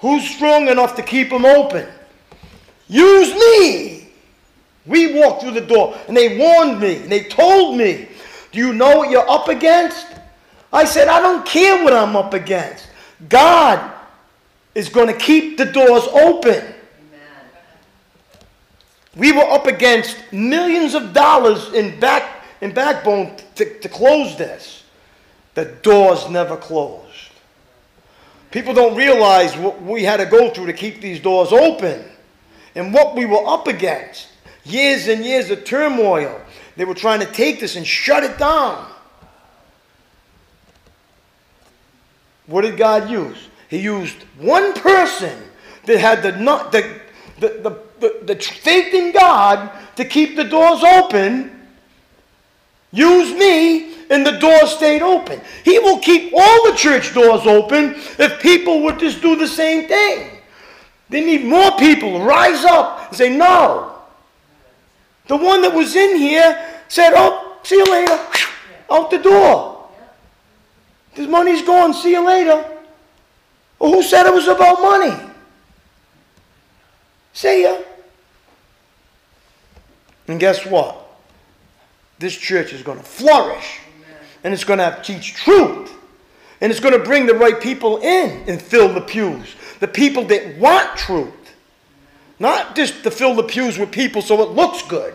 Who's 0.00 0.28
strong 0.28 0.68
enough 0.68 0.96
to 0.96 1.02
keep 1.02 1.30
them 1.30 1.44
open? 1.44 1.86
Use 2.88 3.34
me. 3.34 4.10
We 4.86 5.20
walked 5.20 5.42
through 5.42 5.52
the 5.52 5.60
door 5.60 5.96
and 6.08 6.16
they 6.16 6.38
warned 6.38 6.80
me 6.80 6.96
and 6.96 7.10
they 7.10 7.24
told 7.24 7.76
me, 7.76 8.08
Do 8.52 8.58
you 8.58 8.72
know 8.72 8.98
what 8.98 9.10
you're 9.10 9.28
up 9.28 9.48
against? 9.48 10.06
I 10.72 10.84
said, 10.84 11.08
I 11.08 11.20
don't 11.20 11.44
care 11.46 11.82
what 11.82 11.92
I'm 11.92 12.16
up 12.16 12.34
against. 12.34 12.88
God 13.28 13.92
is 14.74 14.88
going 14.88 15.08
to 15.08 15.18
keep 15.18 15.56
the 15.56 15.64
doors 15.64 16.04
open. 16.12 16.74
We 19.16 19.32
were 19.32 19.50
up 19.50 19.66
against 19.66 20.16
millions 20.30 20.94
of 20.94 21.12
dollars 21.12 21.72
in 21.72 21.98
back 21.98 22.44
in 22.60 22.72
backbone 22.72 23.36
to, 23.56 23.78
to 23.80 23.88
close 23.88 24.36
this. 24.36 24.84
The 25.54 25.64
doors 25.64 26.28
never 26.28 26.56
closed. 26.56 27.02
People 28.50 28.74
don't 28.74 28.96
realize 28.96 29.56
what 29.56 29.82
we 29.82 30.04
had 30.04 30.18
to 30.18 30.26
go 30.26 30.50
through 30.50 30.66
to 30.66 30.72
keep 30.72 31.00
these 31.00 31.20
doors 31.20 31.52
open 31.52 32.04
and 32.74 32.92
what 32.92 33.16
we 33.16 33.26
were 33.26 33.44
up 33.46 33.66
against. 33.66 34.28
Years 34.64 35.08
and 35.08 35.24
years 35.24 35.50
of 35.50 35.64
turmoil. 35.64 36.40
They 36.76 36.84
were 36.84 36.94
trying 36.94 37.20
to 37.20 37.26
take 37.26 37.60
this 37.60 37.76
and 37.76 37.86
shut 37.86 38.22
it 38.22 38.38
down. 38.38 38.86
What 42.46 42.62
did 42.62 42.76
God 42.76 43.10
use? 43.10 43.48
He 43.68 43.78
used 43.78 44.16
one 44.38 44.72
person 44.74 45.42
that 45.86 45.98
had 45.98 46.22
the, 46.22 46.32
the, 46.32 47.00
the, 47.40 47.60
the 47.60 47.85
the, 48.06 48.34
the 48.34 48.40
faith 48.40 48.94
in 48.94 49.12
God 49.12 49.70
to 49.96 50.04
keep 50.04 50.36
the 50.36 50.44
doors 50.44 50.82
open. 50.82 51.52
Use 52.92 53.32
me, 53.34 53.94
and 54.10 54.24
the 54.24 54.38
door 54.38 54.66
stayed 54.66 55.02
open. 55.02 55.40
He 55.64 55.78
will 55.78 55.98
keep 55.98 56.32
all 56.36 56.70
the 56.70 56.76
church 56.76 57.14
doors 57.14 57.46
open 57.46 57.94
if 58.18 58.40
people 58.40 58.82
would 58.82 58.98
just 58.98 59.20
do 59.20 59.36
the 59.36 59.48
same 59.48 59.88
thing. 59.88 60.30
They 61.08 61.24
need 61.24 61.44
more 61.44 61.76
people 61.78 62.22
rise 62.22 62.64
up 62.64 63.08
and 63.08 63.16
say, 63.16 63.36
No. 63.36 63.92
The 65.28 65.36
one 65.36 65.60
that 65.62 65.74
was 65.74 65.96
in 65.96 66.16
here 66.16 66.80
said, 66.88 67.12
Oh, 67.14 67.58
see 67.62 67.76
you 67.76 67.84
later. 67.84 68.18
Out 68.90 69.10
the 69.10 69.18
door. 69.18 69.88
This 71.14 71.28
money's 71.28 71.62
gone. 71.62 71.92
See 71.94 72.12
you 72.12 72.24
later. 72.24 72.64
Well, 73.78 73.92
who 73.92 74.02
said 74.02 74.26
it 74.26 74.32
was 74.32 74.46
about 74.46 74.80
money? 74.80 75.32
See 77.32 77.62
ya. 77.64 77.76
And 80.28 80.40
guess 80.40 80.66
what? 80.66 81.02
This 82.18 82.36
church 82.36 82.72
is 82.72 82.82
going 82.82 82.98
to 82.98 83.04
flourish. 83.04 83.80
And 84.44 84.54
it's 84.54 84.64
going 84.64 84.78
to 84.78 84.98
teach 85.02 85.34
truth. 85.34 85.92
And 86.60 86.70
it's 86.70 86.80
going 86.80 86.98
to 86.98 87.04
bring 87.04 87.26
the 87.26 87.34
right 87.34 87.60
people 87.60 87.98
in 87.98 88.48
and 88.48 88.60
fill 88.60 88.92
the 88.92 89.00
pews. 89.00 89.54
The 89.80 89.88
people 89.88 90.24
that 90.24 90.56
want 90.58 90.96
truth. 90.96 91.32
Not 92.38 92.76
just 92.76 93.02
to 93.04 93.10
fill 93.10 93.34
the 93.34 93.42
pews 93.42 93.78
with 93.78 93.90
people 93.90 94.22
so 94.22 94.42
it 94.42 94.50
looks 94.50 94.82
good. 94.82 95.14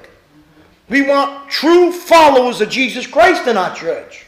We 0.89 1.01
want 1.01 1.49
true 1.49 1.91
followers 1.91 2.62
of 2.62 2.70
Jesus 2.70 3.07
Christ 3.07 3.47
in 3.47 3.57
our 3.57 3.74
church. 3.76 4.26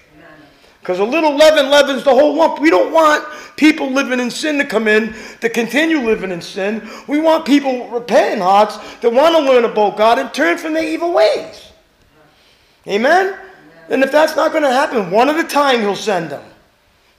Because 0.83 0.99
a 0.99 1.03
little 1.05 1.33
leaven 1.37 1.69
leavens 1.69 2.03
the 2.03 2.09
whole 2.09 2.35
lump. 2.35 2.59
We 2.59 2.69
don't 2.69 2.91
want 2.91 3.25
people 3.55 3.89
living 3.89 4.19
in 4.19 4.29
sin 4.29 4.57
to 4.57 4.65
come 4.65 4.89
in 4.89 5.15
to 5.39 5.47
continue 5.47 5.99
living 5.99 6.29
in 6.29 6.41
sin. 6.41 6.85
We 7.07 7.21
want 7.21 7.45
people 7.45 7.87
repenting 7.87 8.41
hearts 8.41 8.77
that 8.99 9.09
want 9.09 9.33
to 9.33 9.41
learn 9.41 9.63
about 9.63 9.95
God 9.95 10.19
and 10.19 10.33
turn 10.33 10.57
from 10.57 10.73
their 10.73 10.83
evil 10.83 11.13
ways. 11.13 11.71
Amen? 12.85 13.33
And 13.87 14.03
if 14.03 14.11
that's 14.11 14.35
not 14.35 14.51
going 14.51 14.63
to 14.63 14.73
happen, 14.73 15.09
one 15.09 15.29
at 15.29 15.39
a 15.39 15.47
time 15.47 15.79
He'll 15.79 15.95
send 15.95 16.29
them. 16.29 16.43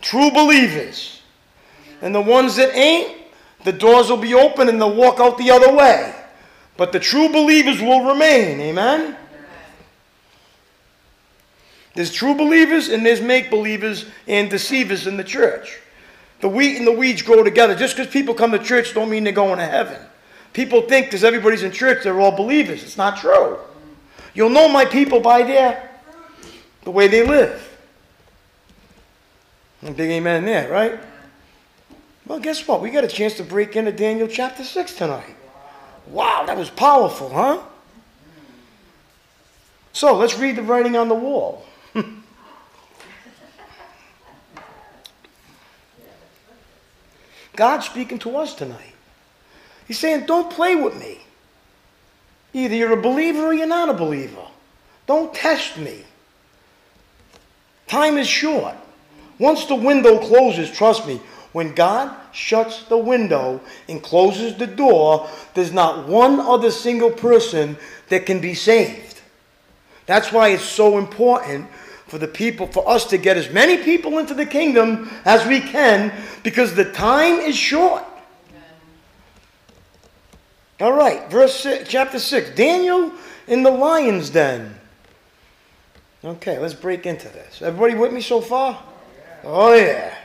True 0.02 0.30
believers. 0.30 1.22
And 2.02 2.14
the 2.14 2.20
ones 2.20 2.56
that 2.56 2.76
ain't, 2.76 3.16
the 3.64 3.72
doors 3.72 4.10
will 4.10 4.18
be 4.18 4.34
open 4.34 4.68
and 4.68 4.78
they'll 4.78 4.94
walk 4.94 5.20
out 5.20 5.38
the 5.38 5.50
other 5.50 5.74
way. 5.74 6.14
But 6.76 6.92
the 6.92 7.00
true 7.00 7.30
believers 7.30 7.80
will 7.80 8.06
remain. 8.06 8.60
Amen? 8.60 9.16
There's 11.95 12.12
true 12.12 12.34
believers 12.34 12.88
and 12.88 13.07
there's 13.07 13.20
make 13.20 13.51
believers 13.51 14.07
and 14.26 14.51
deceivers 14.51 15.07
in 15.07 15.16
the 15.16 15.24
church. 15.24 15.78
The 16.40 16.49
wheat 16.49 16.76
and 16.76 16.86
the 16.86 16.92
weeds 16.92 17.22
grow 17.22 17.42
together. 17.42 17.74
Just 17.74 17.97
because 17.97 18.12
people 18.12 18.34
come 18.34 18.53
to 18.53 18.59
church 18.59 18.95
don't 18.95 19.09
mean 19.09 19.24
they're 19.24 19.32
going 19.32 19.59
to 19.59 19.66
heaven. 19.66 20.01
People 20.53 20.82
think 20.82 21.07
because 21.07 21.24
everybody's 21.24 21.62
in 21.62 21.72
church, 21.72 22.05
they're 22.05 22.20
all 22.20 22.36
believers. 22.36 22.82
It's 22.82 22.97
not 22.97 23.18
true. 23.18 23.59
You'll 24.34 24.51
know 24.51 24.68
my 24.68 24.84
people 24.84 25.20
by 25.20 25.42
their 25.42 25.90
the 26.82 26.90
way 26.90 27.09
they 27.09 27.26
live. 27.26 27.61
A 29.82 29.90
big 29.90 30.11
amen 30.11 30.45
there, 30.45 30.70
right? 30.70 30.99
Well, 32.26 32.40
guess 32.40 32.66
what? 32.66 32.80
We 32.80 32.90
got 32.90 33.05
a 33.05 33.09
chance 33.09 33.36
to 33.36 33.42
break 33.42 33.76
into 33.76 33.92
Daniel 33.92 34.26
chapter 34.26 34.64
6 34.64 34.95
tonight. 34.95 35.36
Wow, 36.07 36.45
that 36.47 36.57
was 36.57 36.70
powerful, 36.70 37.30
huh? 37.30 37.62
So 39.92 40.16
let's 40.16 40.38
read 40.38 40.57
the 40.57 40.62
writing 40.62 40.97
on 40.97 41.09
the 41.09 41.14
wall. 41.14 41.64
God's 47.57 47.86
speaking 47.86 48.18
to 48.20 48.36
us 48.36 48.55
tonight. 48.55 48.94
He's 49.86 49.98
saying, 49.98 50.26
Don't 50.26 50.50
play 50.50 50.76
with 50.76 50.96
me. 50.96 51.20
Either 52.52 52.74
you're 52.74 52.98
a 52.98 53.02
believer 53.02 53.46
or 53.46 53.55
you're 53.55 53.66
not 53.66 53.88
a 53.88 53.94
believer. 53.94 54.46
Don't 55.07 55.34
test 55.34 55.76
me. 55.76 56.05
Time 57.86 58.16
is 58.16 58.28
short. 58.28 58.74
Once 59.38 59.66
the 59.66 59.74
window 59.74 60.18
closes, 60.18 60.70
trust 60.70 61.07
me, 61.07 61.20
when 61.52 61.74
God 61.74 62.14
shuts 62.32 62.84
the 62.84 62.98
window 62.98 63.61
and 63.88 64.02
closes 64.02 64.57
the 64.57 64.66
door, 64.66 65.28
there's 65.55 65.72
not 65.72 66.09
one 66.09 66.40
other 66.40 66.70
single 66.70 67.11
person 67.11 67.76
that 68.09 68.26
can 68.26 68.40
be 68.40 68.55
saved. 68.55 69.20
That's 70.07 70.32
why 70.32 70.48
it's 70.48 70.64
so 70.64 70.98
important 70.98 71.68
for 72.14 72.18
the 72.18 72.28
people, 72.28 72.68
for 72.68 72.88
us 72.88 73.06
to 73.06 73.18
get 73.18 73.36
as 73.36 73.50
many 73.50 73.76
people 73.76 74.18
into 74.18 74.34
the 74.34 74.46
kingdom 74.46 75.10
as 75.24 75.44
we 75.48 75.58
can 75.58 76.14
because 76.44 76.72
the 76.72 76.92
time 76.92 77.40
is 77.40 77.56
short. 77.56 78.04
All 80.80 80.92
right, 80.92 81.28
verse 81.28 81.58
six, 81.58 81.88
chapter 81.88 82.20
6. 82.20 82.50
Daniel 82.50 83.10
in 83.48 83.64
the 83.64 83.70
lion's 83.72 84.30
den. 84.30 84.78
Okay, 86.24 86.56
let's 86.60 86.72
break 86.72 87.04
into 87.04 87.28
this. 87.30 87.60
Everybody 87.60 87.96
with 87.96 88.12
me 88.12 88.20
so 88.20 88.40
far? 88.40 88.80
Oh, 89.42 89.74
yeah. 89.74 90.16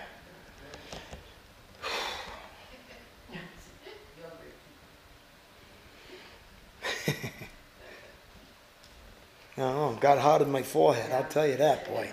No, 9.59 9.97
got 9.99 10.19
hard 10.19 10.41
in 10.41 10.49
my 10.49 10.63
forehead. 10.63 11.11
I'll 11.11 11.25
tell 11.25 11.45
you 11.45 11.57
that, 11.57 11.85
boy. 11.85 12.09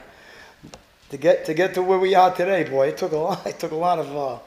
To 1.11 1.17
get 1.17 1.45
to 1.45 1.55
get 1.55 1.75
to 1.75 1.83
where 1.83 2.01
we 2.01 2.13
are 2.17 2.35
today, 2.35 2.65
boy, 2.65 2.89
it 2.89 2.97
took 2.97 3.13
a 3.13 3.17
lot. 3.17 3.47
It 3.47 3.61
took 3.61 3.71
a 3.71 3.77
lot 3.77 4.01
of. 4.01 4.17
Uh, 4.17 4.39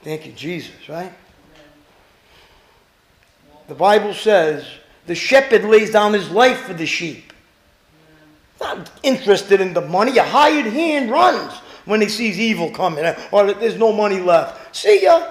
thank 0.00 0.24
you, 0.24 0.32
Jesus. 0.32 0.88
Right? 0.88 1.12
The 3.68 3.74
Bible 3.74 4.14
says 4.14 4.64
the 5.06 5.14
shepherd 5.14 5.64
lays 5.64 5.90
down 5.90 6.14
his 6.14 6.30
life 6.30 6.60
for 6.60 6.72
the 6.72 6.86
sheep. 6.86 7.34
Not 8.58 8.90
interested 9.02 9.60
in 9.60 9.74
the 9.74 9.82
money. 9.82 10.16
A 10.16 10.24
hired 10.24 10.72
hand 10.72 11.10
runs 11.10 11.52
when 11.84 12.00
he 12.00 12.08
sees 12.08 12.40
evil 12.40 12.70
coming, 12.70 13.04
or 13.30 13.52
there's 13.52 13.76
no 13.76 13.92
money 13.92 14.18
left. 14.18 14.74
See 14.74 15.02
ya. 15.02 15.30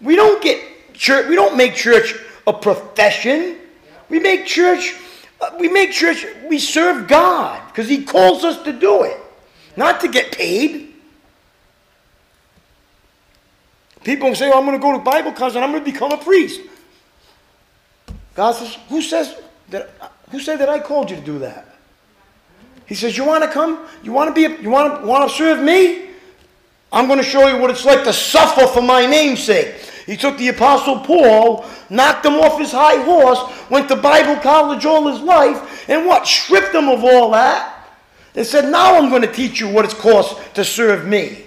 We 0.00 0.14
don't 0.14 0.40
get 0.40 0.77
church. 0.98 1.28
We 1.28 1.36
don't 1.36 1.56
make 1.56 1.74
church 1.74 2.14
a 2.46 2.52
profession. 2.52 3.56
We 4.10 4.18
make 4.18 4.44
church. 4.44 4.94
Uh, 5.40 5.50
we 5.58 5.68
make 5.68 5.92
church. 5.92 6.26
We 6.48 6.58
serve 6.58 7.08
God 7.08 7.66
because 7.68 7.88
He 7.88 8.04
calls 8.04 8.44
us 8.44 8.62
to 8.64 8.72
do 8.72 9.04
it, 9.04 9.16
not 9.76 10.00
to 10.00 10.08
get 10.08 10.32
paid. 10.32 10.94
People 14.04 14.34
say, 14.34 14.50
"Oh, 14.52 14.58
I'm 14.58 14.64
going 14.64 14.76
to 14.76 14.82
go 14.82 14.92
to 14.92 14.98
Bible 14.98 15.32
college 15.32 15.54
and 15.54 15.64
I'm 15.64 15.70
going 15.70 15.84
to 15.84 15.90
become 15.90 16.12
a 16.12 16.18
priest." 16.18 16.60
God 18.34 18.52
says, 18.52 18.76
"Who 18.88 19.00
says 19.00 19.34
that? 19.70 19.90
Who 20.30 20.40
said 20.40 20.58
that 20.60 20.68
I 20.68 20.80
called 20.80 21.10
you 21.10 21.16
to 21.16 21.22
do 21.22 21.38
that?" 21.40 21.66
He 22.86 22.94
says, 22.94 23.16
"You 23.16 23.24
want 23.24 23.44
to 23.44 23.50
come? 23.50 23.86
You 24.02 24.12
want 24.12 24.34
to 24.34 24.34
be? 24.34 24.62
You 24.62 24.70
want 24.70 25.00
to 25.00 25.06
want 25.06 25.30
to 25.30 25.36
serve 25.36 25.62
me?" 25.62 26.07
I'm 26.92 27.06
going 27.06 27.18
to 27.18 27.24
show 27.24 27.46
you 27.48 27.60
what 27.60 27.70
it's 27.70 27.84
like 27.84 28.04
to 28.04 28.12
suffer 28.12 28.66
for 28.66 28.82
my 28.82 29.04
name's 29.06 29.42
sake. 29.42 29.74
He 30.06 30.16
took 30.16 30.38
the 30.38 30.48
Apostle 30.48 31.00
Paul, 31.00 31.66
knocked 31.90 32.24
him 32.24 32.34
off 32.34 32.58
his 32.58 32.72
high 32.72 33.02
horse, 33.02 33.40
went 33.68 33.88
to 33.88 33.96
Bible 33.96 34.40
college 34.40 34.86
all 34.86 35.06
his 35.08 35.20
life, 35.20 35.88
and 35.88 36.06
what? 36.06 36.26
Stripped 36.26 36.74
him 36.74 36.88
of 36.88 37.04
all 37.04 37.32
that, 37.32 37.86
and 38.34 38.46
said, 38.46 38.70
Now 38.70 38.96
I'm 38.96 39.10
going 39.10 39.22
to 39.22 39.32
teach 39.32 39.60
you 39.60 39.68
what 39.68 39.84
it's 39.84 39.92
cost 39.92 40.54
to 40.54 40.64
serve 40.64 41.06
me. 41.06 41.44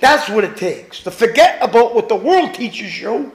That's 0.00 0.28
what 0.28 0.42
it 0.42 0.56
takes. 0.56 1.04
To 1.04 1.12
forget 1.12 1.62
about 1.62 1.94
what 1.94 2.08
the 2.08 2.16
world 2.16 2.54
teaches 2.54 3.00
you 3.00 3.30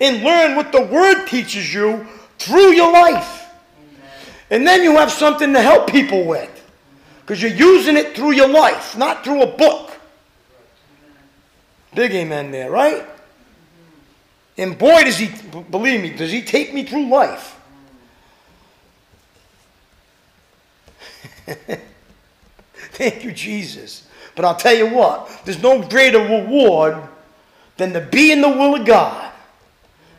and 0.00 0.22
learn 0.22 0.54
what 0.54 0.70
the 0.70 0.82
Word 0.82 1.26
teaches 1.26 1.74
you 1.74 2.06
through 2.38 2.72
your 2.72 2.92
life. 2.92 3.46
And 4.50 4.64
then 4.64 4.84
you 4.84 4.92
have 4.92 5.10
something 5.10 5.52
to 5.52 5.60
help 5.60 5.90
people 5.90 6.24
with. 6.24 6.53
Because 7.24 7.42
you're 7.42 7.52
using 7.52 7.96
it 7.96 8.14
through 8.14 8.32
your 8.32 8.48
life, 8.48 8.98
not 8.98 9.24
through 9.24 9.42
a 9.42 9.46
book. 9.46 9.92
Big 11.94 12.12
amen 12.12 12.50
there, 12.50 12.70
right? 12.70 13.06
And 14.58 14.76
boy, 14.76 15.04
does 15.04 15.16
he, 15.16 15.30
believe 15.70 16.02
me, 16.02 16.10
does 16.10 16.30
he 16.30 16.42
take 16.42 16.74
me 16.74 16.84
through 16.84 17.08
life. 17.08 17.58
Thank 22.92 23.24
you, 23.24 23.32
Jesus. 23.32 24.06
But 24.36 24.44
I'll 24.44 24.56
tell 24.56 24.74
you 24.74 24.88
what, 24.88 25.42
there's 25.44 25.62
no 25.62 25.82
greater 25.82 26.18
reward 26.18 26.96
than 27.76 27.92
to 27.92 28.00
be 28.00 28.32
in 28.32 28.40
the 28.40 28.48
will 28.48 28.76
of 28.76 28.86
God 28.86 29.32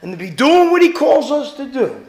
and 0.02 0.12
to 0.12 0.18
be 0.18 0.30
doing 0.30 0.72
what 0.72 0.82
He 0.82 0.92
calls 0.92 1.32
us 1.32 1.54
to 1.56 1.66
do. 1.66 2.06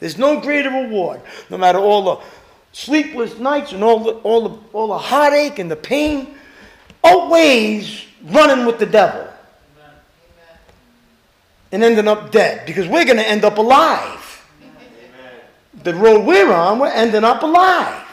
There's 0.00 0.18
no 0.18 0.40
greater 0.40 0.70
reward, 0.70 1.20
no 1.48 1.58
matter 1.58 1.78
all 1.78 2.16
the 2.16 2.24
sleepless 2.72 3.38
nights 3.38 3.72
and 3.72 3.84
all 3.84 4.00
the, 4.00 4.12
all 4.20 4.48
the, 4.48 4.58
all 4.72 4.88
the 4.88 4.98
heartache 4.98 5.58
and 5.58 5.70
the 5.70 5.76
pain, 5.76 6.34
outweighs 7.04 8.04
running 8.24 8.66
with 8.66 8.78
the 8.78 8.86
devil 8.86 9.28
and 11.70 11.82
ending 11.82 12.08
up 12.08 12.30
dead 12.30 12.66
because 12.66 12.86
we're 12.86 13.04
going 13.04 13.16
to 13.16 13.28
end 13.28 13.44
up 13.44 13.58
alive. 13.58 14.28
The 15.82 15.94
road 15.94 16.26
we're 16.26 16.52
on, 16.52 16.78
we're 16.78 16.88
ending 16.88 17.24
up 17.24 17.42
alive. 17.42 18.06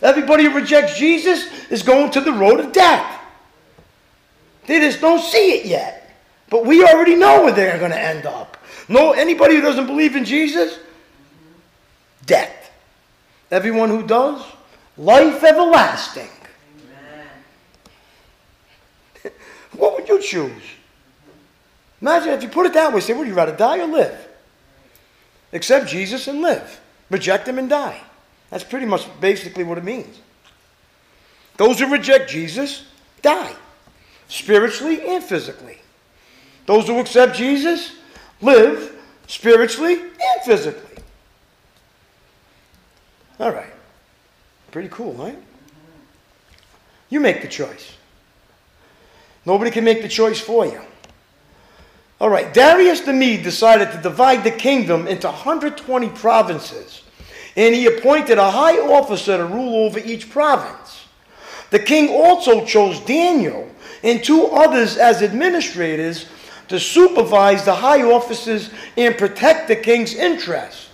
Everybody 0.00 0.44
who 0.44 0.54
rejects 0.54 0.98
Jesus 0.98 1.46
is 1.70 1.82
going 1.82 2.10
to 2.12 2.20
the 2.20 2.32
road 2.32 2.60
of 2.60 2.72
death. 2.72 3.20
They 4.66 4.80
just 4.80 5.00
don't 5.00 5.20
see 5.20 5.52
it 5.52 5.66
yet. 5.66 6.16
But 6.50 6.64
we 6.64 6.82
already 6.84 7.14
know 7.14 7.42
where 7.42 7.52
they're 7.52 7.78
going 7.78 7.90
to 7.90 8.00
end 8.00 8.26
up. 8.26 8.56
No, 8.88 9.12
anybody 9.12 9.56
who 9.56 9.60
doesn't 9.60 9.86
believe 9.86 10.16
in 10.16 10.24
Jesus, 10.24 10.78
death. 12.24 12.57
Everyone 13.50 13.88
who 13.88 14.06
does, 14.06 14.44
life 14.96 15.42
everlasting. 15.42 16.28
What 19.72 19.96
would 19.96 20.08
you 20.08 20.20
choose? 20.20 20.62
Imagine 22.00 22.30
if 22.30 22.42
you 22.42 22.48
put 22.48 22.66
it 22.66 22.74
that 22.74 22.92
way, 22.92 23.00
say, 23.00 23.12
would 23.12 23.26
you 23.26 23.34
rather 23.34 23.56
die 23.56 23.78
or 23.80 23.86
live? 23.86 24.28
Accept 25.52 25.88
Jesus 25.88 26.28
and 26.28 26.40
live. 26.42 26.80
Reject 27.10 27.48
him 27.48 27.58
and 27.58 27.68
die. 27.68 28.00
That's 28.50 28.64
pretty 28.64 28.86
much 28.86 29.06
basically 29.20 29.64
what 29.64 29.78
it 29.78 29.84
means. 29.84 30.20
Those 31.56 31.80
who 31.80 31.90
reject 31.90 32.30
Jesus 32.30 32.84
die, 33.20 33.54
spiritually 34.28 35.06
and 35.08 35.22
physically. 35.22 35.78
Those 36.66 36.86
who 36.86 37.00
accept 37.00 37.36
Jesus 37.36 37.92
live 38.40 38.94
spiritually 39.26 40.00
and 40.00 40.42
physically. 40.44 40.87
All 43.38 43.52
right. 43.52 43.72
Pretty 44.70 44.88
cool, 44.90 45.12
right? 45.14 45.38
You 47.10 47.20
make 47.20 47.42
the 47.42 47.48
choice. 47.48 47.94
Nobody 49.46 49.70
can 49.70 49.84
make 49.84 50.02
the 50.02 50.08
choice 50.08 50.40
for 50.40 50.66
you. 50.66 50.80
All 52.20 52.28
right, 52.28 52.52
Darius 52.52 53.00
the 53.02 53.12
Mede 53.12 53.44
decided 53.44 53.92
to 53.92 54.02
divide 54.02 54.42
the 54.42 54.50
kingdom 54.50 55.06
into 55.06 55.28
120 55.28 56.08
provinces, 56.10 57.02
and 57.56 57.74
he 57.74 57.86
appointed 57.86 58.38
a 58.38 58.50
high 58.50 58.76
officer 58.78 59.36
to 59.36 59.46
rule 59.46 59.86
over 59.86 60.00
each 60.00 60.28
province. 60.28 61.06
The 61.70 61.78
king 61.78 62.08
also 62.08 62.64
chose 62.64 62.98
Daniel 63.00 63.68
and 64.02 64.22
two 64.22 64.46
others 64.46 64.96
as 64.96 65.22
administrators 65.22 66.26
to 66.68 66.80
supervise 66.80 67.64
the 67.64 67.74
high 67.74 68.02
offices 68.02 68.70
and 68.96 69.16
protect 69.16 69.68
the 69.68 69.76
king's 69.76 70.14
interest. 70.14 70.87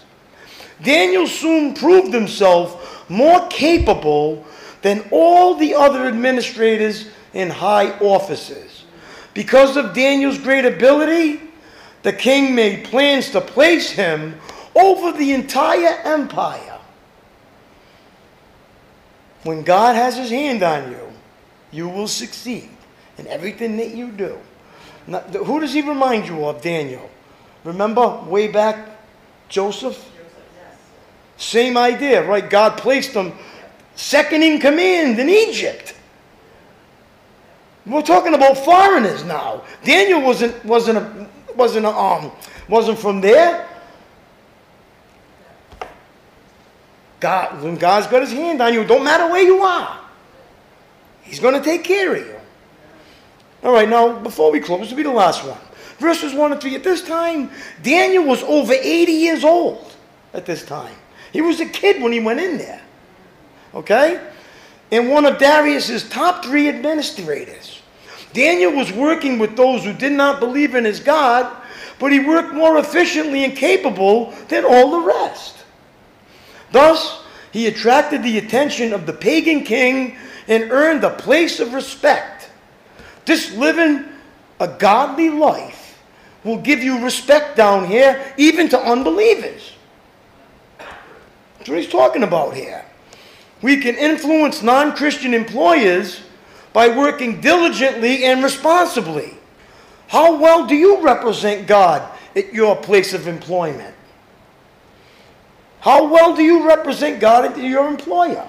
Daniel 0.82 1.26
soon 1.26 1.74
proved 1.74 2.12
himself 2.12 3.08
more 3.08 3.46
capable 3.48 4.44
than 4.82 5.04
all 5.10 5.54
the 5.54 5.74
other 5.74 6.06
administrators 6.06 7.08
in 7.32 7.50
high 7.50 7.90
offices. 7.98 8.84
Because 9.32 9.76
of 9.76 9.94
Daniel's 9.94 10.38
great 10.38 10.64
ability, 10.64 11.40
the 12.02 12.12
king 12.12 12.54
made 12.54 12.84
plans 12.84 13.30
to 13.30 13.40
place 13.40 13.90
him 13.90 14.38
over 14.74 15.12
the 15.12 15.32
entire 15.32 16.00
empire. 16.04 16.78
When 19.42 19.62
God 19.62 19.94
has 19.94 20.16
his 20.16 20.30
hand 20.30 20.62
on 20.62 20.90
you, 20.90 21.12
you 21.70 21.88
will 21.88 22.08
succeed 22.08 22.70
in 23.18 23.26
everything 23.26 23.76
that 23.76 23.94
you 23.94 24.10
do. 24.10 24.38
Now, 25.06 25.20
who 25.20 25.60
does 25.60 25.74
he 25.74 25.82
remind 25.82 26.26
you 26.26 26.46
of, 26.46 26.62
Daniel? 26.62 27.10
Remember 27.64 28.22
way 28.26 28.48
back, 28.48 28.88
Joseph? 29.48 30.12
Same 31.37 31.76
idea, 31.76 32.26
right? 32.26 32.49
God 32.49 32.78
placed 32.78 33.12
him 33.12 33.32
second 33.97 34.43
in 34.43 34.61
command 34.61 35.18
in 35.18 35.28
Egypt. 35.28 35.95
We're 37.87 38.03
talking 38.03 38.35
about 38.35 38.57
foreigners 38.59 39.24
now. 39.24 39.62
Daniel 39.85 40.22
wasn't 40.22 40.64
wasn't 40.64 40.99
a, 40.99 41.28
wasn't 41.55 41.87
a, 41.87 41.91
um 41.91 42.32
wasn't 42.68 42.99
from 42.99 43.20
there. 43.20 43.68
God, 47.20 47.62
when 47.62 47.76
God's 47.76 48.07
got 48.07 48.22
His 48.22 48.32
hand 48.32 48.61
on 48.61 48.72
you, 48.72 48.85
don't 48.85 49.05
matter 49.05 49.30
where 49.30 49.43
you 49.43 49.62
are, 49.62 50.01
He's 51.22 51.41
going 51.41 51.55
to 51.55 51.62
take 51.62 51.85
care 51.85 52.14
of 52.14 52.26
you. 52.26 52.37
All 53.62 53.72
right, 53.72 53.89
now 53.89 54.18
before 54.18 54.53
we 54.53 54.61
close, 54.61 54.91
will 54.91 54.97
be 54.97 55.03
the 55.03 55.11
last 55.11 55.45
one. 55.45 55.59
Verses 55.99 56.35
one 56.35 56.53
and 56.53 56.61
three. 56.61 56.74
At 56.74 56.85
this 56.85 57.03
time, 57.03 57.51
Daniel 57.82 58.24
was 58.24 58.43
over 58.43 58.72
eighty 58.72 59.12
years 59.12 59.45
old. 59.45 59.95
At 60.32 60.47
this 60.47 60.64
time, 60.64 60.95
he 61.35 61.43
was 61.43 61.61
a 61.61 61.66
kid 61.66 62.03
when 62.03 62.12
he 62.12 62.20
went 62.20 62.41
in 62.41 62.57
there. 62.57 62.80
Okay 63.74 64.18
and 64.95 65.11
one 65.11 65.24
of 65.26 65.39
Darius's 65.39 66.09
top 66.09 66.45
three 66.45 66.68
administrators. 66.68 67.82
Daniel 68.32 68.72
was 68.72 68.93
working 68.93 69.41
with 69.41 69.57
those 69.57 69.85
who 69.85 69.93
did 69.93 70.12
not 70.12 70.39
believe 70.39 70.76
in 70.76 70.85
his 70.85 71.01
God, 71.01 71.53
but 71.99 72.12
he 72.12 72.20
worked 72.20 72.55
more 72.55 72.78
efficiently 72.78 73.45
and 73.45 73.57
capable 73.57 74.30
than 74.49 74.64
all 74.64 74.93
the 74.93 75.07
rest. 75.07 75.64
Thus, 76.70 77.22
he 77.53 77.66
attracted 77.66 78.22
the 78.22 78.39
attention 78.39 78.93
of 78.93 79.05
the 79.05 79.12
pagan 79.12 79.64
king 79.64 80.16
and 80.47 80.70
earned 80.70 81.03
a 81.03 81.11
place 81.11 81.59
of 81.59 81.74
respect. 81.74 82.51
This 83.24 83.53
living 83.55 84.05
a 84.61 84.68
godly 84.68 85.30
life 85.30 86.01
will 86.45 86.59
give 86.59 86.85
you 86.85 87.03
respect 87.03 87.57
down 87.57 87.87
here, 87.87 88.24
even 88.37 88.68
to 88.68 88.78
unbelievers. 88.78 89.72
That's 91.64 91.70
what 91.70 91.78
he's 91.78 91.90
talking 91.90 92.24
about 92.24 92.54
here. 92.54 92.84
We 93.62 93.78
can 93.78 93.94
influence 93.94 94.62
non 94.62 94.94
Christian 94.94 95.32
employers 95.32 96.20
by 96.74 96.88
working 96.88 97.40
diligently 97.40 98.24
and 98.24 98.44
responsibly. 98.44 99.38
How 100.08 100.38
well 100.38 100.66
do 100.66 100.74
you 100.74 101.00
represent 101.00 101.66
God 101.66 102.06
at 102.36 102.52
your 102.52 102.76
place 102.76 103.14
of 103.14 103.26
employment? 103.26 103.94
How 105.80 106.06
well 106.06 106.36
do 106.36 106.42
you 106.42 106.68
represent 106.68 107.18
God 107.18 107.46
at 107.46 107.56
your 107.56 107.88
employer? 107.88 108.46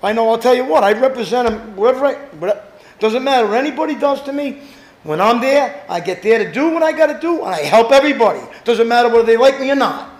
I 0.00 0.12
know, 0.12 0.30
I'll 0.30 0.38
tell 0.38 0.54
you 0.54 0.64
what, 0.64 0.84
I 0.84 0.92
represent 0.92 1.48
him 1.48 1.74
wherever 1.74 2.06
I, 2.06 2.60
doesn't 3.00 3.24
matter 3.24 3.48
what 3.48 3.56
anybody 3.56 3.96
does 3.96 4.22
to 4.22 4.32
me. 4.32 4.62
When 5.02 5.20
I'm 5.20 5.40
there, 5.40 5.84
I 5.88 5.98
get 5.98 6.22
there 6.22 6.38
to 6.38 6.52
do 6.52 6.70
what 6.70 6.84
I 6.84 6.92
got 6.92 7.06
to 7.06 7.18
do, 7.18 7.42
and 7.42 7.52
I 7.52 7.62
help 7.62 7.90
everybody. 7.90 8.42
Doesn't 8.62 8.86
matter 8.86 9.08
whether 9.08 9.24
they 9.24 9.36
like 9.36 9.58
me 9.58 9.72
or 9.72 9.74
not. 9.74 10.17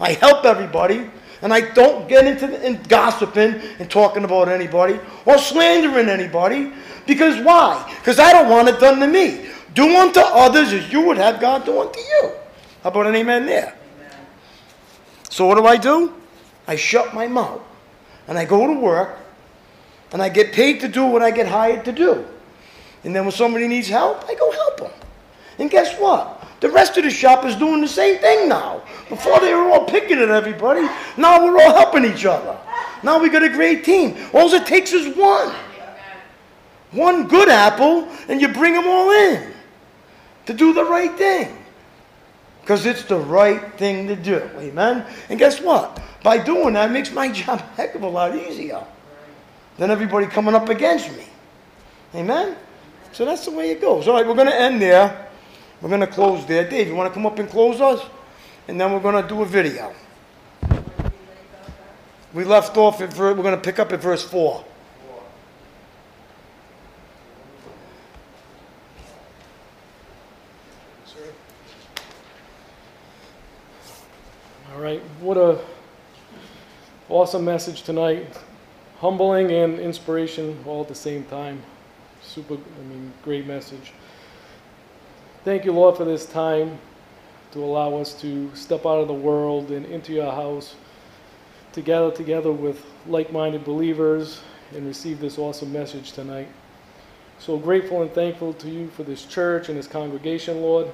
I 0.00 0.12
help 0.12 0.44
everybody 0.44 1.10
and 1.42 1.52
I 1.52 1.60
don't 1.72 2.08
get 2.08 2.26
into 2.26 2.66
in 2.66 2.82
gossiping 2.84 3.60
and 3.78 3.90
talking 3.90 4.24
about 4.24 4.48
anybody 4.48 4.98
or 5.24 5.38
slandering 5.38 6.08
anybody. 6.08 6.72
Because 7.06 7.42
why? 7.44 7.94
Because 7.98 8.18
I 8.18 8.32
don't 8.32 8.48
want 8.48 8.68
it 8.68 8.78
done 8.78 9.00
to 9.00 9.06
me. 9.06 9.46
Do 9.74 9.96
unto 9.96 10.20
others 10.20 10.72
as 10.72 10.92
you 10.92 11.02
would 11.02 11.16
have 11.16 11.40
God 11.40 11.64
do 11.64 11.80
unto 11.80 11.98
you. 11.98 12.32
How 12.82 12.90
about 12.90 13.06
an 13.06 13.14
amen 13.14 13.46
there? 13.46 13.74
Amen. 13.96 14.18
So 15.28 15.46
what 15.46 15.56
do 15.56 15.66
I 15.66 15.76
do? 15.76 16.14
I 16.66 16.76
shut 16.76 17.14
my 17.14 17.26
mouth 17.26 17.62
and 18.28 18.38
I 18.38 18.44
go 18.44 18.66
to 18.66 18.78
work 18.78 19.18
and 20.12 20.22
I 20.22 20.28
get 20.28 20.52
paid 20.52 20.80
to 20.80 20.88
do 20.88 21.06
what 21.06 21.22
I 21.22 21.30
get 21.30 21.46
hired 21.46 21.84
to 21.84 21.92
do. 21.92 22.26
And 23.04 23.14
then 23.14 23.24
when 23.24 23.32
somebody 23.32 23.66
needs 23.66 23.88
help, 23.88 24.24
I 24.28 24.34
go 24.34 24.50
help 24.50 24.78
them. 24.78 24.90
And 25.58 25.70
guess 25.70 25.98
what? 25.98 26.39
The 26.60 26.68
rest 26.68 26.96
of 26.98 27.04
the 27.04 27.10
shop 27.10 27.44
is 27.46 27.56
doing 27.56 27.80
the 27.80 27.88
same 27.88 28.18
thing 28.18 28.48
now. 28.48 28.82
Before 29.08 29.40
they 29.40 29.54
were 29.54 29.70
all 29.70 29.86
picking 29.86 30.18
at 30.18 30.28
everybody, 30.28 30.82
now 31.16 31.42
we're 31.42 31.60
all 31.60 31.74
helping 31.74 32.04
each 32.04 32.26
other. 32.26 32.58
Now 33.02 33.18
we 33.18 33.30
got 33.30 33.42
a 33.42 33.48
great 33.48 33.82
team. 33.82 34.16
All 34.34 34.52
it 34.52 34.66
takes 34.66 34.92
is 34.92 35.16
one. 35.16 35.54
One 36.92 37.28
good 37.28 37.48
apple, 37.48 38.08
and 38.28 38.40
you 38.40 38.48
bring 38.48 38.74
them 38.74 38.86
all 38.86 39.10
in 39.10 39.52
to 40.46 40.52
do 40.52 40.74
the 40.74 40.84
right 40.84 41.16
thing. 41.16 41.56
Because 42.60 42.84
it's 42.84 43.04
the 43.04 43.18
right 43.18 43.72
thing 43.78 44.06
to 44.08 44.16
do. 44.16 44.38
Amen? 44.58 45.06
And 45.28 45.38
guess 45.38 45.60
what? 45.60 46.00
By 46.22 46.38
doing 46.38 46.74
that, 46.74 46.90
it 46.90 46.92
makes 46.92 47.10
my 47.10 47.32
job 47.32 47.60
a 47.60 47.62
heck 47.76 47.94
of 47.94 48.02
a 48.02 48.08
lot 48.08 48.36
easier 48.36 48.84
than 49.78 49.90
everybody 49.90 50.26
coming 50.26 50.54
up 50.54 50.68
against 50.68 51.10
me. 51.16 51.24
Amen? 52.14 52.56
So 53.12 53.24
that's 53.24 53.44
the 53.44 53.50
way 53.50 53.70
it 53.70 53.80
goes. 53.80 54.06
All 54.06 54.14
right, 54.14 54.26
we're 54.26 54.34
going 54.34 54.48
to 54.48 54.60
end 54.60 54.82
there. 54.82 55.29
We're 55.80 55.88
going 55.88 56.00
to 56.00 56.06
close 56.06 56.44
there. 56.46 56.68
Dave, 56.68 56.88
you 56.88 56.94
want 56.94 57.10
to 57.10 57.14
come 57.14 57.26
up 57.26 57.38
and 57.38 57.48
close 57.48 57.80
us? 57.80 58.04
And 58.68 58.80
then 58.80 58.92
we're 58.92 59.00
going 59.00 59.20
to 59.22 59.28
do 59.28 59.42
a 59.42 59.46
video. 59.46 59.94
We 62.32 62.44
left 62.44 62.76
off 62.76 63.00
at, 63.00 63.12
ver- 63.12 63.34
we're 63.34 63.42
going 63.42 63.56
to 63.56 63.60
pick 63.60 63.78
up 63.78 63.92
at 63.92 64.00
verse 64.00 64.22
4. 64.22 64.64
All 74.72 74.80
right, 74.80 75.02
what 75.20 75.36
a 75.36 75.58
awesome 77.08 77.44
message 77.44 77.82
tonight. 77.82 78.38
Humbling 78.98 79.50
and 79.50 79.80
inspiration 79.80 80.62
all 80.66 80.82
at 80.82 80.88
the 80.88 80.94
same 80.94 81.24
time. 81.24 81.62
Super, 82.22 82.54
I 82.54 82.82
mean, 82.84 83.12
great 83.24 83.46
message. 83.46 83.92
Thank 85.42 85.64
you, 85.64 85.72
Lord, 85.72 85.96
for 85.96 86.04
this 86.04 86.26
time 86.26 86.78
to 87.52 87.64
allow 87.64 87.94
us 87.94 88.12
to 88.20 88.54
step 88.54 88.84
out 88.84 88.98
of 88.98 89.08
the 89.08 89.14
world 89.14 89.70
and 89.70 89.86
into 89.86 90.12
your 90.12 90.30
house 90.30 90.74
to 91.72 91.80
gather 91.80 92.10
together 92.10 92.52
with 92.52 92.84
like 93.06 93.32
minded 93.32 93.64
believers 93.64 94.42
and 94.76 94.86
receive 94.86 95.18
this 95.18 95.38
awesome 95.38 95.72
message 95.72 96.12
tonight. 96.12 96.48
So 97.38 97.56
grateful 97.56 98.02
and 98.02 98.12
thankful 98.12 98.52
to 98.52 98.68
you 98.68 98.88
for 98.88 99.02
this 99.02 99.24
church 99.24 99.70
and 99.70 99.78
this 99.78 99.86
congregation, 99.86 100.60
Lord. 100.60 100.88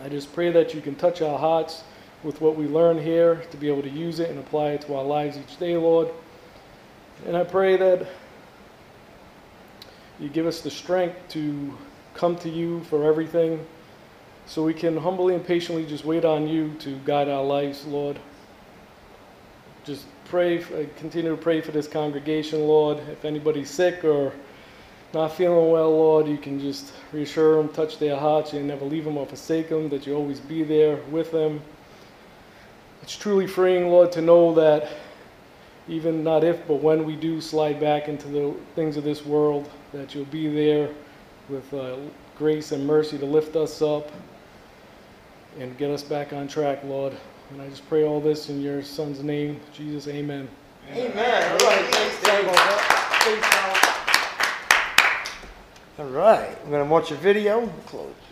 I 0.00 0.10
just 0.10 0.32
pray 0.32 0.52
that 0.52 0.72
you 0.72 0.80
can 0.80 0.94
touch 0.94 1.20
our 1.20 1.36
hearts 1.36 1.82
with 2.22 2.40
what 2.40 2.54
we 2.54 2.68
learn 2.68 3.02
here 3.02 3.42
to 3.50 3.56
be 3.56 3.66
able 3.66 3.82
to 3.82 3.90
use 3.90 4.20
it 4.20 4.30
and 4.30 4.38
apply 4.38 4.70
it 4.70 4.82
to 4.82 4.94
our 4.94 5.04
lives 5.04 5.38
each 5.38 5.58
day, 5.58 5.76
Lord. 5.76 6.08
And 7.26 7.36
I 7.36 7.42
pray 7.42 7.76
that 7.76 8.06
you 10.20 10.28
give 10.28 10.46
us 10.46 10.60
the 10.60 10.70
strength 10.70 11.16
to 11.30 11.76
come 12.16 12.36
to 12.36 12.48
you 12.48 12.82
for 12.84 13.04
everything 13.04 13.64
so 14.46 14.62
we 14.62 14.72
can 14.72 14.96
humbly 14.96 15.34
and 15.34 15.44
patiently 15.44 15.84
just 15.84 16.04
wait 16.04 16.24
on 16.24 16.48
you 16.48 16.72
to 16.78 16.96
guide 17.04 17.28
our 17.28 17.44
lives, 17.44 17.84
Lord. 17.84 18.18
Just 19.84 20.06
pray, 20.24 20.62
uh, 20.62 20.86
continue 20.96 21.30
to 21.30 21.36
pray 21.36 21.60
for 21.60 21.72
this 21.72 21.86
congregation, 21.86 22.60
Lord. 22.60 22.98
If 23.10 23.24
anybody's 23.24 23.70
sick 23.70 24.04
or 24.04 24.32
not 25.12 25.32
feeling 25.32 25.70
well, 25.70 25.90
Lord, 25.90 26.28
you 26.28 26.38
can 26.38 26.60
just 26.60 26.92
reassure 27.12 27.56
them, 27.56 27.72
touch 27.72 27.98
their 27.98 28.16
hearts. 28.16 28.52
and 28.52 28.66
never 28.66 28.84
leave 28.84 29.04
them 29.04 29.18
or 29.18 29.26
forsake 29.26 29.68
them, 29.68 29.88
that 29.90 30.06
you 30.06 30.14
always 30.14 30.40
be 30.40 30.62
there 30.62 30.96
with 31.10 31.32
them. 31.32 31.60
It's 33.02 33.16
truly 33.16 33.46
freeing, 33.46 33.88
Lord, 33.88 34.10
to 34.12 34.20
know 34.20 34.54
that 34.54 34.88
even 35.88 36.24
not 36.24 36.42
if, 36.42 36.66
but 36.66 36.82
when 36.82 37.04
we 37.04 37.14
do 37.14 37.40
slide 37.40 37.78
back 37.78 38.08
into 38.08 38.28
the 38.28 38.54
things 38.74 38.96
of 38.96 39.04
this 39.04 39.24
world, 39.24 39.68
that 39.92 40.14
you'll 40.14 40.24
be 40.26 40.48
there 40.48 40.88
with 41.48 41.72
uh, 41.74 41.96
grace 42.36 42.72
and 42.72 42.86
mercy 42.86 43.18
to 43.18 43.26
lift 43.26 43.56
us 43.56 43.82
up 43.82 44.10
and 45.58 45.76
get 45.78 45.90
us 45.90 46.02
back 46.02 46.32
on 46.32 46.48
track, 46.48 46.82
Lord. 46.84 47.14
And 47.50 47.62
I 47.62 47.68
just 47.68 47.88
pray 47.88 48.04
all 48.04 48.20
this 48.20 48.48
in 48.48 48.60
your 48.60 48.82
Son's 48.82 49.22
name, 49.22 49.60
Jesus, 49.72 50.08
amen. 50.08 50.48
Amen. 50.92 51.52
All 51.52 51.68
right, 51.68 51.84
thanks, 51.94 52.22
Dave. 52.22 52.48
All 55.98 56.06
right, 56.06 56.64
we're 56.64 56.70
going 56.70 56.84
to 56.84 56.90
watch 56.90 57.10
a 57.10 57.14
video. 57.14 57.66
Close. 57.86 58.25